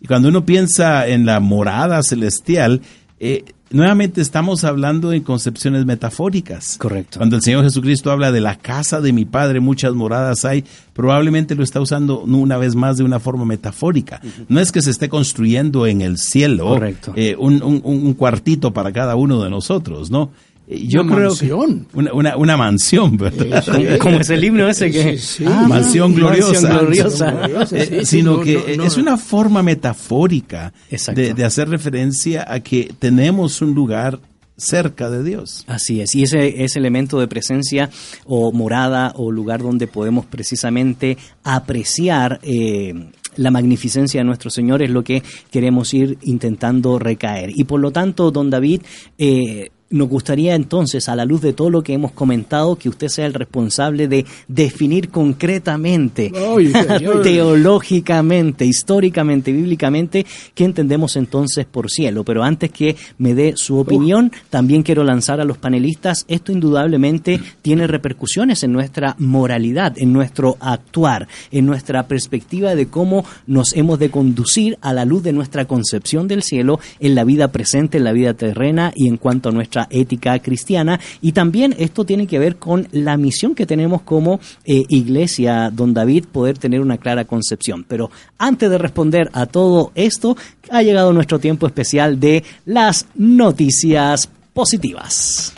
Y 0.00 0.06
cuando 0.06 0.28
uno 0.28 0.44
piensa 0.44 1.06
en 1.08 1.24
la 1.24 1.40
morada 1.40 2.02
celestial, 2.02 2.82
eh, 3.20 3.44
nuevamente 3.74 4.20
estamos 4.20 4.64
hablando 4.64 5.12
en 5.12 5.22
concepciones 5.22 5.84
metafóricas. 5.84 6.78
Correcto. 6.78 7.18
Cuando 7.18 7.36
el 7.36 7.42
Señor 7.42 7.64
Jesucristo 7.64 8.10
habla 8.10 8.32
de 8.32 8.40
la 8.40 8.56
casa 8.56 9.00
de 9.00 9.12
mi 9.12 9.24
Padre, 9.24 9.60
muchas 9.60 9.92
moradas 9.94 10.44
hay, 10.44 10.64
probablemente 10.94 11.54
lo 11.54 11.62
está 11.64 11.80
usando 11.80 12.20
una 12.20 12.56
vez 12.56 12.74
más 12.74 12.96
de 12.96 13.04
una 13.04 13.20
forma 13.20 13.44
metafórica. 13.44 14.20
No 14.48 14.60
es 14.60 14.72
que 14.72 14.80
se 14.80 14.90
esté 14.90 15.08
construyendo 15.08 15.86
en 15.86 16.00
el 16.00 16.16
cielo 16.18 16.68
Correcto. 16.68 17.12
eh, 17.16 17.36
un, 17.38 17.62
un- 17.62 17.82
un 17.84 18.14
cuartito 18.14 18.72
para 18.72 18.92
cada 18.92 19.16
uno 19.16 19.42
de 19.42 19.50
nosotros, 19.50 20.10
¿no? 20.10 20.30
Eh, 20.66 20.86
Yo 20.88 21.02
Una 21.02 21.14
creo 21.14 21.28
mansión. 21.28 21.86
que 21.90 21.98
una, 21.98 22.12
una, 22.14 22.36
una 22.36 22.56
mansión, 22.56 23.16
¿verdad? 23.16 23.64
Como, 23.64 23.98
como 23.98 24.16
es 24.20 24.30
el 24.30 24.42
himno 24.44 24.68
ese 24.68 24.90
que... 24.90 25.18
Sí. 25.18 25.44
Ah, 25.46 25.66
mansión 25.68 26.14
gloriosa, 26.14 26.52
Mansión 26.68 26.78
gloriosa. 26.80 27.30
gloriosa, 27.30 27.76
Eh, 27.76 28.06
sino 28.06 28.36
no, 28.38 28.40
que 28.40 28.54
no, 28.76 28.76
no. 28.76 28.84
es 28.84 28.96
una 28.96 29.16
forma 29.18 29.62
metafórica 29.62 30.72
de, 31.14 31.34
de 31.34 31.44
hacer 31.44 31.68
referencia 31.68 32.44
a 32.50 32.60
que 32.60 32.92
tenemos 32.98 33.60
un 33.62 33.74
lugar 33.74 34.20
cerca 34.56 35.10
de 35.10 35.24
Dios. 35.24 35.64
Así 35.66 36.00
es, 36.00 36.14
y 36.14 36.22
ese, 36.22 36.62
ese 36.64 36.78
elemento 36.78 37.18
de 37.18 37.26
presencia 37.26 37.90
o 38.24 38.52
morada 38.52 39.12
o 39.16 39.32
lugar 39.32 39.60
donde 39.62 39.86
podemos 39.88 40.26
precisamente 40.26 41.18
apreciar 41.42 42.38
eh, 42.42 42.94
la 43.36 43.50
magnificencia 43.50 44.20
de 44.20 44.24
nuestro 44.24 44.50
Señor 44.50 44.80
es 44.82 44.90
lo 44.90 45.02
que 45.02 45.24
queremos 45.50 45.92
ir 45.92 46.18
intentando 46.22 47.00
recaer. 47.00 47.50
Y 47.52 47.64
por 47.64 47.80
lo 47.80 47.90
tanto, 47.90 48.30
don 48.30 48.48
David, 48.48 48.82
eh, 49.18 49.70
nos 49.94 50.08
gustaría 50.08 50.56
entonces, 50.56 51.08
a 51.08 51.14
la 51.14 51.24
luz 51.24 51.40
de 51.40 51.52
todo 51.52 51.70
lo 51.70 51.82
que 51.82 51.92
hemos 51.92 52.10
comentado, 52.10 52.74
que 52.74 52.88
usted 52.88 53.06
sea 53.06 53.26
el 53.26 53.34
responsable 53.34 54.08
de 54.08 54.26
definir 54.48 55.08
concretamente, 55.08 56.32
teológicamente, 57.22 58.66
históricamente, 58.66 59.52
bíblicamente, 59.52 60.26
qué 60.52 60.64
entendemos 60.64 61.14
entonces 61.14 61.64
por 61.64 61.90
cielo. 61.90 62.24
Pero 62.24 62.42
antes 62.42 62.72
que 62.72 62.96
me 63.18 63.34
dé 63.34 63.54
su 63.56 63.78
opinión, 63.78 64.32
también 64.50 64.82
quiero 64.82 65.04
lanzar 65.04 65.40
a 65.40 65.44
los 65.44 65.58
panelistas, 65.58 66.24
esto 66.26 66.50
indudablemente 66.50 67.40
tiene 67.62 67.86
repercusiones 67.86 68.64
en 68.64 68.72
nuestra 68.72 69.14
moralidad, 69.20 69.96
en 69.96 70.12
nuestro 70.12 70.56
actuar, 70.58 71.28
en 71.52 71.66
nuestra 71.66 72.08
perspectiva 72.08 72.74
de 72.74 72.88
cómo 72.88 73.24
nos 73.46 73.72
hemos 73.74 74.00
de 74.00 74.10
conducir 74.10 74.76
a 74.80 74.92
la 74.92 75.04
luz 75.04 75.22
de 75.22 75.32
nuestra 75.32 75.66
concepción 75.66 76.26
del 76.26 76.42
cielo 76.42 76.80
en 76.98 77.14
la 77.14 77.22
vida 77.22 77.52
presente, 77.52 77.98
en 77.98 78.04
la 78.04 78.12
vida 78.12 78.34
terrena 78.34 78.92
y 78.96 79.06
en 79.06 79.18
cuanto 79.18 79.50
a 79.50 79.52
nuestra 79.52 79.83
ética 79.90 80.38
cristiana. 80.38 81.00
Y 81.20 81.32
también 81.32 81.74
esto 81.78 82.04
tiene 82.04 82.26
que 82.26 82.38
ver 82.38 82.56
con 82.56 82.88
la 82.92 83.16
misión 83.16 83.54
que 83.54 83.66
tenemos 83.66 84.02
como 84.02 84.40
eh, 84.64 84.84
iglesia, 84.88 85.70
don 85.70 85.94
David, 85.94 86.26
poder 86.30 86.58
tener 86.58 86.80
una 86.80 86.98
clara 86.98 87.24
concepción. 87.24 87.84
Pero 87.86 88.10
antes 88.38 88.70
de 88.70 88.78
responder 88.78 89.30
a 89.32 89.46
todo 89.46 89.92
esto, 89.94 90.36
ha 90.70 90.82
llegado 90.82 91.12
nuestro 91.12 91.38
tiempo 91.38 91.66
especial 91.66 92.20
de 92.20 92.44
las 92.64 93.06
noticias 93.14 94.28
positivas. 94.52 95.52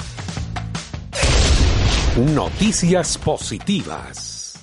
Noticias 2.34 3.18
positivas. 3.18 4.58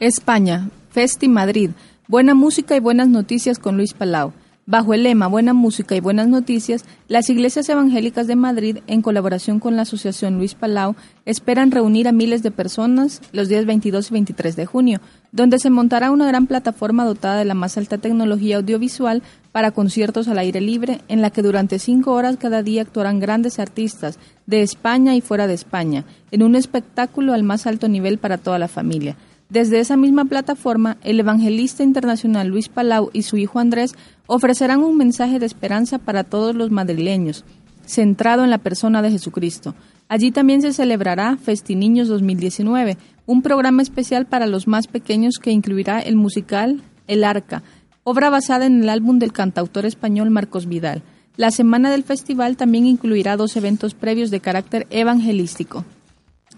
España, 0.00 0.68
Festi 0.90 1.28
Madrid. 1.28 1.70
Buena 2.08 2.34
música 2.34 2.76
y 2.76 2.80
buenas 2.80 3.08
noticias 3.08 3.58
con 3.58 3.76
Luis 3.76 3.94
Palau. 3.94 4.32
Bajo 4.70 4.94
el 4.94 5.02
lema 5.02 5.26
Buena 5.26 5.52
música 5.52 5.96
y 5.96 6.00
buenas 6.00 6.28
noticias, 6.28 6.84
las 7.08 7.28
iglesias 7.28 7.68
evangélicas 7.68 8.28
de 8.28 8.36
Madrid, 8.36 8.78
en 8.86 9.02
colaboración 9.02 9.58
con 9.58 9.74
la 9.74 9.82
Asociación 9.82 10.38
Luis 10.38 10.54
Palau, 10.54 10.94
esperan 11.26 11.72
reunir 11.72 12.06
a 12.06 12.12
miles 12.12 12.44
de 12.44 12.52
personas 12.52 13.20
los 13.32 13.48
días 13.48 13.66
22 13.66 14.08
y 14.08 14.12
23 14.12 14.54
de 14.54 14.66
junio, 14.66 15.00
donde 15.32 15.58
se 15.58 15.70
montará 15.70 16.12
una 16.12 16.28
gran 16.28 16.46
plataforma 16.46 17.04
dotada 17.04 17.38
de 17.38 17.46
la 17.46 17.54
más 17.54 17.76
alta 17.78 17.98
tecnología 17.98 18.58
audiovisual 18.58 19.24
para 19.50 19.72
conciertos 19.72 20.28
al 20.28 20.38
aire 20.38 20.60
libre, 20.60 21.00
en 21.08 21.20
la 21.20 21.30
que 21.30 21.42
durante 21.42 21.80
cinco 21.80 22.12
horas 22.12 22.36
cada 22.36 22.62
día 22.62 22.82
actuarán 22.82 23.18
grandes 23.18 23.58
artistas 23.58 24.20
de 24.46 24.62
España 24.62 25.16
y 25.16 25.20
fuera 25.20 25.48
de 25.48 25.54
España, 25.54 26.04
en 26.30 26.44
un 26.44 26.54
espectáculo 26.54 27.34
al 27.34 27.42
más 27.42 27.66
alto 27.66 27.88
nivel 27.88 28.18
para 28.18 28.38
toda 28.38 28.60
la 28.60 28.68
familia. 28.68 29.16
Desde 29.50 29.80
esa 29.80 29.96
misma 29.96 30.26
plataforma, 30.26 30.96
el 31.02 31.18
evangelista 31.18 31.82
internacional 31.82 32.46
Luis 32.46 32.68
Palau 32.68 33.10
y 33.12 33.22
su 33.22 33.36
hijo 33.36 33.58
Andrés 33.58 33.94
ofrecerán 34.28 34.84
un 34.84 34.96
mensaje 34.96 35.40
de 35.40 35.46
esperanza 35.46 35.98
para 35.98 36.22
todos 36.22 36.54
los 36.54 36.70
madrileños, 36.70 37.44
centrado 37.84 38.44
en 38.44 38.50
la 38.50 38.58
persona 38.58 39.02
de 39.02 39.10
Jesucristo. 39.10 39.74
Allí 40.08 40.30
también 40.30 40.62
se 40.62 40.72
celebrará 40.72 41.36
Festiniños 41.36 42.06
2019, 42.06 42.96
un 43.26 43.42
programa 43.42 43.82
especial 43.82 44.26
para 44.26 44.46
los 44.46 44.68
más 44.68 44.86
pequeños 44.86 45.38
que 45.42 45.50
incluirá 45.50 45.98
el 45.98 46.14
musical 46.14 46.80
El 47.08 47.24
Arca, 47.24 47.64
obra 48.04 48.30
basada 48.30 48.66
en 48.66 48.82
el 48.82 48.88
álbum 48.88 49.18
del 49.18 49.32
cantautor 49.32 49.84
español 49.84 50.30
Marcos 50.30 50.66
Vidal. 50.66 51.02
La 51.36 51.50
semana 51.50 51.90
del 51.90 52.04
festival 52.04 52.56
también 52.56 52.86
incluirá 52.86 53.36
dos 53.36 53.56
eventos 53.56 53.94
previos 53.94 54.30
de 54.30 54.38
carácter 54.38 54.86
evangelístico. 54.90 55.84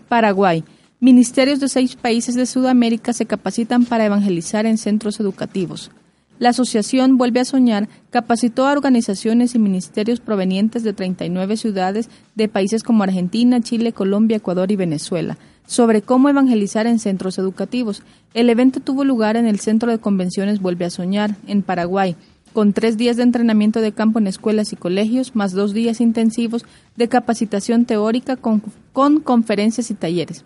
Paraguay. 0.08 0.62
Ministerios 1.04 1.58
de 1.58 1.68
seis 1.68 1.96
países 1.96 2.36
de 2.36 2.46
Sudamérica 2.46 3.12
se 3.12 3.26
capacitan 3.26 3.86
para 3.86 4.06
evangelizar 4.06 4.66
en 4.66 4.78
centros 4.78 5.18
educativos. 5.18 5.90
la 6.38 6.50
Asociación 6.50 7.18
Vuelve 7.18 7.40
a 7.40 7.44
Soñar 7.44 7.88
capacitó 8.10 8.68
a 8.68 8.70
organizaciones 8.70 9.56
y 9.56 9.58
ministerios 9.58 10.20
provenientes 10.20 10.84
de 10.84 10.92
39 10.92 11.56
ciudades 11.56 12.08
de 12.36 12.46
países 12.46 12.84
como 12.84 13.02
Argentina, 13.02 13.60
Chile, 13.60 13.92
Colombia, 13.92 14.36
Ecuador 14.36 14.70
y 14.70 14.76
Venezuela 14.76 15.38
sobre 15.66 16.02
cómo 16.02 16.28
evangelizar 16.28 16.86
en 16.86 17.00
centros 17.00 17.36
educativos. 17.36 18.04
El 18.32 18.48
evento 18.48 18.78
tuvo 18.78 19.02
lugar 19.02 19.36
en 19.36 19.48
el 19.48 19.58
Centro 19.58 19.90
de 19.90 19.98
Convenciones 19.98 20.60
Vuelve 20.60 20.84
a 20.84 20.90
Soñar, 20.90 21.34
en 21.48 21.62
Paraguay, 21.62 22.14
con 22.52 22.72
tres 22.72 22.96
días 22.96 23.16
de 23.16 23.24
entrenamiento 23.24 23.80
de 23.80 23.90
campo 23.90 24.20
en 24.20 24.28
escuelas 24.28 24.72
y 24.72 24.76
colegios, 24.76 25.34
más 25.34 25.50
dos 25.50 25.74
días 25.74 26.00
intensivos 26.00 26.64
de 26.94 27.08
capacitación 27.08 27.86
teórica 27.86 28.36
con, 28.36 28.62
con 28.92 29.18
conferencias 29.18 29.90
y 29.90 29.94
talleres. 29.94 30.44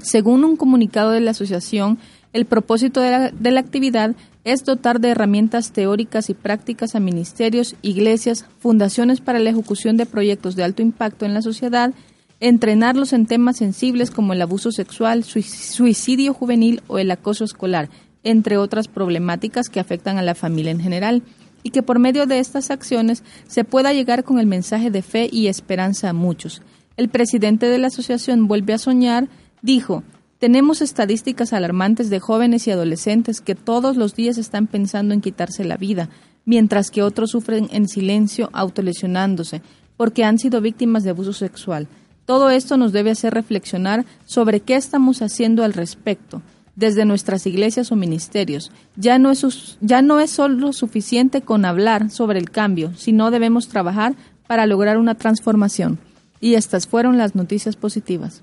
Según 0.00 0.44
un 0.44 0.56
comunicado 0.56 1.10
de 1.10 1.20
la 1.20 1.32
asociación, 1.32 1.98
el 2.32 2.46
propósito 2.46 3.00
de 3.00 3.52
la, 3.52 3.60
actividad 3.60 4.16
es 4.42 4.64
dotar 4.64 5.00
de 5.00 5.10
herramientas 5.10 5.70
teóricas 5.70 6.28
y 6.30 6.34
prácticas 6.34 6.94
a 6.94 7.00
ministerios, 7.00 7.76
iglesias, 7.80 8.44
fundaciones 8.58 9.20
para 9.20 9.38
la 9.38 9.50
ejecución 9.50 9.96
de 9.96 10.04
proyectos 10.04 10.56
de 10.56 10.64
alto 10.64 10.82
impacto 10.82 11.24
en 11.24 11.32
la 11.32 11.42
sociedad, 11.42 11.94
entrenarlos 12.40 13.12
en 13.12 13.26
temas 13.26 13.58
sensibles 13.58 14.10
como 14.10 14.32
el 14.32 14.42
abuso 14.42 14.72
sexual, 14.72 15.22
suicidio 15.22 16.34
juvenil 16.34 16.82
o 16.88 16.98
el 16.98 17.10
acoso 17.12 17.44
escolar, 17.44 17.88
entre 18.24 18.56
otras 18.56 18.88
problemáticas 18.88 19.68
que 19.68 19.78
afectan 19.78 20.18
a 20.18 20.22
la 20.22 20.34
familia 20.34 20.72
en 20.72 20.80
general, 20.80 21.22
y 21.62 21.70
que 21.70 21.84
por 21.84 22.00
medio 22.00 22.26
de 22.26 22.40
estas 22.40 22.70
acciones 22.70 23.22
se 23.46 23.62
pueda 23.62 23.92
llegar 23.92 24.24
con 24.24 24.40
el 24.40 24.46
mensaje 24.46 24.90
de 24.90 25.02
fe 25.02 25.28
y 25.30 25.46
esperanza 25.46 26.10
a 26.10 26.12
muchos. 26.12 26.62
El 26.96 27.08
presidente 27.08 27.66
de 27.66 27.78
la 27.78 27.86
asociación 27.86 28.48
Vuelve 28.48 28.74
a 28.74 28.78
Soñar 28.78 29.28
dijo, 29.64 30.02
tenemos 30.38 30.82
estadísticas 30.82 31.54
alarmantes 31.54 32.10
de 32.10 32.20
jóvenes 32.20 32.66
y 32.66 32.70
adolescentes 32.70 33.40
que 33.40 33.54
todos 33.54 33.96
los 33.96 34.14
días 34.14 34.36
están 34.36 34.66
pensando 34.66 35.14
en 35.14 35.22
quitarse 35.22 35.64
la 35.64 35.78
vida, 35.78 36.10
mientras 36.44 36.90
que 36.90 37.02
otros 37.02 37.30
sufren 37.30 37.68
en 37.72 37.88
silencio 37.88 38.50
autolesionándose 38.52 39.62
porque 39.96 40.24
han 40.24 40.38
sido 40.38 40.60
víctimas 40.60 41.02
de 41.02 41.10
abuso 41.10 41.32
sexual. 41.32 41.88
Todo 42.26 42.50
esto 42.50 42.76
nos 42.76 42.92
debe 42.92 43.10
hacer 43.10 43.32
reflexionar 43.32 44.04
sobre 44.26 44.60
qué 44.60 44.76
estamos 44.76 45.22
haciendo 45.22 45.64
al 45.64 45.72
respecto 45.72 46.42
desde 46.76 47.06
nuestras 47.06 47.46
iglesias 47.46 47.90
o 47.90 47.96
ministerios. 47.96 48.70
Ya 48.96 49.18
no 49.18 49.30
es, 49.30 49.78
ya 49.80 50.02
no 50.02 50.20
es 50.20 50.30
solo 50.30 50.74
suficiente 50.74 51.40
con 51.40 51.64
hablar 51.64 52.10
sobre 52.10 52.38
el 52.38 52.50
cambio, 52.50 52.92
sino 52.96 53.30
debemos 53.30 53.68
trabajar 53.68 54.14
para 54.46 54.66
lograr 54.66 54.98
una 54.98 55.14
transformación. 55.14 55.98
Y 56.40 56.54
estas 56.54 56.86
fueron 56.86 57.16
las 57.16 57.34
noticias 57.34 57.76
positivas. 57.76 58.42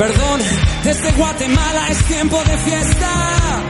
Perdón, 0.00 0.40
desde 0.82 1.12
Guatemala 1.12 1.88
es 1.90 2.02
tiempo 2.06 2.42
de 2.42 2.56
fiesta. 2.56 3.62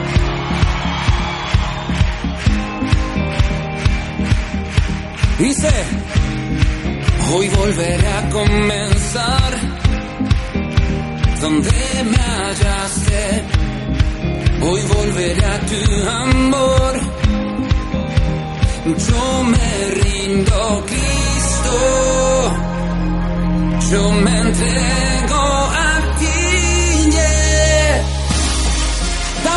Dice, 5.39 5.73
hoy 7.33 7.49
volveré 7.49 8.07
a 8.07 8.29
comenzar 8.29 9.51
donde 11.41 12.03
me 12.11 12.17
hallaste. 12.17 13.43
Hoy 14.61 14.81
volveré 14.83 15.45
a 15.45 15.59
tu 15.59 16.09
amor. 16.09 16.93
Yo 18.85 19.43
me 19.43 20.01
rindo, 20.01 20.85
Cristo. 20.87 21.73
Yo 23.91 24.11
me 24.13 24.39
entrego 24.39 25.70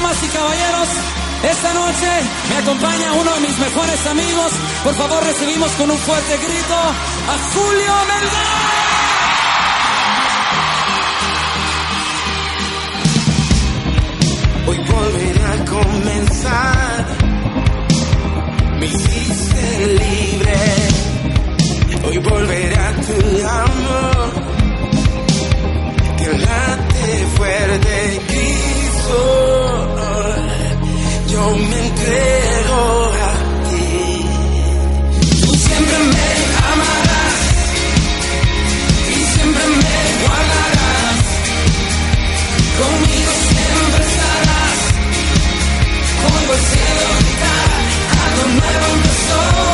Damas 0.05 0.22
y 0.22 0.28
caballeros, 0.28 0.88
esta 1.50 1.72
noche 1.72 2.07
me 2.50 2.57
acompaña 2.57 3.12
uno 3.14 3.32
de 3.36 3.40
mis 3.40 3.59
mejores 3.59 4.07
amigos. 4.07 4.52
Por 4.82 4.94
favor, 4.96 5.24
recibimos 5.24 5.70
con 5.72 5.90
un 5.90 5.96
fuerte 5.96 6.36
grito 6.36 6.74
a 6.74 7.38
Julio 7.55 7.92
Melgar. 8.11 8.74
Hoy 14.66 14.78
volveré 14.92 15.44
a 15.44 15.64
comenzar. 15.64 17.07
Me 18.78 18.86
hiciste 18.86 19.86
libre. 19.86 20.59
Hoy 22.07 22.18
volveré 22.18 22.76
tu 23.07 23.48
amor. 23.48 24.32
Que 26.18 26.28
late 26.38 27.26
fuerte, 27.36 28.20
yo 31.28 31.57
me 31.57 31.78
entrego 31.86 32.80
a 33.12 33.32
ti. 33.68 34.26
Tú 35.40 35.50
siempre 35.66 35.98
me 36.14 36.28
amarás 36.72 37.36
y 39.11 39.18
siempre 39.34 39.64
me 39.66 39.96
guardarás. 40.22 41.20
Conmigo 42.80 43.32
siempre 43.50 44.02
estarás, 44.11 44.78
como 46.22 46.52
el 46.55 46.61
cielo 46.70 47.07
gritar, 47.20 47.72
algo 48.24 48.44
nuevo 48.59 48.86
empezó. 48.94 49.74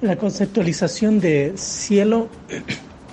La 0.00 0.16
conceptualización 0.16 1.20
de 1.20 1.52
cielo 1.56 2.28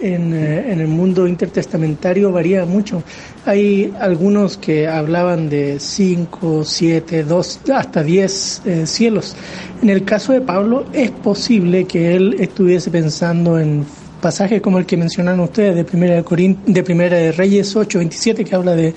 en, 0.02 0.34
eh, 0.34 0.72
en 0.72 0.80
el 0.82 0.88
mundo 0.88 1.28
intertestamentario 1.28 2.32
varía 2.32 2.66
mucho. 2.66 3.04
Hay 3.45 3.93
algunos 3.99 4.58
que 4.58 4.88
hablaban 4.88 5.49
de 5.49 5.80
5, 5.80 6.64
7, 6.66 7.24
2, 7.24 7.60
hasta 7.74 8.04
10 8.04 8.62
eh, 8.66 8.88
cielos. 8.88 9.36
En 9.82 9.89
el 9.89 10.04
caso 10.04 10.34
de 10.34 10.41
Pablo 10.41 10.86
es 10.93 11.12
posible 11.12 11.86
que 11.86 12.16
él 12.16 12.36
estuviese 12.39 12.89
pensando 12.91 13.60
en 13.60 13.86
pasajes 14.22 14.62
como 14.62 14.78
el 14.78 14.86
que 14.86 14.97
mencionan 14.97 15.39
ustedes 15.39 15.76
de 15.76 15.84
Primera 15.84 16.16
de, 16.16 16.24
Corin- 16.24 16.58
de, 16.66 16.84
Primera 16.84 17.18
de 17.18 17.32
Reyes 17.32 17.76
8, 17.76 17.97
27, 17.99 18.43
que 18.45 18.56
habla 18.56 18.76
de 18.76 18.93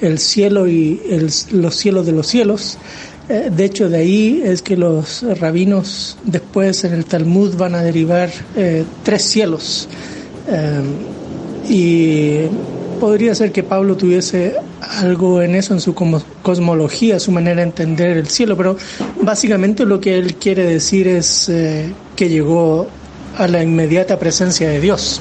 el 0.00 0.18
cielo 0.18 0.66
y 0.68 1.00
el- 1.08 1.30
los 1.52 1.74
cielos 1.76 2.06
de 2.06 2.12
los 2.12 2.26
cielos. 2.26 2.76
Eh, 3.28 3.48
De 3.54 3.64
hecho, 3.64 3.88
de 3.88 3.98
ahí 3.98 4.42
es 4.44 4.60
que 4.60 4.76
los 4.76 5.22
rabinos 5.38 6.18
después 6.24 6.84
en 6.84 6.92
el 6.94 7.04
Talmud 7.04 7.54
van 7.56 7.74
a 7.74 7.82
derivar 7.82 8.28
eh, 8.56 8.84
tres 9.04 9.22
cielos. 9.22 9.88
Eh, 10.48 10.82
y 11.68 12.48
podría 13.00 13.34
ser 13.34 13.52
que 13.52 13.62
Pablo 13.62 13.96
tuviese 13.96 14.54
algo 14.80 15.42
en 15.42 15.54
eso, 15.54 15.74
en 15.74 15.80
su 15.80 15.94
cosmología, 16.42 17.18
su 17.18 17.32
manera 17.32 17.56
de 17.56 17.62
entender 17.62 18.16
el 18.16 18.28
cielo, 18.28 18.56
pero 18.56 18.76
básicamente 19.22 19.84
lo 19.84 20.00
que 20.00 20.18
él 20.18 20.34
quiere 20.34 20.64
decir 20.64 21.08
es 21.08 21.48
eh, 21.48 21.92
que 22.16 22.28
llegó 22.28 22.86
a 23.38 23.48
la 23.48 23.62
inmediata 23.62 24.18
presencia 24.18 24.68
de 24.68 24.80
Dios. 24.80 25.20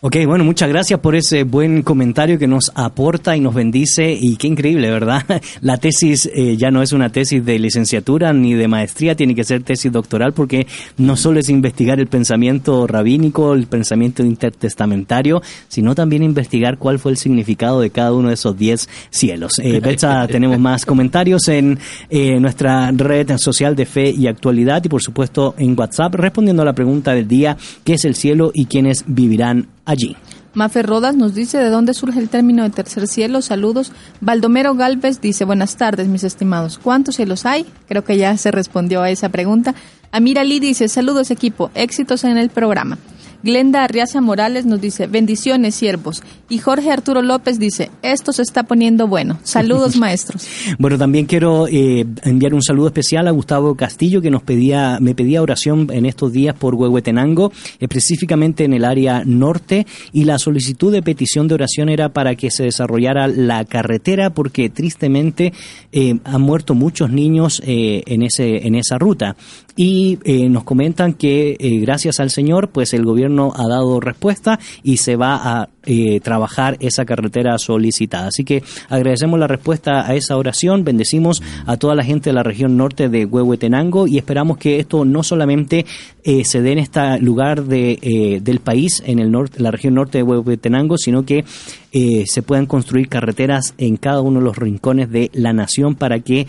Ok, 0.00 0.14
bueno, 0.26 0.44
muchas 0.44 0.68
gracias 0.68 1.00
por 1.00 1.16
ese 1.16 1.42
buen 1.42 1.82
comentario 1.82 2.38
que 2.38 2.46
nos 2.46 2.70
aporta 2.76 3.36
y 3.36 3.40
nos 3.40 3.52
bendice 3.52 4.12
y 4.12 4.36
qué 4.36 4.46
increíble, 4.46 4.92
¿verdad? 4.92 5.24
La 5.60 5.78
tesis 5.78 6.30
eh, 6.32 6.56
ya 6.56 6.70
no 6.70 6.82
es 6.82 6.92
una 6.92 7.10
tesis 7.10 7.44
de 7.44 7.58
licenciatura 7.58 8.32
ni 8.32 8.54
de 8.54 8.68
maestría, 8.68 9.16
tiene 9.16 9.34
que 9.34 9.42
ser 9.42 9.64
tesis 9.64 9.90
doctoral 9.90 10.34
porque 10.34 10.68
no 10.98 11.16
solo 11.16 11.40
es 11.40 11.48
investigar 11.48 11.98
el 11.98 12.06
pensamiento 12.06 12.86
rabínico, 12.86 13.54
el 13.54 13.66
pensamiento 13.66 14.22
intertestamentario, 14.22 15.42
sino 15.66 15.96
también 15.96 16.22
investigar 16.22 16.78
cuál 16.78 17.00
fue 17.00 17.10
el 17.10 17.16
significado 17.16 17.80
de 17.80 17.90
cada 17.90 18.12
uno 18.12 18.28
de 18.28 18.34
esos 18.34 18.56
diez 18.56 18.88
cielos. 19.10 19.58
Eh, 19.58 19.80
Betsa, 19.80 20.28
tenemos 20.28 20.60
más 20.60 20.86
comentarios 20.86 21.48
en 21.48 21.76
eh, 22.08 22.38
nuestra 22.38 22.92
red 22.92 23.36
social 23.36 23.74
de 23.74 23.84
fe 23.84 24.10
y 24.10 24.28
actualidad 24.28 24.80
y 24.84 24.88
por 24.88 25.02
supuesto 25.02 25.56
en 25.58 25.76
WhatsApp 25.76 26.14
respondiendo 26.14 26.62
a 26.62 26.66
la 26.66 26.72
pregunta 26.72 27.14
del 27.14 27.26
día, 27.26 27.56
¿qué 27.82 27.94
es 27.94 28.04
el 28.04 28.14
cielo 28.14 28.52
y 28.54 28.66
quiénes 28.66 29.02
vivirán 29.08 29.66
allí? 29.88 30.16
Mafe 30.54 30.82
Rodas 30.82 31.14
nos 31.14 31.34
dice 31.34 31.58
de 31.58 31.70
dónde 31.70 31.94
surge 31.94 32.18
el 32.18 32.28
término 32.28 32.62
de 32.62 32.70
tercer 32.70 33.06
cielo. 33.06 33.42
Saludos. 33.42 33.92
Baldomero 34.20 34.74
Galvez 34.74 35.20
dice 35.20 35.44
buenas 35.44 35.76
tardes, 35.76 36.08
mis 36.08 36.24
estimados. 36.24 36.78
¿Cuántos 36.78 37.16
cielos 37.16 37.46
hay? 37.46 37.66
Creo 37.86 38.04
que 38.04 38.16
ya 38.16 38.36
se 38.36 38.50
respondió 38.50 39.02
a 39.02 39.10
esa 39.10 39.28
pregunta. 39.28 39.74
Amira 40.10 40.42
Lee 40.44 40.58
dice 40.58 40.88
saludos 40.88 41.30
equipo, 41.30 41.70
éxitos 41.74 42.24
en 42.24 42.38
el 42.38 42.48
programa. 42.50 42.98
Glenda 43.42 43.84
Arriaza 43.84 44.20
Morales 44.20 44.66
nos 44.66 44.80
dice 44.80 45.06
bendiciones 45.06 45.74
siervos. 45.74 46.22
Y 46.48 46.58
Jorge 46.58 46.90
Arturo 46.90 47.22
López 47.22 47.58
dice 47.58 47.90
esto 48.02 48.32
se 48.32 48.42
está 48.42 48.64
poniendo 48.64 49.06
bueno. 49.06 49.38
Saludos 49.44 49.96
maestros. 49.98 50.46
Bueno, 50.78 50.98
también 50.98 51.26
quiero 51.26 51.68
eh, 51.68 52.04
enviar 52.24 52.54
un 52.54 52.62
saludo 52.62 52.88
especial 52.88 53.28
a 53.28 53.30
Gustavo 53.30 53.74
Castillo 53.76 54.20
que 54.20 54.30
nos 54.30 54.42
pedía, 54.42 54.98
me 55.00 55.14
pedía 55.14 55.42
oración 55.42 55.88
en 55.92 56.06
estos 56.06 56.32
días 56.32 56.56
por 56.56 56.74
Huehuetenango, 56.74 57.52
específicamente 57.78 58.64
en 58.64 58.72
el 58.72 58.84
área 58.84 59.22
norte, 59.24 59.86
y 60.12 60.24
la 60.24 60.38
solicitud 60.38 60.92
de 60.92 61.02
petición 61.02 61.46
de 61.48 61.54
oración 61.54 61.88
era 61.88 62.08
para 62.08 62.34
que 62.34 62.50
se 62.50 62.64
desarrollara 62.64 63.28
la 63.28 63.64
carretera 63.64 64.30
porque 64.30 64.68
tristemente 64.68 65.52
eh, 65.92 66.18
han 66.24 66.42
muerto 66.42 66.74
muchos 66.74 67.10
niños 67.10 67.62
eh, 67.64 68.02
en 68.06 68.22
ese 68.22 68.66
en 68.66 68.74
esa 68.74 68.98
ruta 68.98 69.36
y 69.76 70.18
nos 70.50 70.64
comentan 70.64 71.12
que 71.12 71.56
gracias 71.82 72.18
al 72.18 72.30
Señor 72.30 72.70
pues 72.70 72.92
el 72.94 73.04
gobierno 73.04 73.27
ha 73.28 73.68
dado 73.68 74.00
respuesta 74.00 74.58
y 74.82 74.98
se 74.98 75.16
va 75.16 75.60
a 75.60 75.68
eh, 75.84 76.20
trabajar 76.20 76.76
esa 76.80 77.04
carretera 77.04 77.56
solicitada. 77.56 78.28
Así 78.28 78.44
que 78.44 78.62
agradecemos 78.88 79.40
la 79.40 79.46
respuesta 79.46 80.06
a 80.06 80.14
esa 80.14 80.36
oración, 80.36 80.84
bendecimos 80.84 81.42
a 81.64 81.76
toda 81.78 81.94
la 81.94 82.04
gente 82.04 82.30
de 82.30 82.34
la 82.34 82.42
región 82.42 82.76
norte 82.76 83.08
de 83.08 83.24
Huehuetenango 83.24 84.06
y 84.06 84.18
esperamos 84.18 84.58
que 84.58 84.80
esto 84.80 85.04
no 85.04 85.22
solamente 85.22 85.86
eh, 86.24 86.44
se 86.44 86.60
dé 86.60 86.72
en 86.72 86.78
este 86.78 87.18
lugar 87.20 87.64
de, 87.64 87.98
eh, 88.02 88.40
del 88.42 88.60
país, 88.60 89.02
en 89.06 89.18
el 89.18 89.30
norte, 89.30 89.62
la 89.62 89.70
región 89.70 89.94
norte 89.94 90.18
de 90.18 90.24
Huehuetenango, 90.24 90.98
sino 90.98 91.24
que 91.24 91.46
eh, 91.92 92.24
se 92.26 92.42
puedan 92.42 92.66
construir 92.66 93.08
carreteras 93.08 93.72
en 93.78 93.96
cada 93.96 94.20
uno 94.20 94.40
de 94.40 94.44
los 94.44 94.58
rincones 94.58 95.10
de 95.10 95.30
la 95.32 95.54
nación 95.54 95.94
para 95.94 96.20
que 96.20 96.46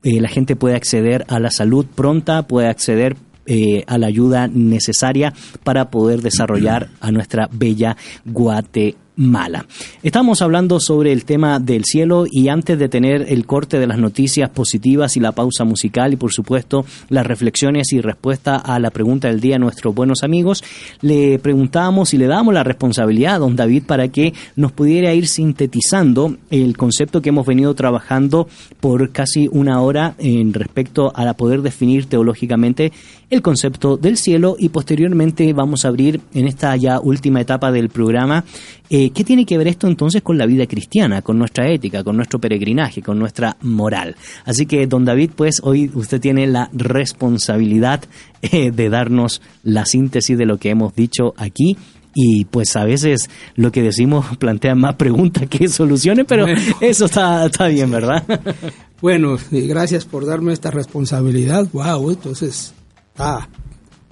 la 0.00 0.28
gente 0.28 0.56
puede 0.56 0.74
acceder 0.74 1.26
a 1.28 1.38
la 1.38 1.50
salud 1.50 1.84
pronta, 1.84 2.46
puede 2.46 2.68
acceder 2.68 3.16
eh, 3.50 3.82
a 3.86 3.96
la 3.96 4.08
ayuda 4.08 4.46
necesaria 4.46 5.32
para 5.64 5.90
poder 5.90 6.20
desarrollar 6.20 6.90
a 7.00 7.10
nuestra 7.10 7.48
bella 7.50 7.96
Guatemala 8.26 9.08
mala. 9.18 9.66
Estamos 10.04 10.42
hablando 10.42 10.78
sobre 10.78 11.12
el 11.12 11.24
tema 11.24 11.58
del 11.58 11.84
cielo 11.84 12.24
y 12.30 12.48
antes 12.48 12.78
de 12.78 12.88
tener 12.88 13.26
el 13.28 13.46
corte 13.46 13.80
de 13.80 13.88
las 13.88 13.98
noticias 13.98 14.48
positivas 14.48 15.16
y 15.16 15.20
la 15.20 15.32
pausa 15.32 15.64
musical 15.64 16.12
y 16.12 16.16
por 16.16 16.32
supuesto 16.32 16.84
las 17.08 17.26
reflexiones 17.26 17.92
y 17.92 18.00
respuesta 18.00 18.56
a 18.56 18.78
la 18.78 18.90
pregunta 18.90 19.26
del 19.26 19.40
día 19.40 19.56
a 19.56 19.58
nuestros 19.58 19.92
buenos 19.92 20.22
amigos, 20.22 20.62
le 21.00 21.40
preguntábamos 21.40 22.14
y 22.14 22.18
le 22.18 22.28
damos 22.28 22.54
la 22.54 22.62
responsabilidad 22.62 23.34
a 23.34 23.38
don 23.38 23.56
David 23.56 23.82
para 23.86 24.06
que 24.06 24.34
nos 24.54 24.70
pudiera 24.70 25.12
ir 25.12 25.26
sintetizando 25.26 26.36
el 26.50 26.76
concepto 26.76 27.20
que 27.20 27.30
hemos 27.30 27.46
venido 27.46 27.74
trabajando 27.74 28.48
por 28.78 29.10
casi 29.10 29.48
una 29.50 29.82
hora 29.82 30.14
en 30.18 30.54
respecto 30.54 31.12
a 31.14 31.34
poder 31.34 31.62
definir 31.62 32.06
teológicamente 32.06 32.92
el 33.30 33.42
concepto 33.42 33.96
del 33.96 34.16
cielo 34.16 34.56
y 34.58 34.70
posteriormente 34.70 35.52
vamos 35.52 35.84
a 35.84 35.88
abrir 35.88 36.20
en 36.34 36.48
esta 36.48 36.74
ya 36.76 37.00
última 37.00 37.40
etapa 37.40 37.70
del 37.70 37.90
programa 37.90 38.44
eh, 38.90 39.10
¿Qué 39.10 39.22
tiene 39.22 39.44
que 39.44 39.58
ver 39.58 39.68
esto 39.68 39.86
entonces 39.86 40.22
con 40.22 40.38
la 40.38 40.46
vida 40.46 40.66
cristiana, 40.66 41.20
con 41.20 41.38
nuestra 41.38 41.70
ética, 41.70 42.02
con 42.02 42.16
nuestro 42.16 42.38
peregrinaje, 42.38 43.02
con 43.02 43.18
nuestra 43.18 43.58
moral? 43.60 44.16
Así 44.46 44.64
que, 44.64 44.86
don 44.86 45.04
David, 45.04 45.32
pues 45.36 45.60
hoy 45.62 45.90
usted 45.94 46.20
tiene 46.20 46.46
la 46.46 46.70
responsabilidad 46.72 48.04
eh, 48.40 48.70
de 48.70 48.88
darnos 48.88 49.42
la 49.62 49.84
síntesis 49.84 50.38
de 50.38 50.46
lo 50.46 50.56
que 50.56 50.70
hemos 50.70 50.94
dicho 50.94 51.34
aquí 51.36 51.76
y 52.14 52.46
pues 52.46 52.74
a 52.76 52.84
veces 52.84 53.28
lo 53.56 53.70
que 53.70 53.82
decimos 53.82 54.24
plantea 54.38 54.74
más 54.74 54.94
preguntas 54.94 55.46
que 55.48 55.68
soluciones, 55.68 56.24
pero 56.26 56.46
eso 56.80 57.04
está, 57.04 57.44
está 57.44 57.66
bien, 57.66 57.90
¿verdad? 57.90 58.24
bueno, 59.02 59.36
gracias 59.50 60.06
por 60.06 60.24
darme 60.24 60.54
esta 60.54 60.70
responsabilidad. 60.70 61.68
Wow, 61.74 62.10
entonces 62.10 62.72
está, 63.18 63.48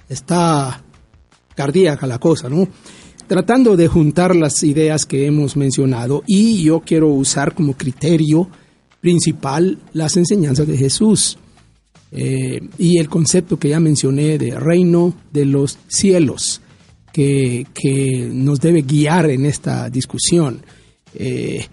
está 0.09 0.83
cardíaca 1.55 2.07
la 2.07 2.19
cosa, 2.19 2.49
¿no? 2.49 2.67
tratando 3.27 3.77
de 3.77 3.89
juntar 3.89 4.37
las 4.37 4.63
ideas 4.63 5.05
que 5.05 5.27
hemos 5.27 5.57
mencionado 5.57 6.23
y 6.27 6.63
yo 6.63 6.81
quiero 6.81 7.09
usar 7.09 7.55
como 7.55 7.75
criterio 7.75 8.49
principal 9.01 9.79
las 9.93 10.17
enseñanzas 10.17 10.67
de 10.67 10.77
Jesús 10.77 11.39
eh, 12.13 12.61
y 12.79 12.99
el 12.99 13.09
concepto 13.09 13.59
que 13.59 13.71
ya 13.71 13.81
mencioné 13.81 14.39
de 14.39 14.59
reino 14.59 15.15
de 15.33 15.45
los 15.45 15.79
cielos 15.89 16.61
que, 17.13 17.67
nos 18.31 18.61
debe 18.61 18.83
guiar 18.83 19.31
en 19.31 19.47
esta 19.47 19.89
discusión. 19.89 20.61
Eh, 21.15 21.65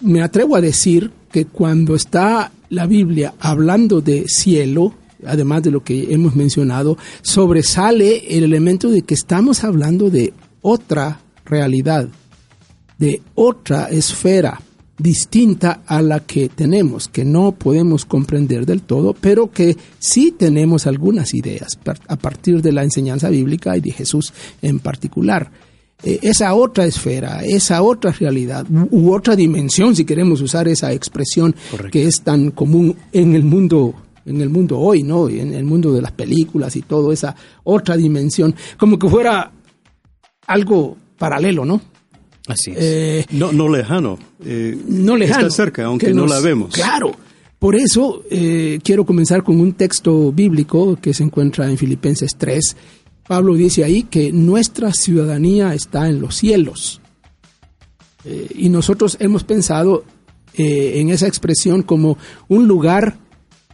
me 0.00 0.20
atrevo 0.20 0.56
a 0.56 0.60
decir 0.60 1.12
que 1.30 1.44
cuando 1.44 1.94
está 1.94 2.50
la 2.70 2.86
Biblia 2.86 3.34
hablando 3.38 4.00
de 4.00 4.26
cielo, 4.26 4.92
además 5.26 5.62
de 5.62 5.70
lo 5.70 5.82
que 5.82 6.12
hemos 6.12 6.34
mencionado, 6.34 6.96
sobresale 7.22 8.36
el 8.36 8.44
elemento 8.44 8.90
de 8.90 9.02
que 9.02 9.14
estamos 9.14 9.64
hablando 9.64 10.10
de 10.10 10.32
otra 10.62 11.20
realidad, 11.44 12.08
de 12.98 13.22
otra 13.34 13.88
esfera 13.88 14.60
distinta 14.98 15.82
a 15.86 16.00
la 16.02 16.20
que 16.20 16.48
tenemos, 16.48 17.08
que 17.08 17.24
no 17.24 17.52
podemos 17.52 18.04
comprender 18.04 18.64
del 18.64 18.82
todo, 18.82 19.14
pero 19.14 19.50
que 19.50 19.76
sí 19.98 20.32
tenemos 20.36 20.86
algunas 20.86 21.34
ideas 21.34 21.78
a 22.06 22.16
partir 22.16 22.62
de 22.62 22.72
la 22.72 22.84
enseñanza 22.84 23.28
bíblica 23.28 23.76
y 23.76 23.80
de 23.80 23.90
Jesús 23.90 24.32
en 24.62 24.78
particular. 24.78 25.50
E, 26.02 26.20
esa 26.22 26.54
otra 26.54 26.86
esfera, 26.86 27.44
esa 27.44 27.82
otra 27.82 28.12
realidad 28.12 28.66
u, 28.90 29.12
otra 29.12 29.34
dimensión, 29.34 29.96
si 29.96 30.04
queremos 30.04 30.40
usar 30.40 30.68
esa 30.68 30.92
expresión 30.92 31.54
que 31.90 32.06
es 32.06 32.22
tan 32.22 32.50
común 32.50 32.96
en 33.12 33.34
el 33.34 33.42
mundo 33.42 33.94
en 34.26 34.40
el 34.40 34.48
mundo 34.48 34.78
hoy, 34.78 35.02
¿no? 35.02 35.28
En 35.28 35.54
el 35.54 35.64
mundo 35.64 35.92
de 35.92 36.02
las 36.02 36.12
películas 36.12 36.76
y 36.76 36.82
todo, 36.82 37.12
esa 37.12 37.34
otra 37.64 37.96
dimensión, 37.96 38.54
como 38.78 38.98
que 38.98 39.08
fuera 39.08 39.50
algo 40.46 40.96
paralelo, 41.18 41.64
¿no? 41.64 41.80
Así 42.46 42.72
es. 42.72 42.76
Eh, 42.78 43.26
no, 43.30 43.52
no 43.52 43.68
lejano. 43.68 44.18
Eh, 44.44 44.78
no 44.88 45.16
lejano. 45.16 45.46
Está 45.46 45.64
cerca, 45.64 45.84
aunque 45.86 46.12
no 46.12 46.26
la 46.26 46.40
vemos. 46.40 46.74
Claro. 46.74 47.12
Por 47.58 47.76
eso 47.76 48.22
eh, 48.30 48.78
quiero 48.82 49.06
comenzar 49.06 49.42
con 49.42 49.58
un 49.58 49.72
texto 49.72 50.32
bíblico 50.32 50.96
que 51.00 51.14
se 51.14 51.22
encuentra 51.22 51.70
en 51.70 51.78
Filipenses 51.78 52.32
3. 52.36 52.76
Pablo 53.26 53.54
dice 53.54 53.84
ahí 53.84 54.02
que 54.02 54.32
nuestra 54.32 54.92
ciudadanía 54.92 55.72
está 55.72 56.08
en 56.08 56.20
los 56.20 56.36
cielos. 56.36 57.00
y 58.54 58.68
nosotros 58.68 59.16
hemos 59.20 59.44
pensado 59.44 60.04
en 60.52 61.08
esa 61.08 61.26
expresión 61.26 61.82
como 61.82 62.16
un 62.48 62.68
lugar 62.68 63.18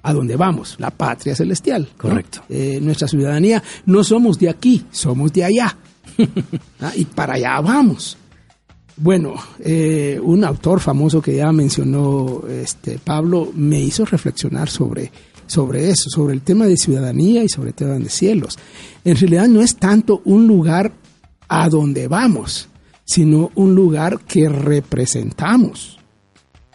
a 0.03 0.13
donde 0.13 0.37
vamos, 0.37 0.77
la 0.79 0.91
patria 0.91 1.35
celestial. 1.35 1.89
Correcto. 1.97 2.43
nuestra 2.81 3.09
ciudadanía 3.09 3.63
no 3.87 4.03
somos 4.03 4.39
de 4.39 4.49
aquí, 4.49 4.85
somos 4.91 5.33
de 5.33 5.45
allá. 5.45 5.77
Ah, 6.81 6.93
y 6.97 7.05
para 7.05 7.35
allá 7.35 7.61
vamos. 7.61 8.17
Bueno, 8.97 9.35
eh, 9.61 10.21
un 10.23 10.45
autor 10.45 10.81
famoso 10.81 11.23
que 11.23 11.37
ya 11.37 11.53
mencionó 11.53 12.43
este, 12.49 12.99
Pablo 12.99 13.51
me 13.55 13.81
hizo 13.81 14.05
reflexionar 14.05 14.69
sobre, 14.69 15.13
sobre 15.47 15.91
eso, 15.91 16.11
sobre 16.11 16.35
el 16.35 16.43
tema 16.43 16.67
de 16.67 16.77
ciudadanía 16.77 17.45
y 17.45 17.49
sobre 17.49 17.71
el 17.71 17.75
tema 17.75 17.95
de 17.95 18.09
cielos. 18.09 18.59
En 19.05 19.17
realidad 19.17 19.49
no 19.49 19.63
es 19.63 19.77
tanto 19.77 20.23
un 20.25 20.47
lugar 20.47 20.93
a 21.49 21.69
donde 21.69 22.09
vamos, 22.09 22.69
sino 23.05 23.51
un 23.55 23.75
lugar 23.75 24.21
que 24.21 24.49
representamos. 24.49 26.00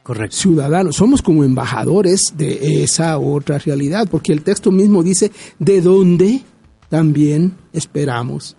Correcto. 0.05 0.37
Ciudadanos, 0.37 0.97
somos 0.97 1.23
como 1.23 1.43
embajadores 1.43 2.35
de 2.37 2.83
esa 2.83 3.17
otra 3.17 3.57
realidad, 3.57 4.07
porque 4.07 4.33
el 4.33 4.43
texto 4.43 4.71
mismo 4.71 5.01
dice 5.01 5.31
de 5.57 5.81
dónde 5.81 6.43
también 6.89 7.55
esperamos 7.73 8.55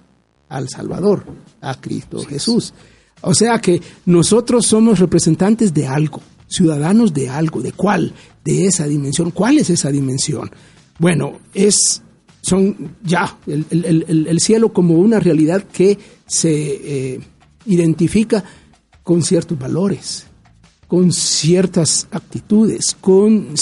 al 0.49 0.69
Salvador, 0.69 1.25
a 1.61 1.81
Cristo 1.81 2.19
Jesús. 2.25 2.75
O 3.21 3.33
sea 3.33 3.61
que 3.61 3.81
nosotros 4.07 4.67
somos 4.67 4.99
representantes 4.99 5.73
de 5.73 5.87
algo, 5.87 6.21
ciudadanos 6.49 7.15
de 7.15 7.29
algo, 7.29 7.63
¿de 7.63 7.71
cuál? 7.71 8.13
De 8.45 8.67
esa 8.67 8.89
dimensión. 8.89 9.31
¿Cuál 9.31 9.59
es 9.59 9.71
esa 9.71 9.93
dimensión? 9.93 10.51
Bueno, 10.99 11.39
es 11.55 12.03
son 12.43 12.97
ya 13.05 13.39
el, 13.47 14.41
cielo 14.41 14.73
como 14.73 14.95
una 14.95 15.21
realidad 15.21 15.63
que 15.63 15.97
se 16.27 17.15
eh, 17.15 17.21
identifica 17.67 18.43
con 19.05 19.23
ciertos 19.23 19.57
valores, 19.57 20.26
con 20.87 21.13
ciertas 21.13 22.07
actitudes, 22.11 22.97
con 23.01 23.55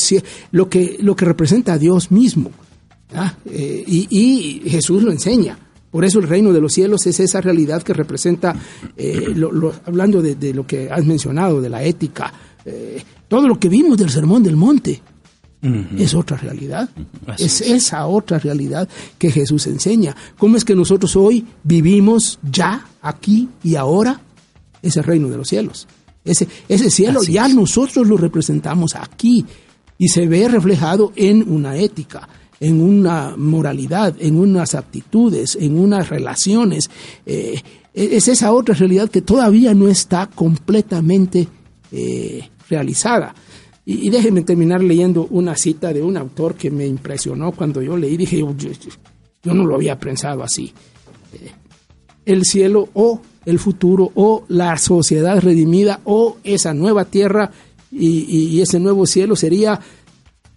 lo 0.52 0.68
que, 0.68 0.98
lo 1.00 1.16
que 1.16 1.24
representa 1.24 1.74
a 1.74 1.78
Dios 1.78 2.10
mismo. 2.10 2.50
Eh, 3.46 3.84
y 3.86 4.62
Jesús 4.68 5.02
lo 5.02 5.12
enseña. 5.12 5.58
Por 5.94 6.04
eso 6.04 6.18
el 6.18 6.26
reino 6.26 6.52
de 6.52 6.60
los 6.60 6.72
cielos 6.72 7.06
es 7.06 7.20
esa 7.20 7.40
realidad 7.40 7.80
que 7.84 7.92
representa, 7.92 8.52
eh, 8.96 9.32
hablando 9.84 10.20
de, 10.20 10.52
lo 10.52 10.66
que 10.66 10.90
has 10.90 11.04
mencionado, 11.04 11.60
de 11.60 11.68
la 11.68 11.84
ética, 11.84 12.34
eh, 12.64 13.00
todo 13.28 13.46
lo 13.46 13.60
que 13.60 13.68
vimos 13.68 13.96
del 13.96 14.10
Sermón 14.10 14.42
del 14.42 14.56
Monte. 14.56 15.00
Es 15.96 16.12
otra 16.14 16.36
realidad. 16.36 16.90
es, 17.38 17.60
esa 17.60 18.08
otra 18.08 18.40
realidad 18.40 18.88
que 19.16 19.30
Jesús 19.30 19.68
enseña. 19.68 20.16
¿Cómo 20.36 20.56
es 20.56 20.64
que 20.64 20.74
nosotros 20.74 21.14
hoy 21.14 21.46
vivimos 21.62 22.40
ya, 22.42 22.84
aquí 23.00 23.48
y 23.62 23.76
ahora? 23.76 24.20
Ese 24.82 25.00
reino 25.00 25.28
de 25.28 25.36
los 25.36 25.48
cielos. 25.48 25.86
Ese, 26.24 26.48
ese 26.68 26.90
cielo 26.90 27.22
ya 27.22 27.48
nosotros 27.48 28.06
lo 28.06 28.16
representamos 28.16 28.94
aquí 28.94 29.44
y 29.98 30.08
se 30.08 30.26
ve 30.26 30.48
reflejado 30.48 31.12
en 31.16 31.48
una 31.50 31.76
ética 31.76 32.28
en 32.60 32.80
una 32.80 33.36
moralidad, 33.36 34.14
en 34.18 34.38
unas 34.38 34.74
actitudes, 34.74 35.56
en 35.60 35.78
unas 35.78 36.08
relaciones. 36.08 36.88
Eh, 37.26 37.60
es 37.92 38.26
esa 38.28 38.52
otra 38.52 38.74
realidad 38.74 39.10
que 39.10 39.22
todavía 39.22 39.74
no 39.74 39.88
está 39.88 40.26
completamente 40.26 41.46
eh, 41.92 42.48
realizada. 42.68 43.34
Y, 43.86 44.08
déjenme 44.08 44.42
terminar 44.42 44.82
leyendo 44.82 45.26
una 45.30 45.56
cita 45.56 45.92
de 45.92 46.02
un 46.02 46.16
autor 46.16 46.54
que 46.54 46.70
me 46.70 46.86
impresionó 46.86 47.52
cuando 47.52 47.82
yo 47.82 47.98
leí, 47.98 48.16
dije, 48.16 48.38
yo, 48.38 48.54
yo, 48.56 49.54
no 49.54 49.66
lo 49.66 49.74
había 49.74 49.98
pensado 49.98 50.42
así. 50.42 50.72
Eh, 51.34 51.50
el 52.24 52.44
cielo 52.44 52.88
o 52.94 53.20
el 53.45 53.59
futuro 53.59 54.11
o 54.14 54.45
la 54.49 54.76
sociedad 54.78 55.40
redimida 55.40 56.01
o 56.05 56.38
esa 56.45 56.74
nueva 56.74 57.05
tierra 57.05 57.51
y 57.90 58.61
ese 58.61 58.80
nuevo 58.80 59.07
cielo 59.07 59.36
sería 59.36 59.78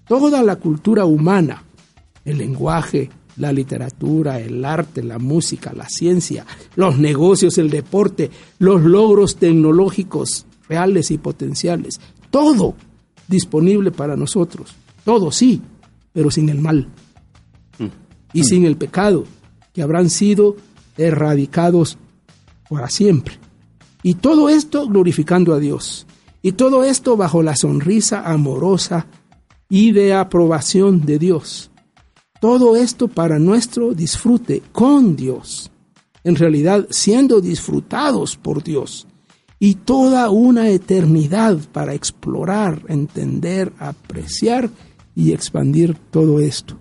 toda 0.08 0.42
la 0.42 0.56
cultura 0.56 1.06
humana 1.06 1.64
el 2.28 2.38
lenguaje, 2.38 3.10
la 3.38 3.54
literatura, 3.54 4.40
el 4.40 4.64
arte, 4.66 5.02
la 5.02 5.18
música, 5.18 5.72
la 5.74 5.88
ciencia, 5.88 6.46
los 6.76 7.00
negocios, 7.00 7.58
el 7.58 7.70
deporte, 7.70 8.30
los 8.60 8.84
logros 8.84 9.38
tecnológicos 9.38 10.46
reales 10.68 11.10
y 11.10 11.18
potenciales. 11.18 12.02
Todo 12.30 12.76
disponible 13.30 13.92
para 13.92 14.18
nosotros. 14.18 14.76
Todo 15.06 15.32
sí, 15.32 15.62
pero 16.12 16.30
sin 16.30 16.50
el 16.50 16.60
mal. 16.60 16.90
Y 18.34 18.44
sin 18.44 18.66
el 18.66 18.76
pecado, 18.76 19.24
que 19.74 19.82
habrán 19.82 20.10
sido 20.10 20.58
erradicados 20.98 21.98
para 22.70 22.90
siempre. 22.90 23.40
Y 24.04 24.16
todo 24.16 24.50
esto 24.50 24.88
glorificando 24.88 25.54
a 25.54 25.60
Dios. 25.60 26.06
Y 26.42 26.54
todo 26.54 26.84
esto 26.84 27.18
bajo 27.18 27.44
la 27.44 27.56
sonrisa 27.56 28.22
amorosa 28.30 29.08
y 29.70 29.92
de 29.92 30.14
aprobación 30.14 31.06
de 31.06 31.20
Dios. 31.20 31.72
Todo 32.40 32.76
esto 32.76 33.08
para 33.08 33.40
nuestro 33.40 33.94
disfrute 33.94 34.62
con 34.72 35.16
Dios, 35.16 35.72
en 36.24 36.36
realidad 36.36 36.86
siendo 36.90 37.42
disfrutados 37.42 38.38
por 38.38 38.64
Dios, 38.64 39.08
y 39.60 39.74
toda 39.74 40.30
una 40.30 40.70
eternidad 40.70 41.58
para 41.72 41.96
explorar, 41.96 42.84
entender, 42.88 43.74
apreciar 43.80 44.70
y 45.16 45.34
expandir 45.34 45.98
todo 46.12 46.40
esto. 46.40 46.78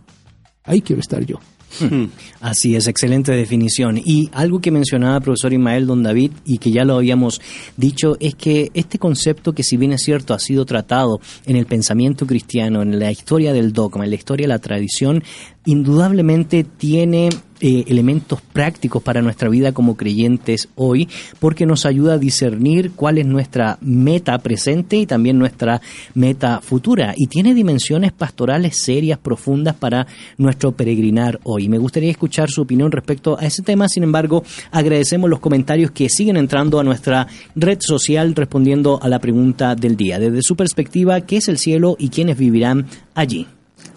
Ahí 0.62 0.82
quiero 0.82 1.01
estar 1.01 1.24
yo. 1.24 1.39
Así 2.41 2.77
es, 2.77 2.87
excelente 2.87 3.33
definición. 3.33 3.99
Y 3.99 4.31
algo 4.33 4.61
que 4.61 4.70
mencionaba 4.70 5.16
el 5.16 5.22
profesor 5.22 5.53
Ismael 5.53 5.87
Don 5.87 6.03
David 6.03 6.33
y 6.45 6.59
que 6.59 6.70
ya 6.70 6.85
lo 6.85 6.97
habíamos 6.97 7.41
dicho 7.77 8.16
es 8.20 8.35
que 8.35 8.70
este 8.74 8.99
concepto 8.99 9.53
que 9.53 9.62
si 9.62 9.77
bien 9.77 9.93
es 9.93 10.03
cierto 10.03 10.35
ha 10.35 10.39
sido 10.39 10.64
tratado 10.64 11.20
en 11.45 11.57
el 11.57 11.66
pensamiento 11.66 12.27
cristiano, 12.27 12.83
en 12.83 12.99
la 12.99 13.11
historia 13.11 13.53
del 13.53 13.72
dogma, 13.72 14.05
en 14.05 14.11
la 14.11 14.16
historia 14.16 14.45
de 14.45 14.53
la 14.53 14.59
tradición, 14.59 15.22
indudablemente 15.67 16.64
tiene 16.64 17.29
eh, 17.59 17.85
elementos 17.89 18.43
prácticos 18.43 19.03
para 19.03 19.23
nuestra 19.23 19.49
vida 19.49 19.73
como 19.73 19.97
creyentes 19.97 20.69
hoy, 20.75 21.09
porque 21.39 21.64
nos 21.64 21.87
ayuda 21.87 22.14
a 22.14 22.19
discernir 22.19 22.93
cuál 22.93 23.17
es 23.17 23.27
nuestra 23.27 23.79
meta 23.81 24.39
presente 24.39 24.97
y 24.97 25.07
también 25.07 25.39
nuestra 25.39 25.81
meta 26.14 26.61
futura. 26.61 27.14
Y 27.17 27.29
tiene 27.29 27.55
dimensiones 27.55 28.12
pastorales 28.12 28.83
serias, 28.83 29.19
profundas 29.19 29.75
para 29.75 30.07
nuestro 30.37 30.73
peregrinar 30.73 31.41
hoy. 31.45 31.71
Me 31.71 31.79
gustaría 31.79 32.11
escuchar 32.11 32.51
su 32.51 32.61
opinión 32.61 32.93
respecto 32.93 33.39
a 33.39 33.47
ese 33.47 33.62
tema. 33.62 33.89
Sin 33.89 34.03
embargo, 34.03 34.45
agradecemos 34.71 35.31
los 35.31 35.41
comentarios 35.41 35.91
que 35.93 36.11
siguen 36.11 36.37
entrando 36.37 36.79
a 36.79 36.85
nuestra 36.85 37.27
red 37.55 37.79
social 37.81 38.35
respondiendo 38.35 39.01
a 39.03 39.09
la 39.09 39.19
pregunta 39.19 39.75
del 39.75 39.97
día. 39.97 40.19
Desde 40.19 40.43
su 40.43 40.57
perspectiva, 40.57 41.23
¿qué 41.23 41.39
es 41.39 41.49
el 41.49 41.57
cielo 41.57 41.97
y 41.99 42.11
quiénes 42.11 42.37
vivirán 42.37 42.87
allí? 43.14 43.47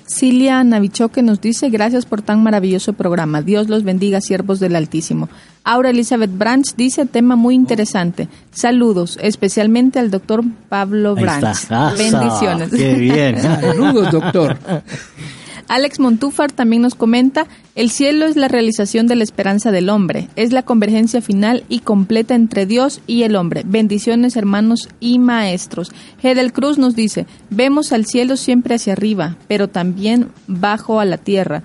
Cilia 0.10 0.64
Navichoque 0.64 1.22
nos 1.22 1.40
dice, 1.40 1.70
gracias 1.70 2.08
por 2.08 2.24
tan 2.24 2.42
maravilloso 2.42 2.94
programa. 2.94 3.44
Dios 3.44 3.70
los 3.70 3.84
bendiga, 3.84 4.22
siervos 4.22 4.60
del 4.60 4.76
Altísimo. 4.76 5.30
Aura 5.64 5.92
Elizabeth 5.92 6.36
Branch 6.36 6.66
dice, 6.76 7.06
tema 7.06 7.36
muy 7.36 7.54
interesante. 7.54 8.28
Saludos, 8.52 9.20
especialmente 9.22 10.00
al 10.00 10.10
doctor 10.10 10.44
Pablo 10.68 11.14
Branch. 11.14 11.44
está. 11.44 11.94
Bendiciones. 11.94 12.72
Qué 12.72 12.94
bien. 12.96 13.40
Saludos, 13.40 14.12
doctor. 14.12 14.58
Alex 15.70 16.00
Montúfar 16.00 16.52
también 16.52 16.82
nos 16.82 16.96
comenta, 16.96 17.46
el 17.76 17.92
cielo 17.92 18.26
es 18.26 18.36
la 18.36 18.48
realización 18.48 19.06
de 19.06 19.16
la 19.16 19.24
esperanza 19.24 19.72
del 19.72 19.90
hombre, 19.90 20.28
es 20.36 20.52
la 20.52 20.64
convergencia 20.64 21.22
final 21.22 21.64
y 21.70 21.82
completa 21.82 22.34
entre 22.34 22.66
Dios 22.66 23.02
y 23.06 23.22
el 23.22 23.36
hombre. 23.36 23.62
Bendiciones 23.68 24.36
hermanos 24.36 24.90
y 25.00 25.20
maestros. 25.20 25.92
Hedel 26.24 26.54
Cruz 26.54 26.80
nos 26.80 26.96
dice, 26.96 27.28
vemos 27.52 27.94
al 27.94 28.08
cielo 28.08 28.36
siempre 28.36 28.76
hacia 28.76 28.94
arriba, 28.94 29.38
pero 29.48 29.68
también 29.68 30.30
bajo 30.48 31.00
a 31.00 31.06
la 31.06 31.20
tierra, 31.20 31.62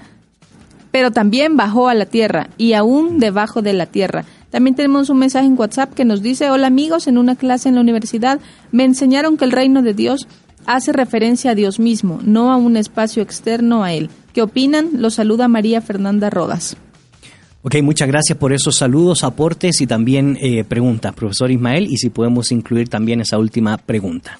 pero 0.90 1.11
también 1.11 1.57
bajó 1.57 1.88
a 1.88 1.94
la 1.94 2.05
tierra 2.05 2.50
y 2.59 2.74
aún 2.74 3.18
debajo 3.18 3.62
de 3.62 3.72
la 3.72 3.86
tierra. 3.86 4.26
También 4.50 4.76
tenemos 4.76 5.09
un 5.09 5.18
mensaje 5.18 5.46
en 5.46 5.59
WhatsApp 5.59 5.94
que 5.94 6.05
nos 6.05 6.20
dice, 6.20 6.50
hola 6.50 6.66
amigos, 6.66 7.07
en 7.07 7.16
una 7.16 7.36
clase 7.36 7.70
en 7.70 7.74
la 7.74 7.80
universidad 7.80 8.38
me 8.70 8.84
enseñaron 8.84 9.38
que 9.38 9.46
el 9.46 9.50
reino 9.50 9.80
de 9.80 9.94
Dios 9.94 10.28
hace 10.66 10.92
referencia 10.92 11.52
a 11.52 11.54
Dios 11.54 11.78
mismo, 11.78 12.20
no 12.24 12.52
a 12.52 12.56
un 12.56 12.76
espacio 12.76 13.22
externo 13.22 13.84
a 13.84 13.92
Él. 13.92 14.10
¿Qué 14.32 14.42
opinan? 14.42 14.90
Los 14.94 15.14
saluda 15.14 15.48
María 15.48 15.80
Fernanda 15.80 16.30
Rodas. 16.30 16.76
Ok, 17.62 17.76
muchas 17.82 18.08
gracias 18.08 18.36
por 18.36 18.52
esos 18.52 18.76
saludos, 18.76 19.24
aportes 19.24 19.80
y 19.80 19.86
también 19.86 20.36
eh, 20.40 20.64
preguntas, 20.64 21.14
profesor 21.14 21.50
Ismael, 21.50 21.86
y 21.90 21.96
si 21.96 22.10
podemos 22.10 22.52
incluir 22.52 22.88
también 22.88 23.22
esa 23.22 23.38
última 23.38 23.78
pregunta. 23.78 24.38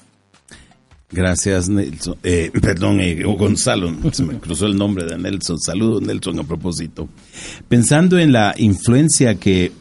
Gracias, 1.11 1.69
Nelson. 1.69 2.17
Eh, 2.23 2.51
perdón, 2.61 2.99
eh, 2.99 3.23
Gonzalo, 3.23 3.91
se 4.11 4.23
me 4.23 4.37
cruzó 4.37 4.65
el 4.65 4.77
nombre 4.77 5.05
de 5.05 5.17
Nelson. 5.17 5.59
Saludos, 5.59 6.01
Nelson, 6.01 6.39
a 6.39 6.43
propósito. 6.43 7.07
Pensando 7.67 8.19
en 8.19 8.31
la 8.31 8.53
influencia 8.57 9.35
que 9.35 9.71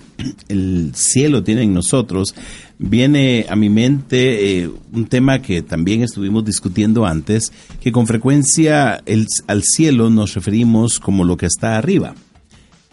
el 0.48 0.92
cielo 0.94 1.42
tiene 1.42 1.62
en 1.62 1.74
nosotros, 1.74 2.34
viene 2.88 3.46
a 3.48 3.56
mi 3.56 3.68
mente 3.70 4.60
eh, 4.62 4.70
un 4.92 5.06
tema 5.06 5.40
que 5.42 5.62
también 5.62 6.02
estuvimos 6.02 6.44
discutiendo 6.44 7.06
antes, 7.06 7.52
que 7.80 7.92
con 7.92 8.06
frecuencia 8.06 9.02
el- 9.06 9.26
al 9.46 9.62
cielo 9.62 10.10
nos 10.10 10.34
referimos 10.34 11.00
como 11.00 11.24
lo 11.24 11.36
que 11.36 11.46
está 11.46 11.76
arriba. 11.78 12.14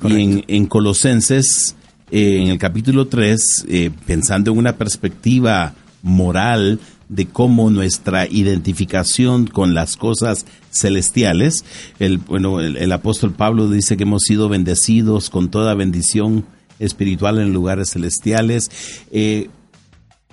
Y 0.04 0.14
en, 0.22 0.44
en 0.48 0.66
Colosenses, 0.66 1.76
eh, 2.10 2.40
en 2.42 2.48
el 2.50 2.58
capítulo 2.58 3.08
3, 3.08 3.66
eh, 3.70 3.92
pensando 4.08 4.52
en 4.52 4.58
una 4.58 4.78
perspectiva 4.78 5.76
moral 6.02 6.80
de 7.10 7.26
cómo 7.28 7.70
nuestra 7.70 8.26
identificación 8.28 9.46
con 9.46 9.74
las 9.76 9.98
cosas 9.98 10.46
celestiales, 10.72 11.66
el, 12.00 12.18
bueno, 12.20 12.62
el, 12.62 12.78
el 12.78 12.92
apóstol 12.94 13.34
Pablo 13.34 13.70
dice 13.70 13.98
que 13.98 14.04
hemos 14.04 14.24
sido 14.24 14.48
bendecidos 14.50 15.30
con 15.30 15.52
toda 15.52 15.74
bendición 15.74 16.46
espiritual 16.80 17.38
en 17.40 17.54
lugares 17.54 17.92
celestiales. 17.92 18.72
Eh, 19.12 19.50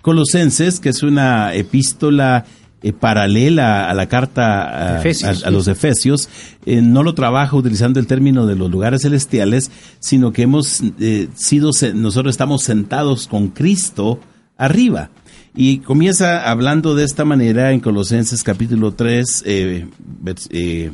Colosenses, 0.02 0.80
que 0.80 0.88
es 0.90 1.02
una 1.02 1.54
epístola 1.54 2.44
eh, 2.82 2.92
paralela 2.92 3.90
a 3.90 3.94
la 3.94 4.06
carta 4.06 4.94
a, 4.96 5.00
Efesios. 5.00 5.42
a- 5.44 5.48
a 5.48 5.50
los 5.50 5.66
Efesios, 5.68 6.28
eh, 6.64 6.80
no 6.80 7.02
lo 7.02 7.14
trabaja 7.14 7.56
utilizando 7.56 7.98
el 7.98 8.06
término 8.06 8.46
de 8.46 8.54
los 8.54 8.70
lugares 8.70 9.02
celestiales, 9.02 9.70
sino 9.98 10.32
que 10.32 10.42
hemos 10.42 10.82
eh, 11.00 11.28
sido, 11.34 11.70
nosotros 11.94 12.32
estamos 12.32 12.62
sentados 12.62 13.26
con 13.26 13.48
Cristo 13.48 14.20
arriba. 14.56 15.10
Y 15.56 15.78
comienza 15.78 16.48
hablando 16.48 16.94
de 16.94 17.04
esta 17.04 17.24
manera 17.24 17.72
en 17.72 17.80
Colosenses 17.80 18.44
capítulo 18.44 18.92
3, 18.92 19.42
eh, 19.44 19.86
vers- 20.22 20.46
eh, 20.50 20.92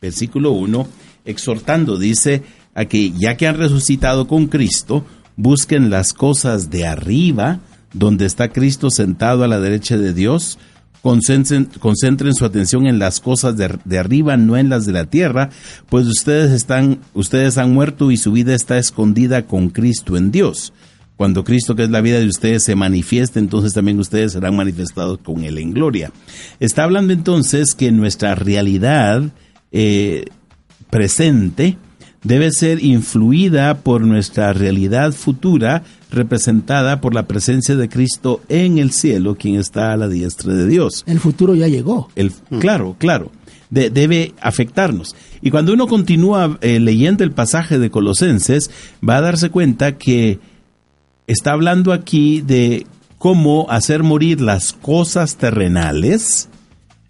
versículo 0.00 0.52
1, 0.52 0.88
exhortando, 1.26 1.98
dice, 1.98 2.42
a 2.74 2.86
que 2.86 3.10
ya 3.12 3.36
que 3.36 3.46
han 3.46 3.58
resucitado 3.58 4.26
con 4.26 4.46
Cristo, 4.46 5.04
busquen 5.36 5.90
las 5.90 6.14
cosas 6.14 6.70
de 6.70 6.86
arriba, 6.86 7.60
donde 7.98 8.26
está 8.26 8.48
Cristo 8.48 8.90
sentado 8.90 9.42
a 9.42 9.48
la 9.48 9.58
derecha 9.58 9.96
de 9.96 10.12
Dios, 10.12 10.58
concentren, 11.00 12.34
su 12.34 12.44
atención 12.44 12.86
en 12.86 12.98
las 12.98 13.20
cosas 13.20 13.56
de, 13.56 13.78
de 13.84 13.98
arriba, 13.98 14.36
no 14.36 14.56
en 14.56 14.68
las 14.68 14.86
de 14.86 14.92
la 14.92 15.06
tierra, 15.06 15.50
pues 15.88 16.06
ustedes 16.06 16.52
están, 16.52 16.98
ustedes 17.14 17.58
han 17.58 17.72
muerto 17.72 18.10
y 18.10 18.16
su 18.16 18.32
vida 18.32 18.54
está 18.54 18.76
escondida 18.78 19.46
con 19.46 19.70
Cristo 19.70 20.16
en 20.16 20.30
Dios. 20.30 20.72
Cuando 21.16 21.44
Cristo, 21.44 21.74
que 21.74 21.84
es 21.84 21.90
la 21.90 22.02
vida 22.02 22.18
de 22.18 22.26
ustedes, 22.26 22.64
se 22.64 22.74
manifieste, 22.74 23.38
entonces 23.38 23.72
también 23.72 23.98
ustedes 23.98 24.32
serán 24.32 24.54
manifestados 24.54 25.18
con 25.18 25.44
Él 25.44 25.56
en 25.56 25.72
gloria. 25.72 26.12
Está 26.60 26.84
hablando 26.84 27.14
entonces 27.14 27.74
que 27.74 27.90
nuestra 27.90 28.34
realidad 28.34 29.22
eh, 29.72 30.26
presente 30.90 31.78
debe 32.22 32.50
ser 32.50 32.82
influida 32.84 33.78
por 33.78 34.00
nuestra 34.00 34.52
realidad 34.52 35.12
futura, 35.12 35.82
representada 36.10 37.00
por 37.00 37.14
la 37.14 37.26
presencia 37.26 37.76
de 37.76 37.88
Cristo 37.88 38.40
en 38.48 38.78
el 38.78 38.90
cielo, 38.92 39.36
quien 39.36 39.56
está 39.56 39.92
a 39.92 39.96
la 39.96 40.08
diestra 40.08 40.54
de 40.54 40.66
Dios. 40.66 41.04
El 41.06 41.20
futuro 41.20 41.54
ya 41.54 41.68
llegó. 41.68 42.08
El, 42.16 42.32
Claro, 42.58 42.96
claro. 42.98 43.30
De- 43.70 43.90
debe 43.90 44.32
afectarnos. 44.40 45.16
Y 45.42 45.50
cuando 45.50 45.72
uno 45.72 45.86
continúa 45.88 46.58
eh, 46.60 46.78
leyendo 46.80 47.24
el 47.24 47.32
pasaje 47.32 47.78
de 47.78 47.90
Colosenses, 47.90 48.70
va 49.06 49.16
a 49.16 49.20
darse 49.20 49.50
cuenta 49.50 49.96
que 49.98 50.38
está 51.26 51.52
hablando 51.52 51.92
aquí 51.92 52.40
de 52.42 52.86
cómo 53.18 53.66
hacer 53.70 54.02
morir 54.04 54.40
las 54.40 54.72
cosas 54.72 55.36
terrenales 55.36 56.48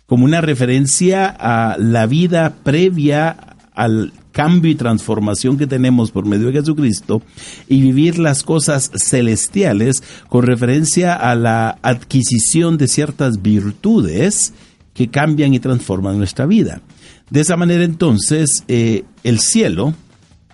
como 0.06 0.24
una 0.24 0.40
referencia 0.40 1.26
a 1.28 1.76
la 1.78 2.06
vida 2.06 2.54
previa 2.62 3.56
al 3.74 4.12
cambio 4.36 4.70
y 4.70 4.74
transformación 4.74 5.56
que 5.56 5.66
tenemos 5.66 6.10
por 6.10 6.26
medio 6.26 6.48
de 6.48 6.60
Jesucristo 6.60 7.22
y 7.68 7.80
vivir 7.80 8.18
las 8.18 8.42
cosas 8.42 8.90
celestiales 8.94 10.02
con 10.28 10.44
referencia 10.44 11.14
a 11.14 11.34
la 11.34 11.78
adquisición 11.80 12.76
de 12.76 12.86
ciertas 12.86 13.40
virtudes 13.40 14.52
que 14.92 15.08
cambian 15.08 15.54
y 15.54 15.58
transforman 15.58 16.18
nuestra 16.18 16.44
vida. 16.44 16.82
De 17.30 17.40
esa 17.40 17.56
manera 17.56 17.82
entonces 17.82 18.62
eh, 18.68 19.04
el 19.24 19.40
cielo 19.40 19.94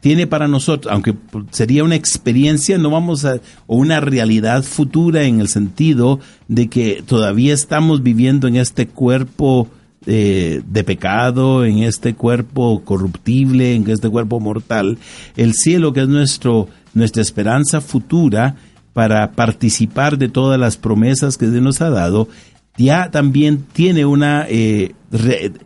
tiene 0.00 0.28
para 0.28 0.46
nosotros, 0.46 0.92
aunque 0.92 1.16
sería 1.50 1.82
una 1.82 1.96
experiencia, 1.96 2.78
no 2.78 2.88
vamos 2.88 3.24
a, 3.24 3.40
o 3.66 3.76
una 3.76 3.98
realidad 3.98 4.62
futura 4.62 5.24
en 5.24 5.40
el 5.40 5.48
sentido 5.48 6.20
de 6.46 6.68
que 6.68 7.02
todavía 7.04 7.52
estamos 7.52 8.04
viviendo 8.04 8.46
en 8.46 8.54
este 8.54 8.86
cuerpo 8.86 9.68
eh, 10.06 10.62
de 10.66 10.84
pecado, 10.84 11.64
en 11.64 11.78
este 11.78 12.14
cuerpo 12.14 12.82
corruptible, 12.84 13.74
en 13.74 13.88
este 13.88 14.08
cuerpo 14.08 14.40
mortal, 14.40 14.98
el 15.36 15.54
cielo 15.54 15.92
que 15.92 16.02
es 16.02 16.08
nuestro, 16.08 16.68
nuestra 16.94 17.22
esperanza 17.22 17.80
futura 17.80 18.56
para 18.92 19.32
participar 19.32 20.18
de 20.18 20.28
todas 20.28 20.58
las 20.58 20.76
promesas 20.76 21.38
que 21.38 21.48
Dios 21.48 21.62
nos 21.62 21.80
ha 21.80 21.90
dado, 21.90 22.28
ya 22.76 23.10
también 23.10 23.64
tiene 23.72 24.04
una, 24.04 24.46
eh, 24.48 24.94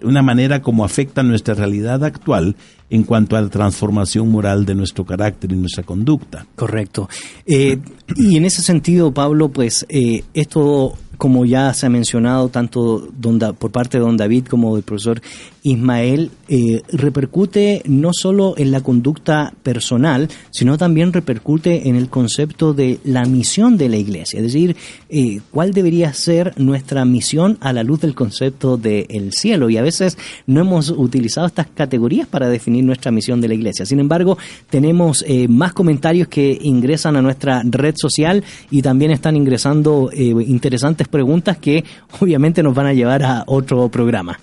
una 0.03 0.23
manera 0.23 0.61
como 0.61 0.85
afecta 0.85 1.23
nuestra 1.23 1.55
realidad 1.55 2.05
actual 2.05 2.57
en 2.91 3.05
cuanto 3.05 3.37
a 3.37 3.41
la 3.41 3.49
transformación 3.49 4.31
moral 4.31 4.65
de 4.65 4.75
nuestro 4.75 5.05
carácter 5.05 5.53
y 5.53 5.57
nuestra 5.57 5.83
conducta. 5.83 6.47
Correcto. 6.57 7.09
Eh, 7.47 7.79
y 8.17 8.37
en 8.37 8.45
ese 8.45 8.63
sentido, 8.63 9.13
Pablo, 9.13 9.49
pues 9.49 9.87
esto 9.89 10.95
como 11.17 11.45
ya 11.45 11.73
se 11.75 11.87
ha 11.87 11.89
mencionado 11.89 12.49
tanto 12.49 13.09
don 13.19 13.39
Da- 13.39 13.53
por 13.53 13.71
parte 13.71 13.99
de 13.99 14.05
don 14.05 14.17
David 14.17 14.47
como 14.47 14.75
del 14.75 14.85
profesor 14.85 15.21
Ismael, 15.67 16.31
eh, 16.49 16.83
repercute 16.93 17.83
no 17.87 18.11
solo 18.13 18.55
en 18.57 18.71
la 18.71 18.83
conducta 18.83 19.53
personal, 19.65 20.29
sino 20.51 20.79
también 20.79 21.13
repercute 21.13 21.89
en 21.89 21.97
el 21.97 22.09
concepto 22.09 22.73
de 22.73 23.01
la 23.03 23.25
misión 23.25 23.77
de 23.77 23.89
la 23.89 23.97
iglesia, 23.97 24.39
es 24.39 24.45
decir, 24.45 24.77
eh, 25.09 25.41
cuál 25.51 25.73
debería 25.73 26.13
ser 26.13 26.53
nuestra 26.57 27.05
misión 27.05 27.59
a 27.61 27.73
la 27.73 27.83
luz 27.83 28.01
del 28.01 28.15
concepto 28.15 28.77
del 28.77 29.33
cielo. 29.33 29.69
Y 29.69 29.77
a 29.77 29.83
veces 29.83 30.17
no 30.47 30.61
hemos 30.61 30.91
utilizado 30.91 31.49
estas 31.49 31.67
categorías 31.67 32.29
para 32.29 32.49
definir 32.49 32.85
nuestra 32.85 33.11
misión 33.11 33.41
de 33.41 33.49
la 33.49 33.55
iglesia. 33.55 33.85
Sin 33.85 33.99
embargo, 33.99 34.39
tenemos 34.71 35.25
eh, 35.27 35.49
más 35.49 35.73
comentarios 35.73 36.29
que 36.29 36.57
ingresan 36.63 37.17
a 37.17 37.23
nuestra 37.23 37.63
red 37.65 37.95
social 37.97 38.45
y 38.71 38.83
también 38.83 39.11
están 39.11 39.35
ingresando 39.35 40.11
eh, 40.13 40.33
interesantes 40.47 41.09
preguntas 41.09 41.59
que 41.59 41.85
obviamente 42.21 42.63
nos 42.63 42.75
van 42.75 42.87
a 42.87 42.93
llevar 42.93 43.25
a 43.25 43.43
otro 43.49 43.89
programa. 43.89 44.39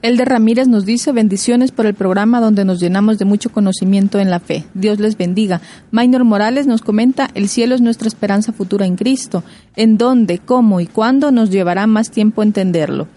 Elder 0.00 0.28
Ramírez 0.28 0.68
nos 0.68 0.84
dice 0.84 1.10
bendiciones 1.10 1.72
por 1.72 1.84
el 1.84 1.94
programa 1.94 2.40
donde 2.40 2.64
nos 2.64 2.78
llenamos 2.78 3.18
de 3.18 3.24
mucho 3.24 3.50
conocimiento 3.50 4.20
en 4.20 4.30
la 4.30 4.38
fe. 4.38 4.64
Dios 4.74 5.00
les 5.00 5.16
bendiga. 5.16 5.60
Maynor 5.90 6.22
Morales 6.22 6.68
nos 6.68 6.82
comenta, 6.82 7.30
el 7.34 7.48
cielo 7.48 7.74
es 7.74 7.80
nuestra 7.80 8.06
esperanza 8.06 8.52
futura 8.52 8.86
en 8.86 8.94
Cristo. 8.94 9.42
¿En 9.74 9.98
dónde, 9.98 10.38
cómo 10.38 10.80
y 10.80 10.86
cuándo 10.86 11.32
nos 11.32 11.50
llevará 11.50 11.88
más 11.88 12.12
tiempo 12.12 12.44
entenderlo? 12.44 13.08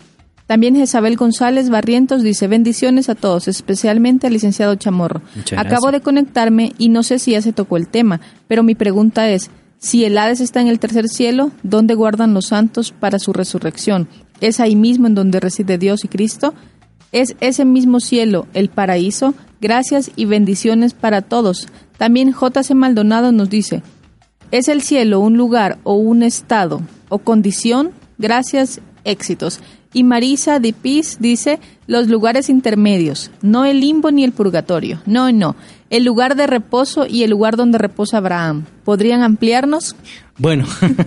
También 0.48 0.76
Jezabel 0.76 1.18
González 1.18 1.70
Barrientos 1.70 2.24
dice 2.24 2.48
bendiciones 2.48 3.10
a 3.10 3.16
todos, 3.16 3.48
especialmente 3.48 4.28
al 4.28 4.34
licenciado 4.34 4.76
Chamorro. 4.76 5.22
Acabo 5.56 5.92
de 5.92 6.02
conectarme 6.02 6.74
y 6.80 6.90
no 6.90 7.04
sé 7.04 7.20
si 7.20 7.32
ya 7.32 7.42
se 7.42 7.54
tocó 7.54 7.78
el 7.78 7.88
tema, 7.88 8.20
pero 8.48 8.64
mi 8.64 8.76
pregunta 8.76 9.30
es, 9.30 9.52
si 9.78 10.04
el 10.04 10.18
Hades 10.18 10.42
está 10.42 10.62
en 10.62 10.68
el 10.68 10.80
tercer 10.80 11.08
cielo, 11.08 11.52
¿dónde 11.64 11.94
guardan 11.96 12.34
los 12.34 12.48
santos 12.48 12.92
para 12.92 13.18
su 13.18 13.34
resurrección? 13.34 14.08
¿Es 14.42 14.60
ahí 14.60 14.76
mismo 14.76 15.08
en 15.08 15.16
donde 15.16 15.40
reside 15.40 15.78
Dios 15.78 16.04
y 16.04 16.08
Cristo? 16.08 16.54
¿Es 17.12 17.36
ese 17.42 17.66
mismo 17.66 18.00
cielo 18.00 18.48
el 18.54 18.70
paraíso? 18.70 19.34
Gracias 19.60 20.12
y 20.16 20.26
bendiciones 20.26 20.94
para 20.94 21.22
todos. 21.22 21.68
También 21.98 22.32
J.C. 22.32 22.74
Maldonado 22.74 23.32
nos 23.32 23.50
dice, 23.50 23.84
¿es 24.52 24.70
el 24.70 24.82
cielo 24.82 25.20
un 25.20 25.38
lugar 25.38 25.78
o 25.84 25.94
un 25.94 26.24
estado 26.24 26.82
o 27.10 27.20
condición? 27.20 27.92
Gracias, 28.18 28.80
éxitos. 29.04 29.60
Y 29.94 30.04
Marisa 30.04 30.60
de 30.60 30.74
Piz 30.74 31.18
dice, 31.20 31.60
los 31.88 32.08
lugares 32.08 32.50
intermedios, 32.50 33.32
no 33.42 33.66
el 33.66 33.82
limbo 33.82 34.12
ni 34.12 34.24
el 34.24 34.32
purgatorio, 34.32 35.02
no, 35.06 35.32
no, 35.32 35.56
el 35.90 36.06
lugar 36.06 36.38
de 36.38 36.48
reposo 36.48 37.06
y 37.06 37.24
el 37.24 37.32
lugar 37.32 37.58
donde 37.58 37.78
reposa 37.78 38.18
Abraham. 38.18 38.66
¿Podrían 38.86 39.22
ampliarnos? 39.22 39.96
Bueno, 40.38 40.66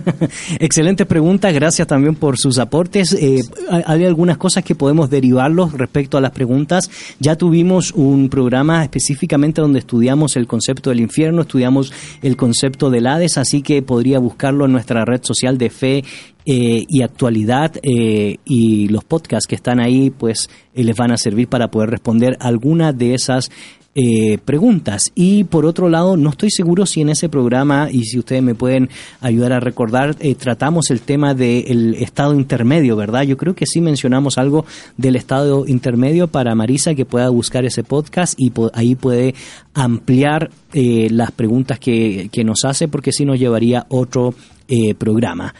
excelente 0.59 1.05
pregunta, 1.05 1.51
gracias 1.51 1.87
también 1.87 2.15
por 2.15 2.37
sus 2.37 2.59
aportes. 2.59 3.11
Eh, 3.13 3.41
hay 3.69 4.05
algunas 4.05 4.37
cosas 4.37 4.63
que 4.63 4.75
podemos 4.75 5.09
derivarlos 5.09 5.73
respecto 5.73 6.17
a 6.17 6.21
las 6.21 6.31
preguntas. 6.31 6.89
Ya 7.19 7.35
tuvimos 7.35 7.91
un 7.91 8.29
programa 8.29 8.83
específicamente 8.83 9.59
donde 9.59 9.79
estudiamos 9.79 10.37
el 10.37 10.45
concepto 10.47 10.91
del 10.91 11.01
infierno, 11.01 11.41
estudiamos 11.41 11.91
el 12.21 12.37
concepto 12.37 12.91
del 12.91 13.07
Hades, 13.07 13.37
así 13.37 13.61
que 13.61 13.81
podría 13.81 14.19
buscarlo 14.19 14.65
en 14.65 14.71
nuestra 14.71 15.03
red 15.03 15.21
social 15.23 15.57
de 15.57 15.69
fe 15.69 16.03
eh, 16.45 16.85
y 16.87 17.01
actualidad 17.01 17.73
eh, 17.81 18.37
y 18.45 18.87
los 18.89 19.03
podcasts 19.03 19.47
que 19.47 19.55
están 19.55 19.79
ahí 19.79 20.09
pues 20.09 20.49
eh, 20.73 20.83
les 20.83 20.95
van 20.95 21.11
a 21.11 21.17
servir 21.17 21.47
para 21.47 21.69
poder 21.69 21.89
responder 21.89 22.37
alguna 22.39 22.93
de 22.93 23.13
esas 23.15 23.49
eh, 23.97 24.39
preguntas. 24.43 25.13
Y 25.15 25.45
por 25.45 25.65
otro 25.65 25.87
lado, 25.87 26.17
no 26.17 26.29
estoy 26.31 26.51
seguro 26.51 26.85
si 26.85 26.99
en 26.99 27.07
ese 27.07 27.29
programa, 27.29 27.87
y 27.89 28.03
si 28.03 28.19
ustedes 28.19 28.43
me 28.43 28.53
pueden 28.53 28.89
ayudar 29.21 29.53
a 29.53 29.61
recordar, 29.61 30.17
eh, 30.19 30.35
tratamos 30.35 30.91
el 30.91 30.99
tema 30.99 31.33
del 31.33 31.95
estado 31.95 32.33
intermedio, 32.33 32.97
¿verdad? 32.97 33.23
Yo 33.23 33.37
creo 33.37 33.55
que 33.55 33.65
sí 33.65 33.79
mencionamos 33.79 34.37
algo 34.37 34.65
del 34.97 35.15
estado 35.15 35.65
intermedio 35.65 36.27
para 36.27 36.55
Marisa 36.55 36.93
que 36.93 37.05
pueda 37.05 37.29
buscar 37.29 37.63
ese 37.63 37.85
podcast 37.85 38.33
y 38.37 38.51
ahí 38.73 38.95
puede 38.95 39.33
ampliar 39.73 40.51
eh, 40.73 41.07
las 41.09 41.31
preguntas 41.31 41.79
que, 41.79 42.27
que 42.33 42.43
nos 42.43 42.65
hace 42.65 42.89
porque 42.89 43.13
sí 43.13 43.23
nos 43.23 43.39
llevaría 43.39 43.85
otro 43.87 44.33
eh, 44.67 44.93
programa. 44.95 45.53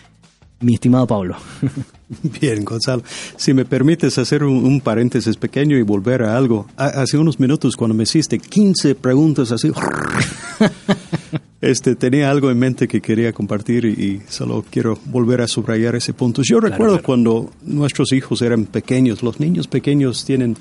Mi 0.61 0.75
estimado 0.75 1.05
Pablo. 1.05 1.35
Bien, 2.41 2.63
Gonzalo. 2.63 3.03
Si 3.35 3.53
me 3.53 3.65
permites 3.65 4.17
hacer 4.17 4.43
un, 4.43 4.63
un 4.65 4.79
paréntesis 4.79 5.35
pequeño 5.37 5.77
y 5.77 5.81
volver 5.81 6.23
a 6.23 6.37
algo. 6.37 6.65
Ha- 6.77 7.01
hace 7.01 7.17
unos 7.17 7.39
minutos 7.39 7.75
cuando 7.75 7.93
me 7.95 8.03
hiciste 8.03 8.39
15 8.39 8.95
preguntas 8.95 9.51
así, 9.51 9.71
este, 11.61 11.95
tenía 11.95 12.29
algo 12.29 12.51
en 12.51 12.59
mente 12.59 12.87
que 12.87 13.01
quería 13.01 13.33
compartir 13.33 13.85
y, 13.85 13.89
y 14.03 14.21
solo 14.29 14.63
quiero 14.69 14.97
volver 15.05 15.41
a 15.41 15.47
subrayar 15.47 15.95
ese 15.95 16.13
punto. 16.13 16.41
Yo 16.43 16.59
recuerdo 16.59 17.01
cuando 17.01 17.51
nuestros 17.63 18.11
hijos 18.13 18.41
eran 18.41 18.65
pequeños, 18.65 19.23
los 19.23 19.39
niños 19.39 19.67
pequeños 19.67 20.25
tienen 20.25 20.55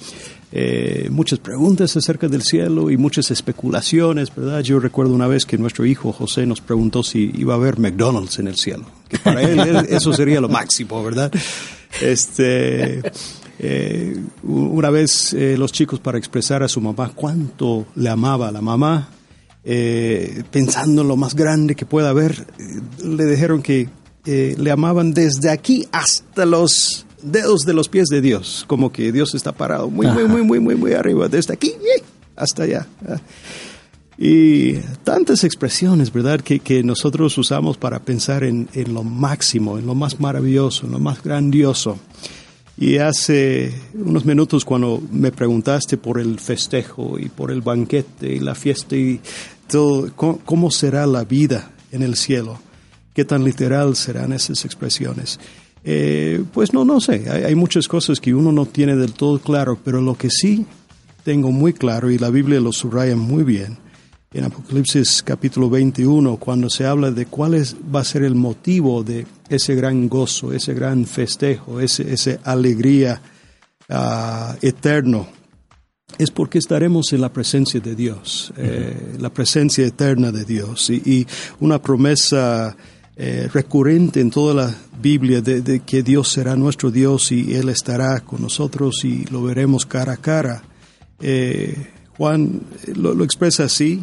eh, 0.53 1.09
muchas 1.11 1.39
preguntas 1.41 1.97
acerca 1.97 2.29
del 2.29 2.43
cielo 2.43 2.91
y 2.91 2.97
muchas 2.97 3.31
especulaciones, 3.31 4.35
¿verdad? 4.35 4.61
Yo 4.61 4.79
recuerdo 4.79 5.15
una 5.15 5.27
vez 5.27 5.47
que 5.47 5.59
nuestro 5.59 5.85
hijo 5.85 6.13
José 6.13 6.47
nos 6.47 6.61
preguntó 6.61 7.03
si 7.03 7.33
iba 7.37 7.55
a 7.55 7.57
haber 7.57 7.79
McDonald's 7.79 8.39
en 8.39 8.49
el 8.49 8.57
cielo, 8.57 8.85
que 9.09 9.19
para 9.19 9.43
él 9.43 9.87
eso 9.89 10.13
sería 10.13 10.41
lo 10.41 10.49
máximo, 10.49 11.03
¿verdad? 11.03 11.33
Este, 12.01 13.03
eh, 13.59 14.17
una 14.43 14.91
vez 14.91 15.33
eh, 15.33 15.57
los 15.59 15.73
chicos 15.73 15.99
para 16.01 16.19
expresar 16.19 16.63
a 16.63 16.69
su 16.69 16.81
mamá 16.81 17.11
cuánto 17.15 17.87
le 17.97 18.11
amaba 18.11 18.49
a 18.49 18.53
la 18.53 18.61
mamá, 18.61 19.09
pensando 20.51 21.03
en 21.03 21.09
lo 21.09 21.17
más 21.17 21.35
grande 21.35 21.75
que 21.75 21.87
pueda 21.87 22.11
haber, 22.11 22.47
le 23.03 23.25
dijeron 23.25 23.63
que 23.63 23.89
le 24.27 24.71
amaban 24.71 25.15
desde 25.15 25.51
aquí 25.51 25.89
hasta 25.91 26.45
los 26.45 27.07
dedos 27.25 27.63
de 27.63 27.75
los 27.75 27.89
pies 27.89 28.09
de 28.09 28.21
Dios, 28.21 28.65
como 28.67 28.93
que 28.93 29.13
Dios 29.13 29.35
está 29.35 29.53
parado 29.53 29.91
muy, 29.91 30.07
muy, 30.07 30.25
muy, 30.25 30.43
muy, 30.43 30.61
muy, 30.61 30.75
muy 30.77 30.93
arriba, 30.93 31.29
desde 31.29 31.55
aquí 31.55 31.69
¡eh! 31.69 32.03
hasta 32.37 32.65
allá. 32.65 32.87
Y 34.17 34.75
tantas 35.03 35.43
expresiones, 35.43 36.13
¿verdad?, 36.13 36.41
que, 36.41 36.61
que 36.61 36.83
nosotros 36.85 37.37
usamos 37.37 37.77
para 37.77 37.99
pensar 37.99 38.45
en, 38.45 38.69
en 38.75 38.95
lo 38.95 39.03
máximo, 39.03 39.79
en 39.79 39.87
lo 39.87 39.95
más 39.95 40.21
maravilloso, 40.21 40.87
en 40.87 40.93
lo 40.93 41.01
más 41.01 41.23
grandioso. 41.23 41.99
Y 42.77 42.99
hace 42.99 43.73
unos 43.95 44.25
minutos 44.25 44.65
cuando 44.65 45.01
me 45.11 45.33
preguntaste 45.33 45.97
por 45.97 46.19
el 46.19 46.39
festejo 46.39 47.19
y 47.19 47.29
por 47.29 47.51
el 47.51 47.61
banquete 47.61 48.35
y 48.35 48.41
la 48.41 48.55
fiesta 48.55 48.97
y 48.97 49.21
todo, 49.69 50.11
¿cómo, 50.15 50.39
cómo 50.45 50.71
será 50.71 51.07
la 51.07 51.25
vida 51.25 51.71
en 51.93 52.03
el 52.03 52.17
cielo? 52.17 52.59
¿Qué 53.15 53.25
tan 53.25 53.45
literal 53.45 53.95
serán 53.95 54.33
esas 54.33 54.65
expresiones? 54.65 55.39
Eh, 55.85 56.43
pues 56.53 56.73
no, 56.73 56.85
no 56.85 57.01
sé, 57.01 57.31
hay, 57.31 57.45
hay 57.45 57.55
muchas 57.55 57.89
cosas 57.89 58.19
que 58.19 58.35
uno 58.35 58.53
no 58.53 58.65
tiene 58.65 58.97
del 58.97 59.13
todo 59.13 59.39
claro, 59.39 59.79
pero 59.85 60.01
lo 60.01 60.17
que 60.17 60.31
sí 60.31 60.67
tengo 61.25 61.53
muy 61.53 61.73
claro 61.75 62.11
y 62.11 62.19
la 62.19 62.31
Biblia 62.31 62.61
lo 62.61 62.73
subraya 62.73 63.17
muy 63.17 63.45
bien, 63.45 63.79
en 64.35 64.45
Apocalipsis 64.45 65.23
capítulo 65.23 65.71
21, 65.71 66.39
cuando 66.39 66.69
se 66.69 66.85
habla 66.85 67.13
de 67.13 67.27
cuál 67.27 67.55
es, 67.55 67.77
va 67.95 68.01
a 68.01 68.05
ser 68.05 68.25
el 68.25 68.35
motivo 68.35 69.05
de 69.05 69.27
ese 69.49 69.77
gran 69.77 70.09
gozo, 70.09 70.53
ese 70.53 70.75
gran 70.75 71.07
festejo, 71.07 71.81
ese, 71.81 72.13
esa 72.13 72.41
alegría 72.43 73.23
ah, 73.89 74.57
eterno, 74.61 75.29
es 76.19 76.33
porque 76.33 76.59
estaremos 76.59 77.13
en 77.13 77.21
la 77.21 77.33
presencia 77.33 77.79
de 77.79 77.95
Dios, 77.95 78.53
eh, 78.57 79.17
la 79.21 79.33
presencia 79.33 79.87
eterna 79.87 80.33
de 80.33 80.45
Dios. 80.45 80.91
Y, 80.91 81.03
y 81.05 81.27
una 81.61 81.81
promesa 81.81 82.77
eh, 83.17 83.49
recurrente 83.53 84.21
en 84.21 84.31
toda 84.31 84.55
la 84.55 84.75
Biblia 85.01 85.41
de, 85.41 85.81
que 85.81 86.03
Dios 86.03 86.31
será 86.31 86.57
nuestro 86.57 86.91
Dios 86.91 87.31
y 87.31 87.55
Él 87.55 87.69
estará 87.69 88.21
con 88.21 88.43
nosotros 88.43 89.05
y 89.05 89.25
lo 89.27 89.43
veremos 89.43 89.87
cara 89.87 90.15
a 90.15 90.17
cara. 90.17 90.65
Eh, 91.21 91.91
Juan 92.17 92.63
eh, 92.87 92.93
lo, 92.97 93.23
expresa 93.23 93.65
así, 93.65 94.03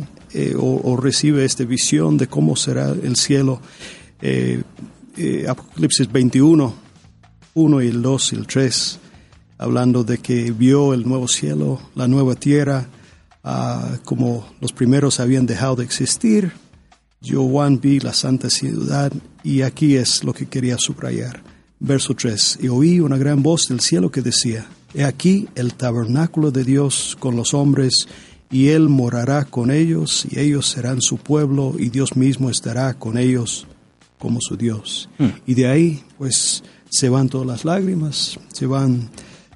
o, 0.57 0.95
recibe 0.95 1.43
esta 1.43 1.65
visión 1.65 2.17
de 2.17 2.27
cómo 2.27 2.55
será 2.55 2.91
el 2.91 3.17
cielo. 3.17 3.59
Apocalipsis 5.45 6.09
21, 6.09 6.73
1 7.53 7.81
y 7.81 7.87
el 7.87 8.01
2 8.01 8.33
y 8.33 8.35
el 8.37 8.47
3, 8.47 8.99
hablando 9.57 10.05
de 10.05 10.19
que 10.19 10.51
vio 10.51 10.93
el 10.93 11.05
nuevo 11.05 11.27
cielo, 11.27 11.81
la 11.95 12.07
nueva 12.07 12.35
tierra, 12.35 12.87
ah, 13.43 13.97
como 14.05 14.47
los 14.61 14.71
primeros 14.71 15.19
habían 15.19 15.45
dejado 15.45 15.75
de 15.77 15.83
existir. 15.83 16.53
Yo, 17.21 17.47
Juan, 17.47 17.79
vi 17.79 17.99
la 17.99 18.13
santa 18.13 18.49
ciudad 18.49 19.13
y 19.43 19.61
aquí 19.61 19.95
es 19.95 20.23
lo 20.23 20.33
que 20.33 20.47
quería 20.47 20.77
subrayar. 20.79 21.43
Verso 21.79 22.15
3. 22.15 22.59
Y 22.61 22.67
oí 22.67 22.99
una 22.99 23.17
gran 23.17 23.43
voz 23.43 23.67
del 23.67 23.79
cielo 23.79 24.09
que 24.09 24.21
decía, 24.21 24.65
He 24.93 25.03
aquí 25.03 25.47
el 25.55 25.75
tabernáculo 25.75 26.51
de 26.51 26.63
Dios 26.63 27.15
con 27.19 27.35
los 27.35 27.53
hombres, 27.53 28.07
y 28.49 28.69
Él 28.69 28.89
morará 28.89 29.45
con 29.45 29.71
ellos, 29.71 30.25
y 30.29 30.39
ellos 30.39 30.67
serán 30.67 31.01
su 31.01 31.17
pueblo, 31.17 31.75
y 31.77 31.89
Dios 31.89 32.15
mismo 32.15 32.49
estará 32.49 32.93
con 32.95 33.17
ellos 33.17 33.67
como 34.17 34.39
su 34.41 34.57
Dios. 34.57 35.07
Y 35.45 35.53
de 35.53 35.67
ahí, 35.67 36.03
pues, 36.17 36.63
se 36.89 37.07
van 37.09 37.29
todas 37.29 37.47
las 37.47 37.65
lágrimas, 37.65 38.39
se 38.51 38.65
van 38.65 39.09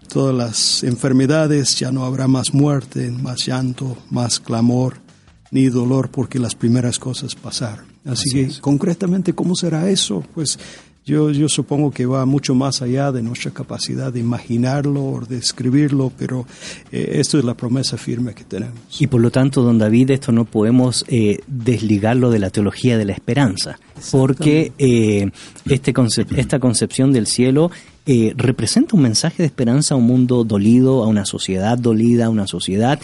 todas 0.08 0.36
las 0.36 0.84
enfermedades, 0.84 1.76
ya 1.76 1.92
no 1.92 2.06
habrá 2.06 2.28
más 2.28 2.54
muerte, 2.54 3.12
más 3.12 3.46
llanto, 3.46 3.98
más 4.10 4.40
clamor, 4.40 5.05
ni 5.52 5.70
dolor, 5.70 6.10
porque 6.10 6.40
las 6.40 6.56
primeras 6.56 7.00
cosas 7.00 7.36
pasaron. 7.36 7.86
Así, 8.06 8.30
que, 8.32 8.50
concretamente, 8.62 9.34
¿cómo 9.34 9.56
será 9.56 9.90
eso? 9.90 10.24
Pues 10.34 10.60
yo, 11.06 11.30
yo 11.30 11.48
supongo 11.50 11.92
que 11.92 12.06
va 12.08 12.26
mucho 12.26 12.56
más 12.56 12.82
allá 12.82 13.12
de 13.12 13.22
nuestra 13.22 13.52
capacidad 13.52 14.12
de 14.12 14.20
imaginarlo 14.20 15.04
o 15.04 15.22
de 15.22 15.38
escribirlo, 15.38 16.12
pero 16.18 16.46
eh, 16.92 17.14
esto 17.20 17.38
es 17.38 17.46
la 17.46 17.54
promesa 17.54 17.96
firme 17.96 18.34
que 18.34 18.44
tenemos. 18.44 18.80
Y 19.00 19.08
por 19.08 19.22
lo 19.22 19.30
tanto, 19.30 19.62
don 19.62 19.78
David, 19.78 20.12
esto 20.12 20.32
no 20.32 20.46
podemos 20.46 21.06
eh, 21.08 21.40
desligarlo 21.48 22.32
de 22.32 22.40
la 22.40 22.50
teología 22.50 22.98
de 22.98 23.06
la 23.06 23.14
esperanza, 23.14 23.80
porque 24.12 24.72
eh, 24.80 25.30
este 25.70 25.94
concep- 25.94 26.38
esta 26.38 26.60
concepción 26.60 27.14
del 27.14 27.28
cielo 27.28 27.70
eh, 28.08 28.34
representa 28.36 28.96
un 28.96 29.02
mensaje 29.04 29.42
de 29.42 29.48
esperanza 29.48 29.96
a 29.96 29.98
un 29.98 30.06
mundo 30.06 30.44
dolido, 30.44 31.04
a 31.04 31.08
una 31.08 31.26
sociedad 31.26 31.78
dolida, 31.78 32.26
a 32.26 32.30
una 32.30 32.46
sociedad 32.48 33.00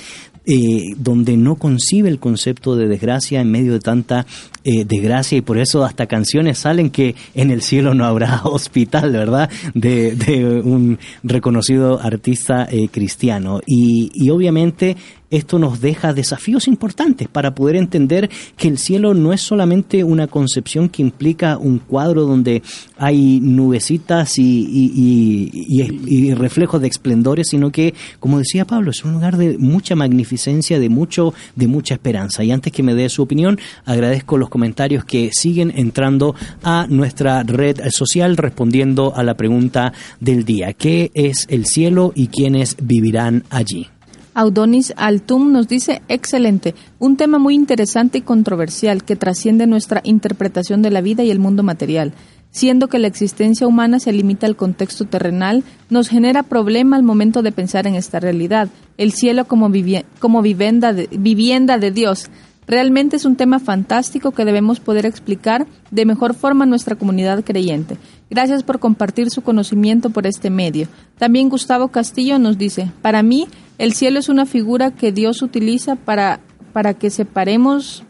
eh, 0.46 0.94
donde 0.98 1.38
no 1.38 1.56
concibe 1.56 2.10
el 2.10 2.20
concepto 2.20 2.76
de 2.76 2.88
desgracia 2.88 3.42
en 3.42 3.52
medio 3.52 3.74
de 3.74 3.80
tanta 3.80 4.26
eh, 4.64 4.86
desgracia 4.86 5.38
y 5.38 5.42
por 5.42 5.60
eso 5.60 5.84
hasta 5.84 6.08
canciones 6.08 6.58
salen 6.58 6.90
que 6.90 7.16
en 7.36 7.52
el 7.52 7.62
cielo 7.62 7.94
no 7.94 8.06
habrá 8.06 8.42
hospital, 8.46 9.12
¿verdad? 9.12 9.50
De, 9.74 10.16
de 10.16 10.62
un 10.62 10.98
reconocido 11.24 12.00
artista 12.00 12.68
eh, 12.72 12.88
cristiano. 12.90 13.62
Y, 13.68 14.12
y 14.14 14.30
obviamente 14.32 14.98
esto 15.32 15.58
nos 15.58 15.82
deja 15.82 16.14
desafíos 16.14 16.68
importantes 16.68 17.28
para 17.28 17.56
poder 17.56 17.78
entender 17.78 18.30
que 18.58 18.68
el 18.68 18.78
cielo 18.78 19.14
no 19.14 19.34
es 19.34 19.42
solamente 19.42 20.04
una 20.04 20.28
concepción 20.28 20.90
que 20.90 21.02
implica 21.02 21.58
un 21.58 21.80
cuadro 21.80 22.26
donde 22.26 22.62
hay 22.98 23.40
nubecitas 23.40 24.38
y, 24.38 26.34
reflejos 26.36 26.82
de 26.82 26.88
esplendores, 26.88 27.48
sino 27.50 27.72
que, 27.72 27.94
como 28.20 28.38
decía 28.38 28.66
Pablo, 28.66 28.92
es 28.92 29.04
un 29.04 29.14
lugar 29.14 29.38
de 29.38 29.58
mucha 29.58 29.96
magnificencia, 29.96 30.80
de 30.80 30.90
mucho, 30.90 31.34
de 31.56 31.68
mucha 31.68 31.94
esperanza. 31.94 32.44
Y 32.44 32.52
antes 32.52 32.74
que 32.74 32.84
me 32.84 32.94
dé 32.94 33.10
su 33.10 33.24
opinión, 33.24 33.60
agradezco 33.86 34.38
los 34.38 34.50
comentarios 34.50 35.06
que 35.06 35.30
siguen 35.32 35.72
entrando 35.76 36.36
a 36.64 36.88
nuestra 36.90 37.44
red 37.44 37.78
social 37.90 38.38
respondiendo 38.38 39.14
a 39.16 39.24
la 39.24 39.36
pregunta 39.36 39.94
del 40.20 40.44
día. 40.44 40.74
¿Qué 40.74 41.12
es 41.14 41.48
el 41.50 41.66
cielo 41.66 42.12
y 42.16 42.28
quiénes 42.28 42.76
vivirán 42.82 43.44
allí? 43.50 43.88
Audonis 44.34 44.94
Altum 44.96 45.52
nos 45.52 45.68
dice, 45.68 46.02
excelente, 46.08 46.74
un 47.00 47.18
tema 47.18 47.38
muy 47.38 47.56
interesante 47.56 48.20
y 48.20 48.22
controversial 48.22 49.04
que 49.04 49.16
trasciende 49.16 49.68
nuestra 49.68 50.02
interpretación 50.04 50.82
de 50.82 50.92
la 50.92 51.02
vida 51.02 51.24
y 51.24 51.32
el 51.32 51.40
mundo 51.40 51.64
material. 51.64 52.14
Siendo 52.52 52.88
que 52.90 53.00
la 53.00 53.08
existencia 53.08 53.66
humana 53.68 54.00
se 54.00 54.12
limita 54.12 54.46
al 54.46 54.58
contexto 54.58 55.06
terrenal, 55.06 55.64
nos 55.90 56.10
genera 56.10 56.44
problema 56.44 56.98
al 56.98 57.04
momento 57.04 57.42
de 57.42 57.52
pensar 57.52 57.88
en 57.88 57.96
esta 57.96 58.20
realidad, 58.20 58.70
el 58.98 59.14
cielo 59.14 59.46
como, 59.46 59.70
vivie- 59.70 60.06
como 60.20 60.42
vivienda, 60.42 60.92
de, 60.92 61.08
vivienda 61.12 61.78
de 61.78 61.92
Dios. 61.92 62.30
Realmente 62.68 63.16
es 63.16 63.26
un 63.26 63.36
tema 63.36 63.60
fantástico 63.60 64.32
que 64.32 64.46
debemos 64.46 64.80
poder 64.80 65.06
explicar 65.06 65.66
de 65.92 66.06
mejor 66.06 66.34
forma 66.36 66.64
a 66.64 66.68
nuestra 66.68 66.96
comunidad 66.96 67.44
creyente. 67.44 67.98
Gracias 68.30 68.64
por 68.64 68.80
compartir 68.80 69.30
su 69.30 69.42
conocimiento 69.42 70.10
por 70.10 70.28
este 70.28 70.50
medio. 70.50 70.88
También 71.18 71.50
Gustavo 71.50 71.90
Castillo 71.90 72.38
nos 72.38 72.58
dice, 72.58 72.92
para 73.02 73.24
mí 73.24 73.48
el 73.78 73.94
cielo 73.94 74.20
es 74.20 74.30
una 74.30 74.46
figura 74.46 74.92
que 74.92 75.12
Dios 75.12 75.42
utiliza 75.42 75.96
para, 75.96 76.40
para 76.74 76.94
que 76.94 77.10
separemos 77.10 78.04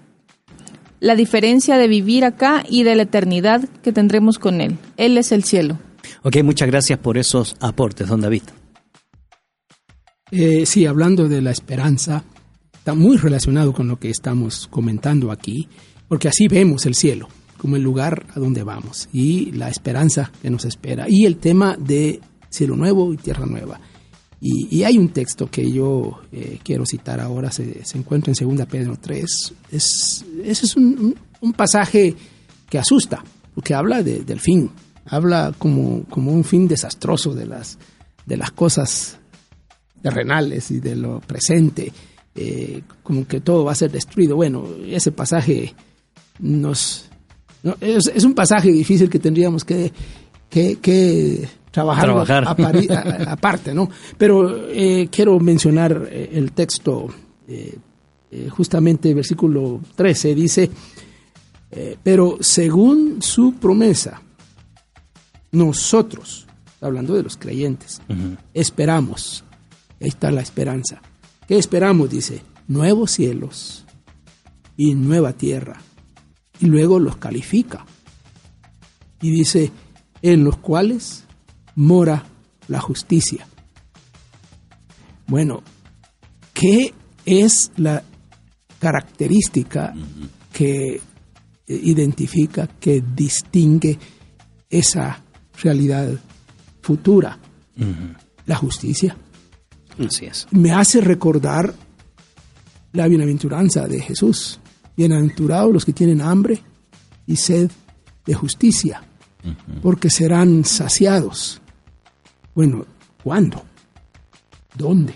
la 0.99 1.15
diferencia 1.15 1.77
de 1.77 1.87
vivir 1.87 2.23
acá 2.25 2.63
y 2.69 2.83
de 2.83 2.95
la 2.95 3.03
eternidad 3.03 3.67
que 3.83 3.91
tendremos 3.91 4.37
con 4.37 4.61
Él. 4.61 4.77
Él 4.97 5.17
es 5.17 5.31
el 5.31 5.43
cielo. 5.43 5.79
Ok, 6.23 6.37
muchas 6.43 6.67
gracias 6.67 6.99
por 6.99 7.17
esos 7.17 7.55
aportes, 7.59 8.07
don 8.07 8.21
David. 8.21 8.43
Eh, 10.31 10.65
sí, 10.65 10.85
hablando 10.85 11.27
de 11.27 11.41
la 11.41 11.51
esperanza, 11.51 12.23
está 12.73 12.93
muy 12.93 13.17
relacionado 13.17 13.73
con 13.73 13.87
lo 13.87 13.97
que 13.97 14.09
estamos 14.09 14.67
comentando 14.67 15.31
aquí, 15.31 15.67
porque 16.07 16.27
así 16.27 16.47
vemos 16.47 16.85
el 16.85 16.95
cielo 16.95 17.27
como 17.61 17.75
el 17.75 17.83
lugar 17.83 18.25
a 18.33 18.39
donde 18.39 18.63
vamos 18.63 19.07
y 19.13 19.51
la 19.51 19.69
esperanza 19.69 20.31
que 20.41 20.49
nos 20.49 20.65
espera 20.65 21.05
y 21.07 21.25
el 21.25 21.37
tema 21.37 21.77
de 21.77 22.19
cielo 22.49 22.75
nuevo 22.75 23.13
y 23.13 23.17
tierra 23.17 23.45
nueva. 23.45 23.79
Y, 24.43 24.75
y 24.75 24.83
hay 24.83 24.97
un 24.97 25.09
texto 25.09 25.49
que 25.51 25.71
yo 25.71 26.19
eh, 26.31 26.57
quiero 26.63 26.83
citar 26.85 27.19
ahora, 27.19 27.51
se, 27.51 27.85
se 27.85 27.97
encuentra 27.99 28.33
en 28.35 28.57
2 28.57 28.65
Pedro 28.67 28.97
3. 28.99 29.53
Es, 29.71 30.25
ese 30.43 30.65
es 30.65 30.75
un, 30.75 31.15
un- 31.41 31.53
pasaje 31.53 32.15
que 32.67 32.79
asusta, 32.79 33.23
porque 33.53 33.75
habla 33.75 34.01
de- 34.01 34.21
del 34.21 34.39
fin, 34.39 34.71
habla 35.05 35.53
como, 35.59 36.03
como 36.09 36.31
un 36.31 36.43
fin 36.43 36.67
desastroso 36.67 37.35
de 37.35 37.45
las, 37.45 37.77
de 38.25 38.37
las 38.37 38.49
cosas 38.51 39.19
terrenales 40.01 40.71
y 40.71 40.79
de 40.79 40.95
lo 40.95 41.19
presente, 41.19 41.93
eh, 42.33 42.81
como 43.03 43.27
que 43.27 43.41
todo 43.41 43.63
va 43.65 43.73
a 43.73 43.75
ser 43.75 43.91
destruido. 43.91 44.35
Bueno, 44.35 44.65
ese 44.87 45.11
pasaje 45.11 45.75
nos... 46.39 47.05
no, 47.61 47.75
es, 47.79 48.07
es 48.13 48.23
un 48.23 48.33
pasaje 48.33 48.71
difícil 48.71 49.07
que 49.09 49.19
tendríamos 49.19 49.63
que, 49.63 49.91
que, 50.49 50.77
que 50.79 51.47
trabajar, 51.71 52.45
aparte, 53.27 53.73
¿no? 53.73 53.89
Pero 54.17 54.67
eh, 54.69 55.07
quiero 55.11 55.39
mencionar 55.39 56.07
eh, 56.11 56.29
el 56.33 56.51
texto, 56.51 57.07
eh, 57.47 57.77
justamente 58.49 59.13
versículo 59.13 59.81
13, 59.95 60.35
dice, 60.35 60.69
eh, 61.71 61.97
pero 62.03 62.37
según 62.41 63.21
su 63.21 63.53
promesa, 63.53 64.21
nosotros, 65.51 66.47
hablando 66.81 67.13
de 67.13 67.23
los 67.23 67.37
creyentes, 67.37 68.01
esperamos, 68.53 69.43
ahí 70.01 70.09
está 70.09 70.31
la 70.31 70.41
esperanza. 70.41 71.01
¿Qué 71.47 71.57
esperamos? 71.57 72.09
Dice, 72.09 72.41
nuevos 72.67 73.11
cielos 73.11 73.85
y 74.77 74.95
nueva 74.95 75.33
tierra. 75.33 75.81
Y 76.59 76.67
luego 76.67 76.99
los 76.99 77.17
califica. 77.17 77.85
Y 79.21 79.31
dice, 79.31 79.71
en 80.21 80.43
los 80.43 80.57
cuales 80.57 81.20
mora 81.75 82.23
la 82.67 82.79
justicia. 82.79 83.47
Bueno, 85.27 85.63
¿qué 86.53 86.93
es 87.25 87.71
la 87.77 88.03
característica 88.79 89.93
que 90.51 90.95
eh, 90.95 91.01
identifica, 91.67 92.67
que 92.67 93.01
distingue 93.01 93.97
esa 94.69 95.23
realidad 95.61 96.09
futura? 96.81 97.37
La 98.45 98.55
justicia. 98.55 99.15
Así 99.97 100.25
es. 100.25 100.47
Me 100.51 100.71
hace 100.71 101.01
recordar 101.01 101.73
la 102.91 103.07
bienaventuranza 103.07 103.87
de 103.87 104.01
Jesús. 104.01 104.59
Bienaventurados 104.95 105.73
los 105.73 105.85
que 105.85 105.93
tienen 105.93 106.21
hambre 106.21 106.61
y 107.25 107.35
sed 107.37 107.71
de 108.25 108.33
justicia, 108.33 109.03
porque 109.81 110.09
serán 110.09 110.65
saciados. 110.65 111.60
Bueno, 112.55 112.85
¿cuándo? 113.23 113.63
¿Dónde? 114.77 115.13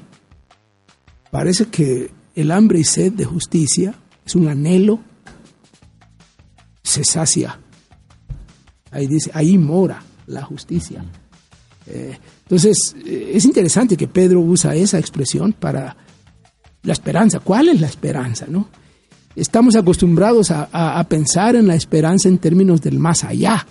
Parece 1.31 1.65
que 1.67 2.11
el 2.35 2.51
hambre 2.51 2.79
y 2.79 2.83
sed 2.83 3.13
de 3.13 3.25
justicia 3.25 3.93
es 4.25 4.35
un 4.35 4.47
anhelo, 4.47 4.99
se 6.83 7.03
sacia. 7.03 7.59
Ahí 8.91 9.07
dice, 9.07 9.31
ahí 9.33 9.57
mora 9.57 10.01
la 10.27 10.43
justicia. 10.43 11.03
Eh, 11.87 12.17
entonces, 12.43 12.95
eh, 13.05 13.31
es 13.33 13.45
interesante 13.45 13.97
que 13.97 14.07
Pedro 14.07 14.39
usa 14.39 14.75
esa 14.75 14.97
expresión 14.99 15.53
para 15.53 15.95
la 16.83 16.93
esperanza. 16.93 17.39
¿Cuál 17.39 17.69
es 17.69 17.81
la 17.81 17.87
esperanza? 17.87 18.45
No? 18.47 18.69
Estamos 19.35 19.75
acostumbrados 19.75 20.51
a, 20.51 20.69
a- 20.71 20.99
a 20.99 21.03
pensar 21.09 21.55
en 21.55 21.67
la 21.67 21.75
esperanza 21.75 22.29
en 22.29 22.37
términos 22.37 22.81
del 22.81 22.97
más 22.99 23.23
allá. 23.25 23.65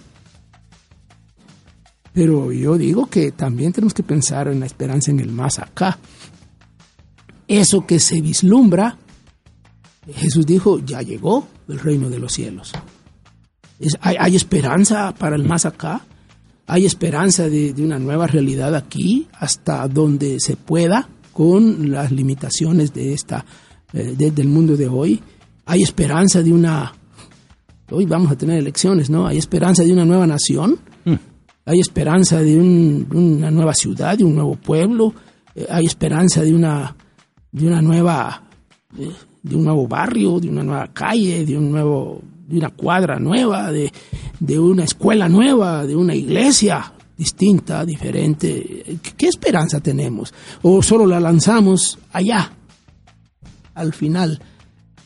Pero 2.15 2.53
yo 2.53 2.79
digo 2.79 3.07
que 3.07 3.33
también 3.33 3.73
tenemos 3.73 3.93
que 3.93 4.03
pensar 4.05 4.49
en 4.49 4.61
la 4.61 4.67
esperanza 4.67 5.11
en 5.11 5.19
el 5.21 5.33
más 5.33 5.59
acá. 5.59 5.99
Eso 7.47 7.85
que 7.87 7.99
se 7.99 8.21
vislumbra, 8.23 8.97
Jesús 10.15 10.47
dijo, 10.47 10.79
ya 10.79 11.03
llegó 11.03 11.47
el 11.69 11.79
reino 11.81 12.09
de 12.09 12.19
los 12.21 12.33
cielos. 12.33 12.73
Hay, 14.01 14.37
esperanza 14.37 15.13
para 15.13 15.35
el 15.37 15.45
más 15.45 15.67
acá, 15.67 16.03
hay 16.67 16.87
esperanza 16.87 17.49
de, 17.49 17.75
una 17.79 17.99
nueva 17.99 18.27
realidad 18.29 18.75
aquí, 18.75 19.27
hasta 19.33 19.87
donde 19.89 20.39
se 20.41 20.57
pueda, 20.57 21.09
con 21.33 21.91
las 21.91 22.13
limitaciones 22.13 22.95
de 22.95 23.13
esta, 23.13 23.45
eh, 23.93 24.15
de- 24.17 24.31
del 24.31 24.47
mundo 24.47 24.77
de 24.77 24.87
hoy. 24.87 25.21
Hay 25.67 25.83
esperanza 25.83 26.43
de 26.43 26.53
una, 26.53 26.95
hoy 27.91 28.07
vamos 28.07 28.31
a 28.31 28.37
tener 28.37 28.57
elecciones, 28.59 29.11
¿no? 29.11 29.27
Hay 29.27 29.37
esperanza 29.39 29.83
de 29.83 29.93
una 29.93 30.05
nueva 30.05 30.27
nación, 30.29 30.79
hay 31.67 31.81
esperanza 31.81 32.41
de, 32.43 32.57
un- 32.57 33.07
de 33.09 33.17
una 33.17 33.51
nueva 33.51 33.75
ciudad, 33.75 34.17
de 34.19 34.25
un 34.25 34.35
nuevo 34.35 34.55
pueblo, 34.57 35.15
eh, 35.55 35.67
hay 35.71 35.87
esperanza 35.87 36.43
de 36.43 36.55
una, 36.55 36.95
de 37.53 37.67
una 37.67 37.81
nueva, 37.81 38.43
eh, 38.99 39.11
de 39.43 39.57
un 39.57 39.65
nuevo 39.65 39.87
barrio, 39.89 40.41
de 40.41 40.49
una 40.49 40.63
nueva 40.63 40.89
calle, 40.93 41.45
de 41.47 41.57
un 41.57 41.71
nuevo, 41.71 42.21
de 42.47 42.59
una 42.59 42.71
cuadra 42.71 43.19
nueva, 43.19 43.71
de, 43.73 43.93
de 44.41 44.59
una 44.59 44.85
escuela 44.85 45.29
nueva, 45.29 45.87
de 45.87 45.97
una 45.97 46.15
iglesia 46.15 46.93
distinta, 47.17 47.85
diferente. 47.85 48.99
¿Qué, 49.03 49.13
qué 49.17 49.27
esperanza 49.29 49.81
tenemos? 49.81 50.35
¿O 50.63 50.83
solo 50.83 51.07
la 51.07 51.21
lanzamos 51.21 51.99
allá, 52.13 52.53
al 53.75 53.93
final? 53.93 54.41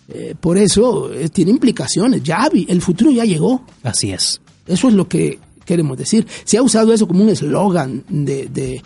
Eh, 0.08 0.34
por 0.40 0.56
eso 0.56 1.12
eh, 1.12 1.28
tiene 1.28 1.50
implicaciones. 1.50 2.22
Ya 2.22 2.48
el 2.68 2.80
futuro 2.80 3.10
ya 3.10 3.24
llegó. 3.26 3.62
Así 3.82 4.10
es. 4.10 4.40
Eso 4.66 4.88
es 4.88 4.94
lo 4.94 5.06
que 5.06 5.38
queremos 5.68 5.96
decir. 5.96 6.26
Se 6.44 6.58
ha 6.58 6.62
usado 6.62 6.92
eso 6.92 7.06
como 7.06 7.22
un 7.22 7.28
eslogan 7.28 8.02
de, 8.08 8.48
de, 8.48 8.82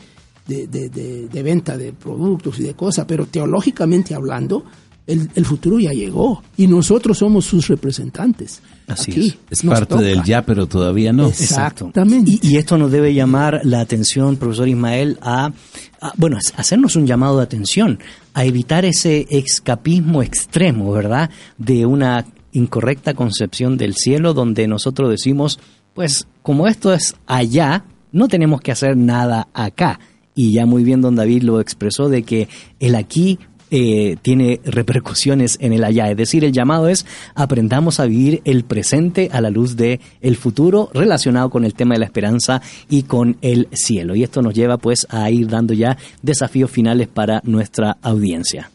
de, 0.47 0.67
de- 0.67 0.89
de- 0.91 1.29
de 1.29 1.43
venta 1.43 1.79
de 1.79 1.93
productos 1.93 2.59
y 2.59 2.65
de 2.65 2.75
cosas, 2.75 3.05
pero 3.09 3.25
teológicamente 3.27 4.15
hablando, 4.15 4.65
el, 5.07 5.29
el 5.35 5.45
futuro 5.45 5.81
ya 5.81 5.91
llegó 5.93 6.43
y 6.57 6.67
nosotros 6.69 7.19
somos 7.19 7.45
sus 7.45 7.67
representantes. 7.69 8.61
Así 8.87 9.11
Aquí 9.11 9.35
Es 9.51 9.65
nos 9.65 9.75
parte 9.75 9.95
toca. 9.95 10.03
del 10.03 10.23
ya, 10.23 10.43
pero 10.43 10.67
todavía 10.67 11.13
no. 11.13 11.27
Exacto. 11.29 11.87
Exactamente. 11.89 12.31
Y, 12.31 12.41
y 12.43 12.57
esto 12.57 12.79
nos 12.79 12.91
debe 12.93 13.13
llamar 13.15 13.61
la 13.65 13.81
atención, 13.81 14.37
profesor 14.37 14.69
Ismael, 14.69 15.19
a, 15.23 15.53
a, 16.01 16.13
bueno, 16.17 16.37
a 16.37 16.61
hacernos 16.61 16.95
un 16.97 17.07
llamado 17.07 17.39
de 17.39 17.43
atención, 17.45 17.99
a 18.35 18.45
evitar 18.45 18.85
ese 18.85 19.27
escapismo 19.31 20.23
extremo, 20.23 20.93
¿verdad? 20.93 21.31
De 21.59 21.85
una 21.87 22.25
incorrecta 22.53 23.15
concepción 23.15 23.77
del 23.79 23.95
cielo 23.95 24.35
donde 24.35 24.69
nosotros 24.69 25.11
decimos, 25.11 25.59
pues 25.95 26.27
como 26.43 26.67
esto 26.67 26.93
es 26.93 27.15
allá, 27.27 27.85
no 28.13 28.29
tenemos 28.29 28.61
que 28.61 28.73
hacer 28.73 28.97
nada 28.97 29.49
acá. 29.55 30.01
Y 30.35 30.55
ya 30.55 30.67
muy 30.67 30.83
bien 30.83 31.03
don 31.03 31.15
David 31.15 31.43
lo 31.43 31.61
expresó 31.61 32.09
de 32.09 32.23
que 32.23 32.49
el 32.81 32.95
aquí 32.95 33.39
eh, 33.75 34.17
tiene 34.21 34.61
repercusiones 34.65 35.57
en 35.59 35.73
el 35.73 35.83
allá. 35.85 36.11
Es 36.11 36.17
decir, 36.19 36.45
el 36.45 36.53
llamado 36.53 36.89
es 36.89 37.07
aprendamos 37.35 38.01
a 38.01 38.05
vivir 38.05 38.43
el 38.45 38.65
presente 38.65 39.31
a 39.33 39.41
la 39.41 39.49
luz 39.49 39.77
de 39.77 39.99
el 40.21 40.37
futuro 40.37 40.91
relacionado 40.93 41.49
con 41.49 41.65
el 41.65 41.73
tema 41.73 41.95
de 41.95 42.01
la 42.01 42.05
esperanza 42.05 42.61
y 42.91 43.05
con 43.05 43.39
el 43.41 43.69
cielo. 43.73 44.15
Y 44.15 44.25
esto 44.25 44.43
nos 44.43 44.53
lleva 44.53 44.77
pues 44.77 45.07
a 45.09 45.31
ir 45.31 45.49
dando 45.49 45.73
ya 45.73 45.97
desafíos 46.21 46.71
finales 46.71 47.09
para 47.09 47.41
nuestra 47.45 47.97
audiencia. 48.03 48.71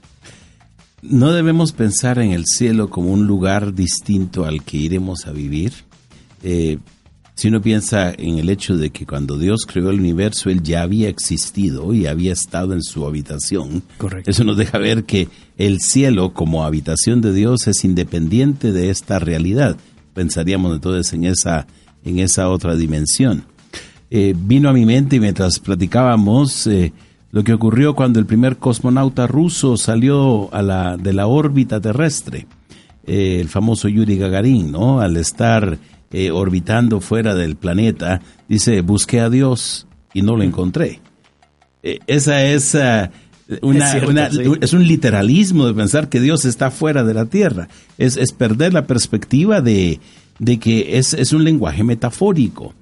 No 1.03 1.31
debemos 1.31 1.73
pensar 1.73 2.17
en 2.17 2.31
el 2.31 2.45
cielo 2.47 2.89
como 2.89 3.11
un 3.11 3.27
lugar 3.27 3.75
distinto 3.75 4.45
al 4.45 4.63
que 4.63 4.77
iremos 4.77 5.27
a 5.27 5.31
vivir. 5.31 5.73
Eh, 6.41 6.79
si 7.37 7.49
uno 7.49 7.61
piensa 7.61 8.11
en 8.17 8.39
el 8.39 8.49
hecho 8.49 8.77
de 8.77 8.89
que 8.89 9.05
cuando 9.05 9.37
Dios 9.37 9.67
creó 9.67 9.91
el 9.91 9.99
universo, 9.99 10.49
Él 10.49 10.63
ya 10.63 10.81
había 10.81 11.07
existido 11.07 11.93
y 11.93 12.07
había 12.07 12.33
estado 12.33 12.73
en 12.73 12.81
su 12.81 13.05
habitación. 13.05 13.83
Correcto. 13.99 14.31
Eso 14.31 14.43
nos 14.43 14.57
deja 14.57 14.79
ver 14.79 15.03
que 15.03 15.29
el 15.55 15.79
cielo 15.79 16.33
como 16.33 16.63
habitación 16.63 17.21
de 17.21 17.33
Dios 17.33 17.67
es 17.67 17.85
independiente 17.85 18.71
de 18.71 18.89
esta 18.89 19.19
realidad. 19.19 19.77
Pensaríamos 20.15 20.73
entonces 20.73 21.13
en 21.13 21.25
esa, 21.25 21.67
en 22.03 22.17
esa 22.17 22.49
otra 22.49 22.75
dimensión. 22.75 23.43
Eh, 24.09 24.33
vino 24.35 24.67
a 24.67 24.73
mi 24.73 24.87
mente 24.87 25.19
mientras 25.19 25.59
platicábamos 25.59 26.65
eh, 26.65 26.91
lo 27.29 27.43
que 27.43 27.53
ocurrió 27.53 27.93
cuando 27.93 28.19
el 28.19 28.25
primer 28.25 28.57
cosmonauta 28.57 29.27
ruso 29.27 29.77
salió 29.77 30.51
a 30.55 30.63
la, 30.63 30.97
de 30.97 31.13
la 31.13 31.27
órbita 31.27 31.79
terrestre, 31.79 32.47
eh, 33.05 33.37
el 33.39 33.47
famoso 33.47 33.87
Yuri 33.89 34.17
Gagarin, 34.17 34.71
¿no? 34.71 35.01
Al 35.01 35.17
estar 35.17 35.77
eh, 36.11 36.31
orbitando 36.31 37.01
fuera 37.01 37.35
del 37.35 37.55
planeta, 37.55 38.21
dice, 38.47 38.81
busqué 38.81 39.19
a 39.19 39.29
Dios 39.29 39.87
y 40.13 40.21
no 40.21 40.35
lo 40.35 40.43
encontré. 40.43 41.01
Eh, 41.83 41.99
esa 42.07 42.43
es 42.45 42.75
ah, 42.75 43.11
una, 43.61 43.85
Es 43.85 43.91
cierto, 43.91 44.09
una- 44.11 44.29
sí. 44.31 44.41
es 44.61 44.73
un 44.73 44.87
literalismo 44.87 45.67
de 45.67 45.73
pensar 45.73 46.09
que 46.09 46.19
Dios 46.19 46.45
está 46.45 46.71
fuera 46.71 47.03
de 47.03 47.13
la 47.13 47.25
tierra. 47.25 47.67
Es, 47.97 48.17
es 48.17 48.31
perder 48.31 48.73
la 48.73 48.87
perspectiva 48.87 49.61
de, 49.61 49.99
de 50.39 50.59
que 50.59 50.97
es, 50.97 51.13
es 51.13 51.33
un 51.33 51.43
lenguaje 51.43 51.83
metafórico. 51.83 52.73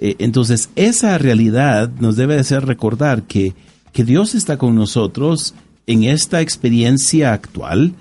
Eh, 0.00 0.16
entonces, 0.18 0.70
esa 0.76 1.16
realidad 1.18 1.90
nos 2.00 2.16
debe 2.16 2.38
hacer 2.38 2.66
recordar 2.66 3.22
que, 3.22 3.54
que 3.92 4.04
Dios 4.04 4.34
está 4.34 4.56
con 4.58 4.74
nosotros 4.74 5.54
en 5.86 6.04
esta 6.04 6.40
experiencia 6.40 7.32
actual, 7.32 7.92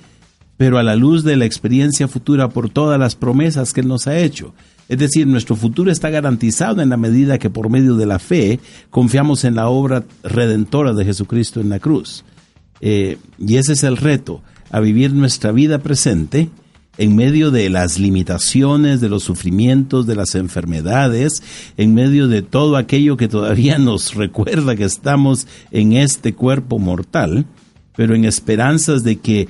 pero 0.57 0.77
a 0.77 0.83
la 0.83 0.95
luz 0.95 1.23
de 1.23 1.35
la 1.35 1.45
experiencia 1.45 2.07
futura 2.07 2.49
por 2.49 2.69
todas 2.69 2.99
las 2.99 3.15
promesas 3.15 3.73
que 3.73 3.81
Él 3.81 3.87
nos 3.87 4.07
ha 4.07 4.17
hecho. 4.17 4.53
Es 4.89 4.99
decir, 4.99 5.27
nuestro 5.27 5.55
futuro 5.55 5.91
está 5.91 6.09
garantizado 6.09 6.81
en 6.81 6.89
la 6.89 6.97
medida 6.97 7.39
que 7.39 7.49
por 7.49 7.69
medio 7.69 7.95
de 7.95 8.05
la 8.05 8.19
fe 8.19 8.59
confiamos 8.89 9.43
en 9.43 9.55
la 9.55 9.69
obra 9.69 10.03
redentora 10.23 10.93
de 10.93 11.05
Jesucristo 11.05 11.61
en 11.61 11.69
la 11.69 11.79
cruz. 11.79 12.23
Eh, 12.81 13.17
y 13.39 13.55
ese 13.55 13.73
es 13.73 13.83
el 13.83 13.97
reto, 13.97 14.41
a 14.69 14.79
vivir 14.81 15.13
nuestra 15.13 15.51
vida 15.51 15.79
presente 15.79 16.49
en 16.97 17.15
medio 17.15 17.49
de 17.49 17.69
las 17.69 17.97
limitaciones, 17.97 19.01
de 19.01 19.09
los 19.09 19.23
sufrimientos, 19.23 20.05
de 20.05 20.15
las 20.15 20.35
enfermedades, 20.35 21.41
en 21.77 21.93
medio 21.93 22.27
de 22.27 22.41
todo 22.41 22.75
aquello 22.77 23.17
que 23.17 23.27
todavía 23.27 23.77
nos 23.79 24.13
recuerda 24.13 24.75
que 24.75 24.83
estamos 24.83 25.47
en 25.71 25.93
este 25.93 26.33
cuerpo 26.33 26.77
mortal, 26.77 27.45
pero 27.95 28.15
en 28.15 28.25
esperanzas 28.25 29.03
de 29.03 29.17
que, 29.17 29.47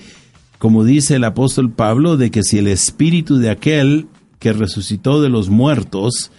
como 0.63 0.85
dice 0.85 1.15
el 1.15 1.25
apóstol 1.25 1.73
Pablo, 1.73 2.15
de 2.15 2.31
que 2.31 2.41
si 2.41 2.57
el 2.57 2.69
espíritu 2.69 3.37
de 3.37 3.49
aquel 3.49 4.07
que 4.39 4.53
resucitó 4.53 5.21
de 5.21 5.27
los 5.27 5.49
muertos, 5.49 6.31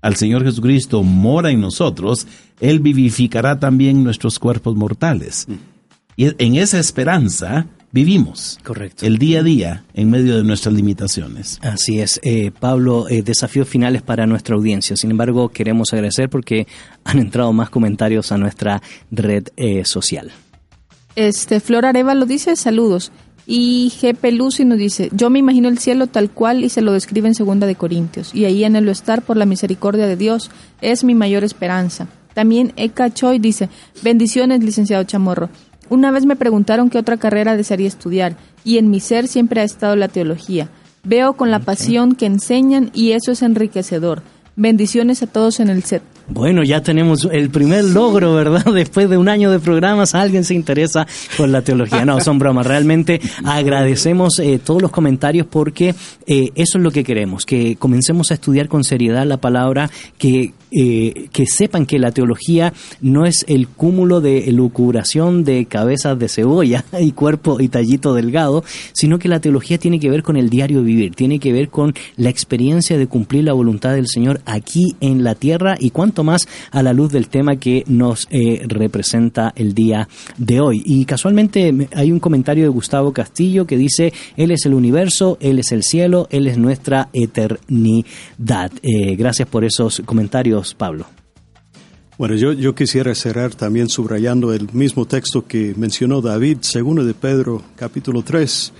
al 0.00 0.14
Señor 0.14 0.44
Jesucristo 0.44 1.02
mora 1.02 1.50
en 1.50 1.60
nosotros, 1.60 2.28
Él 2.60 2.78
vivificará 2.78 3.58
también 3.58 4.04
nuestros 4.04 4.38
cuerpos 4.38 4.76
mortales. 4.76 5.48
Y 6.14 6.40
en 6.40 6.54
esa 6.54 6.78
esperanza 6.78 7.66
vivimos. 7.90 8.60
Correcto. 8.62 9.06
El 9.06 9.18
día 9.18 9.40
a 9.40 9.42
día 9.42 9.84
en 9.92 10.08
medio 10.08 10.36
de 10.36 10.44
nuestras 10.44 10.72
limitaciones. 10.72 11.58
Así 11.60 11.98
es, 11.98 12.20
eh, 12.22 12.52
Pablo, 12.56 13.08
eh, 13.08 13.22
desafíos 13.22 13.68
finales 13.68 14.02
para 14.02 14.24
nuestra 14.24 14.54
audiencia. 14.54 14.96
Sin 14.96 15.10
embargo, 15.10 15.48
queremos 15.48 15.92
agradecer 15.92 16.30
porque 16.30 16.68
han 17.02 17.18
entrado 17.18 17.52
más 17.52 17.70
comentarios 17.70 18.30
a 18.30 18.38
nuestra 18.38 18.80
red 19.10 19.48
eh, 19.56 19.84
social. 19.84 20.30
Este, 21.16 21.58
Flor 21.58 21.86
Areva 21.86 22.14
lo 22.14 22.24
dice, 22.24 22.54
saludos. 22.54 23.10
Y 23.46 23.92
GP 24.00 24.32
Lucy 24.32 24.64
nos 24.64 24.78
dice, 24.78 25.10
yo 25.12 25.28
me 25.28 25.38
imagino 25.38 25.68
el 25.68 25.78
cielo 25.78 26.06
tal 26.06 26.30
cual 26.30 26.64
y 26.64 26.70
se 26.70 26.80
lo 26.80 26.92
describe 26.92 27.28
en 27.28 27.34
Segunda 27.34 27.66
de 27.66 27.74
Corintios. 27.74 28.34
Y 28.34 28.46
ahí 28.46 28.64
en 28.64 28.76
el 28.76 28.88
estar 28.88 29.22
por 29.22 29.36
la 29.36 29.44
misericordia 29.44 30.06
de 30.06 30.16
Dios 30.16 30.50
es 30.80 31.04
mi 31.04 31.14
mayor 31.14 31.44
esperanza. 31.44 32.08
También 32.32 32.72
Eka 32.76 33.12
Choi 33.12 33.38
dice, 33.38 33.68
bendiciones 34.02 34.64
licenciado 34.64 35.04
Chamorro. 35.04 35.50
Una 35.90 36.10
vez 36.10 36.24
me 36.24 36.36
preguntaron 36.36 36.88
qué 36.88 36.98
otra 36.98 37.18
carrera 37.18 37.56
desearía 37.56 37.88
estudiar 37.88 38.36
y 38.64 38.78
en 38.78 38.90
mi 38.90 39.00
ser 39.00 39.28
siempre 39.28 39.60
ha 39.60 39.64
estado 39.64 39.94
la 39.96 40.08
teología. 40.08 40.70
Veo 41.04 41.34
con 41.34 41.50
la 41.50 41.60
pasión 41.60 42.14
que 42.14 42.24
enseñan 42.24 42.90
y 42.94 43.12
eso 43.12 43.32
es 43.32 43.42
enriquecedor. 43.42 44.22
Bendiciones 44.56 45.22
a 45.22 45.26
todos 45.26 45.60
en 45.60 45.68
el 45.68 45.82
set. 45.82 46.02
Bueno, 46.26 46.62
ya 46.62 46.82
tenemos 46.82 47.28
el 47.30 47.50
primer 47.50 47.84
logro, 47.84 48.34
¿verdad? 48.34 48.64
Después 48.74 49.10
de 49.10 49.18
un 49.18 49.28
año 49.28 49.50
de 49.50 49.58
programas, 49.58 50.14
alguien 50.14 50.44
se 50.44 50.54
interesa 50.54 51.06
por 51.36 51.50
la 51.50 51.60
teología. 51.60 52.04
No, 52.06 52.18
son 52.20 52.38
bromas. 52.38 52.66
Realmente 52.66 53.20
agradecemos 53.44 54.38
eh, 54.38 54.58
todos 54.58 54.80
los 54.80 54.90
comentarios 54.90 55.46
porque 55.46 55.94
eh, 56.26 56.50
eso 56.54 56.78
es 56.78 56.84
lo 56.84 56.90
que 56.90 57.04
queremos, 57.04 57.44
que 57.44 57.76
comencemos 57.76 58.30
a 58.30 58.34
estudiar 58.34 58.68
con 58.68 58.84
seriedad 58.84 59.26
la 59.26 59.36
palabra, 59.36 59.90
que, 60.16 60.54
eh, 60.70 61.28
que 61.30 61.44
sepan 61.46 61.84
que 61.84 61.98
la 61.98 62.10
teología 62.10 62.72
no 63.02 63.26
es 63.26 63.44
el 63.46 63.68
cúmulo 63.68 64.22
de 64.22 64.48
elucubración 64.48 65.44
de 65.44 65.66
cabezas 65.66 66.18
de 66.18 66.30
cebolla 66.30 66.86
y 67.00 67.12
cuerpo 67.12 67.60
y 67.60 67.68
tallito 67.68 68.14
delgado, 68.14 68.64
sino 68.94 69.18
que 69.18 69.28
la 69.28 69.40
teología 69.40 69.76
tiene 69.76 70.00
que 70.00 70.08
ver 70.08 70.22
con 70.22 70.38
el 70.38 70.48
diario 70.48 70.82
vivir, 70.82 71.14
tiene 71.14 71.38
que 71.38 71.52
ver 71.52 71.68
con 71.68 71.92
la 72.16 72.30
experiencia 72.30 72.96
de 72.96 73.06
cumplir 73.06 73.44
la 73.44 73.52
voluntad 73.52 73.92
del 73.92 74.08
Señor 74.08 74.40
aquí 74.46 74.96
en 75.00 75.22
la 75.22 75.34
tierra 75.34 75.76
y 75.78 75.90
más 76.22 76.46
a 76.70 76.82
la 76.82 76.92
luz 76.92 77.10
del 77.10 77.28
tema 77.28 77.56
que 77.56 77.82
nos 77.88 78.28
eh, 78.30 78.62
representa 78.68 79.52
el 79.56 79.74
día 79.74 80.08
de 80.36 80.60
hoy. 80.60 80.82
Y 80.84 81.04
casualmente 81.06 81.72
me- 81.72 81.88
hay 81.94 82.12
un 82.12 82.20
comentario 82.20 82.62
de 82.64 82.68
Gustavo 82.68 83.12
Castillo 83.12 83.66
que 83.66 83.76
dice, 83.78 84.12
Él 84.36 84.50
es 84.50 84.66
el 84.66 84.74
universo, 84.74 85.38
Él 85.40 85.58
es 85.58 85.72
el 85.72 85.82
cielo, 85.82 86.28
Él 86.30 86.46
es 86.46 86.58
nuestra 86.58 87.08
eternidad. 87.12 88.70
Eh, 88.82 89.16
gracias 89.16 89.48
por 89.48 89.64
esos 89.64 90.02
comentarios, 90.04 90.74
Pablo. 90.74 91.06
Bueno, 92.16 92.36
yo, 92.36 92.52
yo 92.52 92.74
quisiera 92.76 93.12
cerrar 93.16 93.54
también 93.56 93.88
subrayando 93.88 94.52
el 94.52 94.68
mismo 94.72 95.04
texto 95.04 95.46
que 95.46 95.74
mencionó 95.76 96.20
David, 96.20 96.58
segundo 96.60 97.04
de 97.04 97.12
Pedro, 97.14 97.62
capítulo 97.74 98.22
3. 98.22 98.72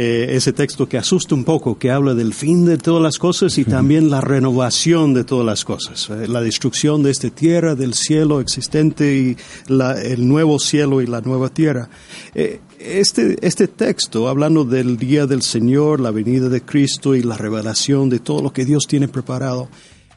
Eh, 0.00 0.36
ese 0.36 0.52
texto 0.52 0.88
que 0.88 0.96
asusta 0.96 1.34
un 1.34 1.42
poco, 1.42 1.76
que 1.76 1.90
habla 1.90 2.14
del 2.14 2.32
fin 2.32 2.64
de 2.64 2.78
todas 2.78 3.02
las 3.02 3.18
cosas 3.18 3.58
y 3.58 3.64
también 3.64 4.10
la 4.10 4.20
renovación 4.20 5.12
de 5.12 5.24
todas 5.24 5.44
las 5.44 5.64
cosas. 5.64 6.08
Eh, 6.10 6.28
la 6.28 6.40
destrucción 6.40 7.02
de 7.02 7.10
esta 7.10 7.30
tierra, 7.30 7.74
del 7.74 7.94
cielo 7.94 8.40
existente 8.40 9.16
y 9.16 9.36
el 9.68 10.28
nuevo 10.28 10.60
cielo 10.60 11.02
y 11.02 11.08
la 11.08 11.20
nueva 11.20 11.48
tierra. 11.48 11.90
Eh, 12.32 12.60
este, 12.78 13.44
este 13.44 13.66
texto, 13.66 14.28
hablando 14.28 14.64
del 14.64 14.98
día 14.98 15.26
del 15.26 15.42
Señor, 15.42 15.98
la 15.98 16.12
venida 16.12 16.48
de 16.48 16.62
Cristo 16.62 17.16
y 17.16 17.22
la 17.24 17.36
revelación 17.36 18.08
de 18.08 18.20
todo 18.20 18.40
lo 18.40 18.52
que 18.52 18.64
Dios 18.64 18.84
tiene 18.86 19.08
preparado, 19.08 19.68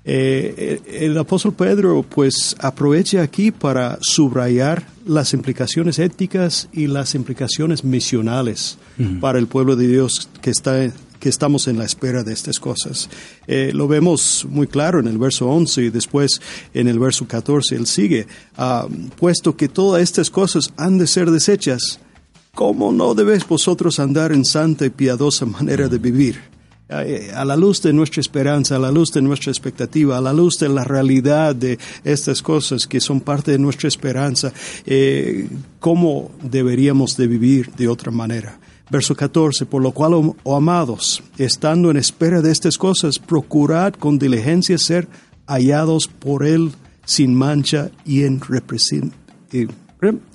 eh, 0.03 0.81
el 0.87 1.17
apóstol 1.17 1.53
Pedro 1.53 2.03
pues 2.03 2.55
aprovecha 2.59 3.21
aquí 3.21 3.51
para 3.51 3.99
subrayar 4.01 4.87
las 5.05 5.33
implicaciones 5.33 5.99
éticas 5.99 6.69
y 6.73 6.87
las 6.87 7.13
implicaciones 7.15 7.83
misionales 7.83 8.77
para 9.19 9.39
el 9.39 9.47
pueblo 9.47 9.75
de 9.75 9.87
Dios 9.87 10.29
que 10.41 10.51
está 10.51 10.91
que 11.21 11.29
estamos 11.29 11.67
en 11.67 11.77
la 11.77 11.85
espera 11.85 12.23
de 12.23 12.33
estas 12.33 12.59
cosas. 12.59 13.07
Eh, 13.47 13.71
lo 13.73 13.87
vemos 13.87 14.45
muy 14.49 14.65
claro 14.67 14.99
en 14.99 15.07
el 15.07 15.19
verso 15.19 15.47
11 15.47 15.83
y 15.83 15.89
después 15.91 16.41
en 16.73 16.87
el 16.87 16.99
verso 16.99 17.27
14 17.27 17.75
él 17.75 17.85
sigue, 17.85 18.27
ah, 18.57 18.87
puesto 19.17 19.55
que 19.55 19.69
todas 19.69 20.01
estas 20.01 20.31
cosas 20.31 20.73
han 20.77 20.97
de 20.97 21.05
ser 21.05 21.29
desechas, 21.29 21.99
¿cómo 22.55 22.91
no 22.91 23.13
debéis 23.13 23.47
vosotros 23.47 23.99
andar 23.99 24.31
en 24.31 24.43
santa 24.43 24.85
y 24.85 24.89
piadosa 24.89 25.45
manera 25.45 25.87
de 25.87 25.99
vivir? 25.99 26.50
Eh, 26.91 27.31
a 27.33 27.45
la 27.45 27.55
luz 27.55 27.81
de 27.81 27.93
nuestra 27.93 28.19
esperanza, 28.19 28.75
a 28.75 28.79
la 28.79 28.91
luz 28.91 29.11
de 29.11 29.21
nuestra 29.21 29.51
expectativa, 29.51 30.17
a 30.17 30.21
la 30.21 30.33
luz 30.33 30.59
de 30.59 30.69
la 30.69 30.83
realidad 30.83 31.55
de 31.55 31.79
estas 32.03 32.41
cosas 32.41 32.85
que 32.87 32.99
son 32.99 33.21
parte 33.21 33.51
de 33.51 33.59
nuestra 33.59 33.87
esperanza, 33.87 34.51
eh, 34.85 35.47
cómo 35.79 36.31
deberíamos 36.41 37.15
de 37.15 37.27
vivir 37.27 37.71
de 37.71 37.87
otra 37.87 38.11
manera. 38.11 38.59
Verso 38.89 39.15
14, 39.15 39.65
por 39.65 39.81
lo 39.81 39.93
cual, 39.93 40.13
oh, 40.15 40.35
oh 40.43 40.55
amados, 40.57 41.23
estando 41.37 41.91
en 41.91 41.97
espera 41.97 42.41
de 42.41 42.51
estas 42.51 42.77
cosas, 42.77 43.19
procurad 43.19 43.93
con 43.93 44.19
diligencia 44.19 44.77
ser 44.77 45.07
hallados 45.47 46.07
por 46.07 46.45
Él 46.45 46.71
sin 47.05 47.33
mancha 47.33 47.91
y 48.05 48.23
en 48.23 48.41
eh, 49.53 49.67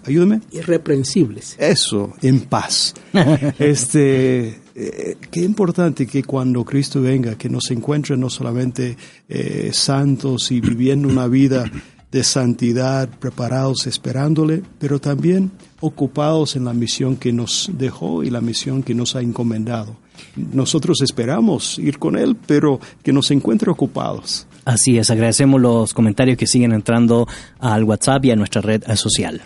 ayúdame. 0.05 0.41
Irreprensibles. 0.53 1.57
Eso, 1.59 2.15
en 2.23 2.41
paz. 2.41 2.95
este, 3.59 4.61
eh, 4.78 5.16
qué 5.31 5.40
importante 5.40 6.07
que 6.07 6.23
cuando 6.23 6.62
Cristo 6.62 7.01
venga, 7.01 7.35
que 7.36 7.48
nos 7.48 7.70
encuentre 7.70 8.15
no 8.19 8.28
solamente 8.28 8.94
eh, 9.27 9.70
santos 9.73 10.53
y 10.53 10.61
viviendo 10.61 11.09
una 11.09 11.28
vida 11.28 11.65
de 12.12 12.23
santidad, 12.23 13.09
preparados 13.09 13.86
esperándole, 13.86 14.62
pero 14.78 14.98
también 15.01 15.51
ocupados 15.81 16.57
en 16.57 16.66
la 16.66 16.74
misión 16.74 17.16
que 17.16 17.32
nos 17.32 17.70
dejó 17.73 18.23
y 18.23 18.28
la 18.28 18.43
misión 18.43 18.82
que 18.82 18.94
nos 18.94 19.16
ha 19.16 19.23
encomendado. 19.23 19.97
Nosotros 20.36 21.01
esperamos 21.01 21.78
ir 21.78 21.98
con 21.98 22.19
Él, 22.19 22.36
pero 22.47 22.78
que 23.03 23.15
nos 23.15 23.31
encuentre 23.31 23.70
ocupados. 23.70 24.47
Así 24.66 24.98
es, 24.98 25.11
agradecemos 25.11 25.59
los 25.59 25.94
comentarios 25.94 26.36
que 26.36 26.47
siguen 26.47 26.73
entrando 26.73 27.27
al 27.61 27.82
WhatsApp 27.85 28.27
y 28.27 28.31
a 28.31 28.36
nuestra 28.36 28.61
red 28.61 28.82
social. 28.97 29.40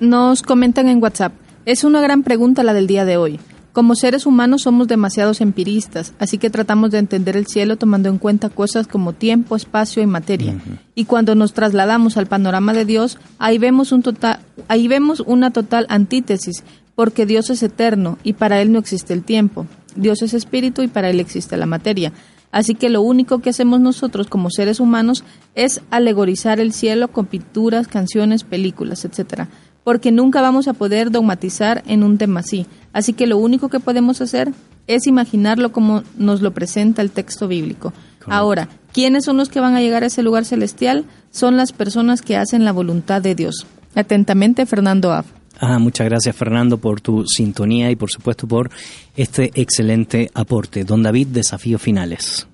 Nos 0.00 0.40
comentan 0.40 0.88
en 0.88 1.02
WhatsApp. 1.02 1.34
Es 1.66 1.84
una 1.84 2.00
gran 2.00 2.22
pregunta 2.22 2.62
la 2.62 2.72
del 2.72 2.86
día 2.86 3.04
de 3.04 3.18
hoy. 3.18 3.38
Como 3.72 3.94
seres 3.94 4.26
humanos 4.26 4.62
somos 4.62 4.86
demasiados 4.86 5.40
empiristas, 5.40 6.12
así 6.18 6.36
que 6.36 6.50
tratamos 6.50 6.90
de 6.90 6.98
entender 6.98 7.38
el 7.38 7.46
cielo 7.46 7.76
tomando 7.76 8.10
en 8.10 8.18
cuenta 8.18 8.50
cosas 8.50 8.86
como 8.86 9.14
tiempo, 9.14 9.56
espacio 9.56 10.02
y 10.02 10.06
materia. 10.06 10.54
Y 10.94 11.06
cuando 11.06 11.34
nos 11.34 11.54
trasladamos 11.54 12.18
al 12.18 12.26
panorama 12.26 12.74
de 12.74 12.84
Dios, 12.84 13.18
ahí 13.38 13.56
vemos, 13.56 13.90
un 13.90 14.02
total, 14.02 14.40
ahí 14.68 14.88
vemos 14.88 15.20
una 15.20 15.52
total 15.52 15.86
antítesis, 15.88 16.64
porque 16.94 17.24
Dios 17.24 17.48
es 17.48 17.62
eterno 17.62 18.18
y 18.22 18.34
para 18.34 18.60
Él 18.60 18.72
no 18.72 18.78
existe 18.78 19.14
el 19.14 19.22
tiempo. 19.22 19.66
Dios 19.96 20.20
es 20.20 20.34
espíritu 20.34 20.82
y 20.82 20.88
para 20.88 21.08
Él 21.08 21.18
existe 21.18 21.56
la 21.56 21.64
materia. 21.64 22.12
Así 22.50 22.74
que 22.74 22.90
lo 22.90 23.00
único 23.00 23.38
que 23.38 23.48
hacemos 23.48 23.80
nosotros 23.80 24.28
como 24.28 24.50
seres 24.50 24.80
humanos 24.80 25.24
es 25.54 25.80
alegorizar 25.90 26.60
el 26.60 26.74
cielo 26.74 27.08
con 27.08 27.24
pinturas, 27.24 27.88
canciones, 27.88 28.44
películas, 28.44 29.06
etcétera, 29.06 29.48
porque 29.84 30.12
nunca 30.12 30.40
vamos 30.42 30.68
a 30.68 30.72
poder 30.72 31.10
dogmatizar 31.10 31.82
en 31.86 32.02
un 32.02 32.18
tema 32.18 32.40
así. 32.40 32.66
Así 32.92 33.12
que 33.12 33.26
lo 33.26 33.38
único 33.38 33.68
que 33.68 33.80
podemos 33.80 34.20
hacer 34.20 34.52
es 34.86 35.06
imaginarlo 35.06 35.72
como 35.72 36.02
nos 36.16 36.42
lo 36.42 36.52
presenta 36.52 37.02
el 37.02 37.10
texto 37.10 37.48
bíblico. 37.48 37.92
Ahora, 38.26 38.68
¿quiénes 38.92 39.24
son 39.24 39.36
los 39.36 39.48
que 39.48 39.60
van 39.60 39.74
a 39.74 39.80
llegar 39.80 40.02
a 40.02 40.06
ese 40.06 40.22
lugar 40.22 40.44
celestial? 40.44 41.04
Son 41.30 41.56
las 41.56 41.72
personas 41.72 42.22
que 42.22 42.36
hacen 42.36 42.64
la 42.64 42.72
voluntad 42.72 43.22
de 43.22 43.34
Dios. 43.34 43.66
Atentamente, 43.94 44.66
Fernando 44.66 45.12
Av. 45.12 45.24
Ah, 45.58 45.78
muchas 45.78 46.08
gracias 46.08 46.34
Fernando 46.34 46.78
por 46.78 47.00
tu 47.00 47.24
sintonía 47.26 47.90
y 47.90 47.94
por 47.94 48.10
supuesto 48.10 48.48
por 48.48 48.70
este 49.16 49.52
excelente 49.54 50.30
aporte. 50.34 50.82
Don 50.82 51.02
David, 51.02 51.28
desafíos 51.28 51.80
finales. 51.80 52.48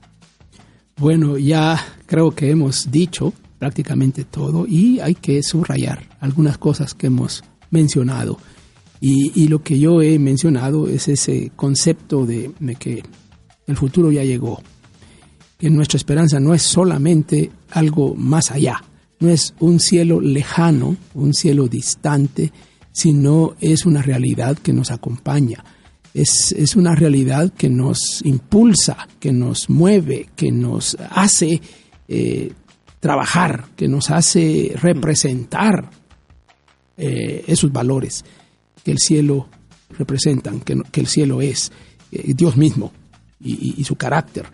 Bueno, 0.98 1.38
ya 1.38 1.82
creo 2.06 2.32
que 2.32 2.50
hemos 2.50 2.90
dicho 2.90 3.32
prácticamente 3.58 4.24
todo 4.24 4.66
y 4.66 5.00
hay 5.00 5.14
que 5.14 5.42
subrayar 5.42 6.08
algunas 6.20 6.58
cosas 6.58 6.94
que 6.94 7.08
hemos 7.08 7.42
mencionado. 7.70 8.38
Y, 9.00 9.46
lo 9.46 9.62
que 9.62 9.78
yo 9.78 10.02
he 10.02 10.18
mencionado 10.18 10.88
es 10.88 11.06
ese 11.06 11.52
concepto 11.54 12.26
de, 12.26 12.50
de 12.58 12.74
que 12.74 13.04
el 13.68 13.76
futuro 13.76 14.10
ya 14.10 14.24
llegó, 14.24 14.60
que 15.56 15.70
nuestra 15.70 15.98
esperanza 15.98 16.40
no 16.40 16.52
es 16.52 16.62
solamente 16.62 17.52
algo 17.70 18.16
más 18.16 18.50
allá, 18.50 18.82
no 19.20 19.28
es 19.28 19.54
un 19.60 19.78
cielo 19.78 20.20
lejano, 20.20 20.96
un 21.14 21.32
cielo 21.32 21.68
distante, 21.68 22.52
sino 22.90 23.54
es 23.60 23.86
una 23.86 24.02
realidad 24.02 24.58
que 24.58 24.72
nos 24.72 24.90
acompaña. 24.90 25.64
Es, 26.12 26.52
es, 26.52 26.74
una 26.74 26.96
realidad 26.96 27.52
que 27.52 27.68
nos 27.68 28.22
impulsa, 28.24 29.06
que 29.20 29.32
nos 29.32 29.70
mueve, 29.70 30.30
que 30.34 30.50
nos 30.50 30.96
hace 31.10 31.60
eh, 32.08 32.50
trabajar, 33.00 33.66
que 33.76 33.88
nos 33.88 34.10
hace 34.10 34.72
representar 34.74 35.90
eh, 36.96 37.44
esos 37.46 37.72
valores 37.72 38.24
que 38.84 38.90
el 38.90 38.98
cielo 38.98 39.48
representan, 39.90 40.60
que, 40.60 40.80
que 40.90 41.00
el 41.00 41.06
cielo 41.06 41.40
es 41.40 41.70
eh, 42.10 42.32
Dios 42.34 42.56
mismo 42.56 42.92
y, 43.40 43.84
su 43.84 43.94
carácter, 43.94 44.46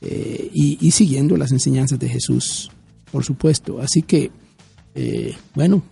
eh, 0.00 0.50
y, 0.52 0.90
siguiendo 0.92 1.36
las 1.36 1.50
enseñanzas 1.52 1.98
de 1.98 2.08
Jesús, 2.08 2.70
por 3.10 3.24
supuesto. 3.24 3.80
Así 3.80 4.02
que, 4.02 4.30
eh, 4.94 5.34
bueno, 5.54 5.82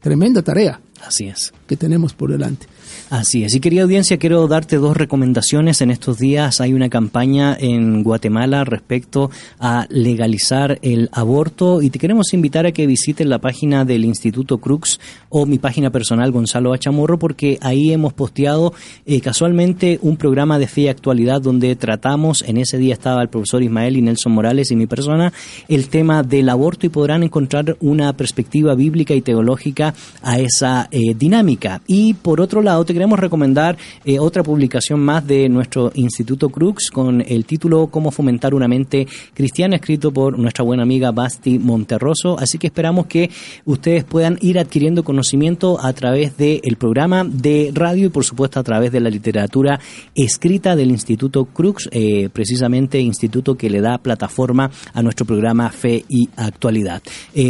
tremenda 0.00 0.42
tarea. 0.42 0.80
Así 1.06 1.26
es. 1.26 1.52
Que 1.66 1.76
tenemos 1.76 2.14
por 2.14 2.30
delante. 2.30 2.66
Así 3.10 3.44
es. 3.44 3.54
Y 3.54 3.60
querida 3.60 3.82
audiencia, 3.82 4.16
quiero 4.16 4.46
darte 4.48 4.76
dos 4.76 4.96
recomendaciones. 4.96 5.80
En 5.82 5.90
estos 5.90 6.18
días 6.18 6.60
hay 6.60 6.72
una 6.72 6.88
campaña 6.88 7.56
en 7.58 8.02
Guatemala 8.02 8.64
respecto 8.64 9.30
a 9.58 9.86
legalizar 9.90 10.78
el 10.82 11.10
aborto 11.12 11.82
y 11.82 11.90
te 11.90 11.98
queremos 11.98 12.32
invitar 12.32 12.64
a 12.64 12.72
que 12.72 12.86
visites 12.86 13.26
la 13.26 13.38
página 13.38 13.84
del 13.84 14.04
Instituto 14.04 14.58
Crux 14.58 14.98
o 15.28 15.44
mi 15.44 15.58
página 15.58 15.90
personal 15.90 16.32
Gonzalo 16.32 16.72
Achamorro 16.72 17.18
porque 17.18 17.58
ahí 17.60 17.92
hemos 17.92 18.12
posteado 18.12 18.72
eh, 19.04 19.20
casualmente 19.20 19.98
un 20.02 20.16
programa 20.16 20.58
de 20.58 20.66
fe 20.66 20.82
y 20.82 20.88
actualidad 20.88 21.42
donde 21.42 21.76
tratamos, 21.76 22.42
en 22.46 22.56
ese 22.56 22.78
día 22.78 22.94
estaba 22.94 23.22
el 23.22 23.28
profesor 23.28 23.62
Ismael 23.62 23.96
y 23.96 24.02
Nelson 24.02 24.32
Morales 24.32 24.70
y 24.70 24.76
mi 24.76 24.86
persona, 24.86 25.32
el 25.68 25.88
tema 25.88 26.22
del 26.22 26.48
aborto 26.48 26.86
y 26.86 26.88
podrán 26.88 27.22
encontrar 27.22 27.76
una 27.80 28.12
perspectiva 28.14 28.74
bíblica 28.74 29.14
y 29.14 29.20
teológica 29.20 29.94
a 30.22 30.38
esa 30.38 30.88
eh, 30.94 31.14
dinámica. 31.14 31.80
Y 31.86 32.12
por 32.12 32.38
otro 32.42 32.60
lado, 32.60 32.84
te 32.84 32.92
queremos 32.92 33.18
recomendar 33.18 33.78
eh, 34.04 34.18
otra 34.18 34.42
publicación 34.42 35.00
más 35.00 35.26
de 35.26 35.48
nuestro 35.48 35.90
Instituto 35.94 36.50
Crux 36.50 36.90
con 36.90 37.24
el 37.26 37.46
título 37.46 37.86
Cómo 37.86 38.10
fomentar 38.10 38.52
una 38.54 38.68
mente 38.68 39.08
cristiana, 39.32 39.76
escrito 39.76 40.12
por 40.12 40.38
nuestra 40.38 40.62
buena 40.64 40.82
amiga 40.82 41.10
Basti 41.10 41.58
Monterroso. 41.58 42.38
Así 42.38 42.58
que 42.58 42.66
esperamos 42.66 43.06
que 43.06 43.30
ustedes 43.64 44.04
puedan 44.04 44.36
ir 44.42 44.58
adquiriendo 44.58 45.02
conocimiento 45.02 45.82
a 45.82 45.94
través 45.94 46.36
del 46.36 46.76
programa 46.76 47.24
de 47.24 47.70
radio 47.72 48.08
y 48.08 48.10
por 48.10 48.24
supuesto 48.24 48.60
a 48.60 48.62
través 48.62 48.92
de 48.92 49.00
la 49.00 49.08
literatura 49.08 49.80
escrita 50.14 50.76
del 50.76 50.90
Instituto 50.90 51.46
Crux, 51.46 51.88
eh, 51.90 52.28
precisamente 52.30 53.00
instituto 53.00 53.54
que 53.54 53.70
le 53.70 53.80
da 53.80 53.96
plataforma 53.96 54.70
a 54.92 55.02
nuestro 55.02 55.24
programa 55.24 55.70
Fe 55.70 56.04
y 56.06 56.28
Actualidad. 56.36 57.00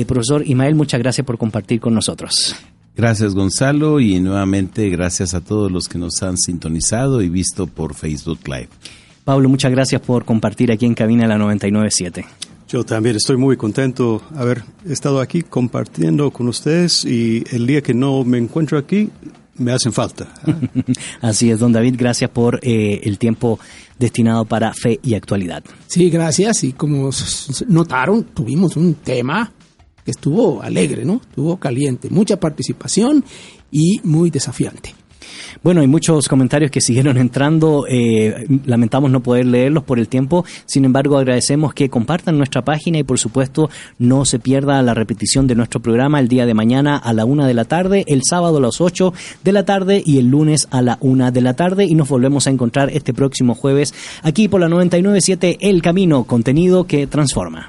Profesor 0.07 0.47
Ismael, 0.47 0.77
muchas 0.77 1.01
gracias 1.01 1.27
por 1.27 1.39
compartir 1.39 1.81
con 1.81 1.93
nosotros. 1.93 2.55
Gracias 2.95 3.35
Gonzalo 3.35 4.01
y 4.01 4.21
nuevamente 4.21 4.91
gracias 4.91 5.33
a 5.35 5.41
todos 5.41 5.73
los 5.73 5.89
que 5.89 5.99
nos 5.99 6.23
han 6.23 6.37
sintonizado 6.37 7.23
y 7.23 7.31
visto 7.31 7.67
por 7.67 7.95
Facebook 7.95 8.41
Live. 8.47 8.69
Pablo, 9.25 9.49
muchas 9.49 9.71
gracias 9.71 10.01
por 10.03 10.25
compartir 10.25 10.71
aquí 10.71 10.85
en 10.85 10.95
Cabina 10.95 11.27
la 11.27 11.39
997. 11.39 12.27
Yo 12.69 12.85
también 12.85 13.17
estoy 13.17 13.37
muy 13.37 13.57
contento 13.57 14.23
haber 14.35 14.65
estado 14.87 15.21
aquí 15.21 15.43
compartiendo 15.43 16.31
con 16.31 16.49
ustedes 16.49 17.05
y 17.05 17.45
el 17.51 17.67
día 17.67 17.83
que 17.83 17.95
no 17.95 18.25
me 18.25 18.39
encuentro 18.39 18.79
aquí 18.79 19.11
me 19.57 19.73
hacen 19.73 19.93
falta. 19.93 20.33
Así 21.21 21.51
es, 21.51 21.61
don 21.61 21.73
David, 21.73 21.95
gracias 21.97 22.31
por 22.31 22.61
eh, 22.63 23.01
el 23.05 23.19
tiempo 23.19 23.59
destinado 23.99 24.45
para 24.45 24.73
fe 24.75 25.01
y 25.03 25.15
actualidad. 25.15 25.63
Sí, 25.87 26.11
gracias 26.11 26.65
y 26.65 26.73
como 26.73 27.11
notaron, 27.69 28.25
tuvimos 28.25 28.77
un 28.77 28.95
tema 28.95 29.53
que 30.05 30.11
estuvo 30.11 30.63
alegre, 30.63 31.05
¿no? 31.05 31.21
Estuvo 31.23 31.57
caliente, 31.59 32.09
mucha 32.11 32.39
participación 32.39 33.25
y 33.71 34.01
muy 34.05 34.31
desafiante. 34.31 34.95
Bueno, 35.63 35.81
hay 35.81 35.87
muchos 35.87 36.29
comentarios 36.29 36.71
que 36.71 36.81
siguieron 36.81 37.19
entrando. 37.19 37.87
Eh, 37.89 38.47
lamentamos 38.65 39.11
no 39.11 39.23
poder 39.23 39.47
leerlos 39.47 39.85
por 39.85 39.99
el 39.99 40.09
tiempo. 40.09 40.45
Sin 40.67 40.85
embargo, 40.85 41.19
agradecemos 41.19 41.75
que 41.75 41.89
compartan 41.89 42.37
nuestra 42.37 42.63
página 42.63 42.99
y, 42.99 43.05
por 43.05 43.19
supuesto, 43.19 43.71
no 43.99 44.25
se 44.25 44.39
pierda 44.39 44.83
la 44.83 44.95
repetición 44.95 45.47
de 45.47 45.55
nuestro 45.55 45.81
programa 45.81 46.21
el 46.21 46.29
día 46.29 46.47
de 46.47 46.55
mañana 46.55 46.97
a 46.97 47.13
la 47.13 47.25
una 47.25 47.47
de 47.47 47.55
la 47.55 47.65
tarde, 47.65 48.05
el 48.09 48.23
sábado 48.29 48.59
a 48.59 48.61
las 48.61 48.81
ocho 48.81 49.13
de 49.45 49.53
la 49.53 49.65
tarde 49.65 50.03
y 50.05 50.19
el 50.19 50.29
lunes 50.29 50.69
a 50.71 50.83
la 50.83 50.99
una 51.01 51.31
de 51.31 51.41
la 51.41 51.55
tarde. 51.55 51.85
Y 51.85 51.95
nos 51.95 52.09
volvemos 52.09 52.47
a 52.47 52.51
encontrar 52.51 52.91
este 52.91 53.15
próximo 53.15 53.55
jueves 53.55 53.95
aquí 54.23 54.49
por 54.49 54.61
la 54.61 54.69
997 54.69 55.59
El 55.61 55.83
Camino, 55.83 56.25
contenido 56.25 56.85
que 56.85 57.07
transforma. 57.07 57.69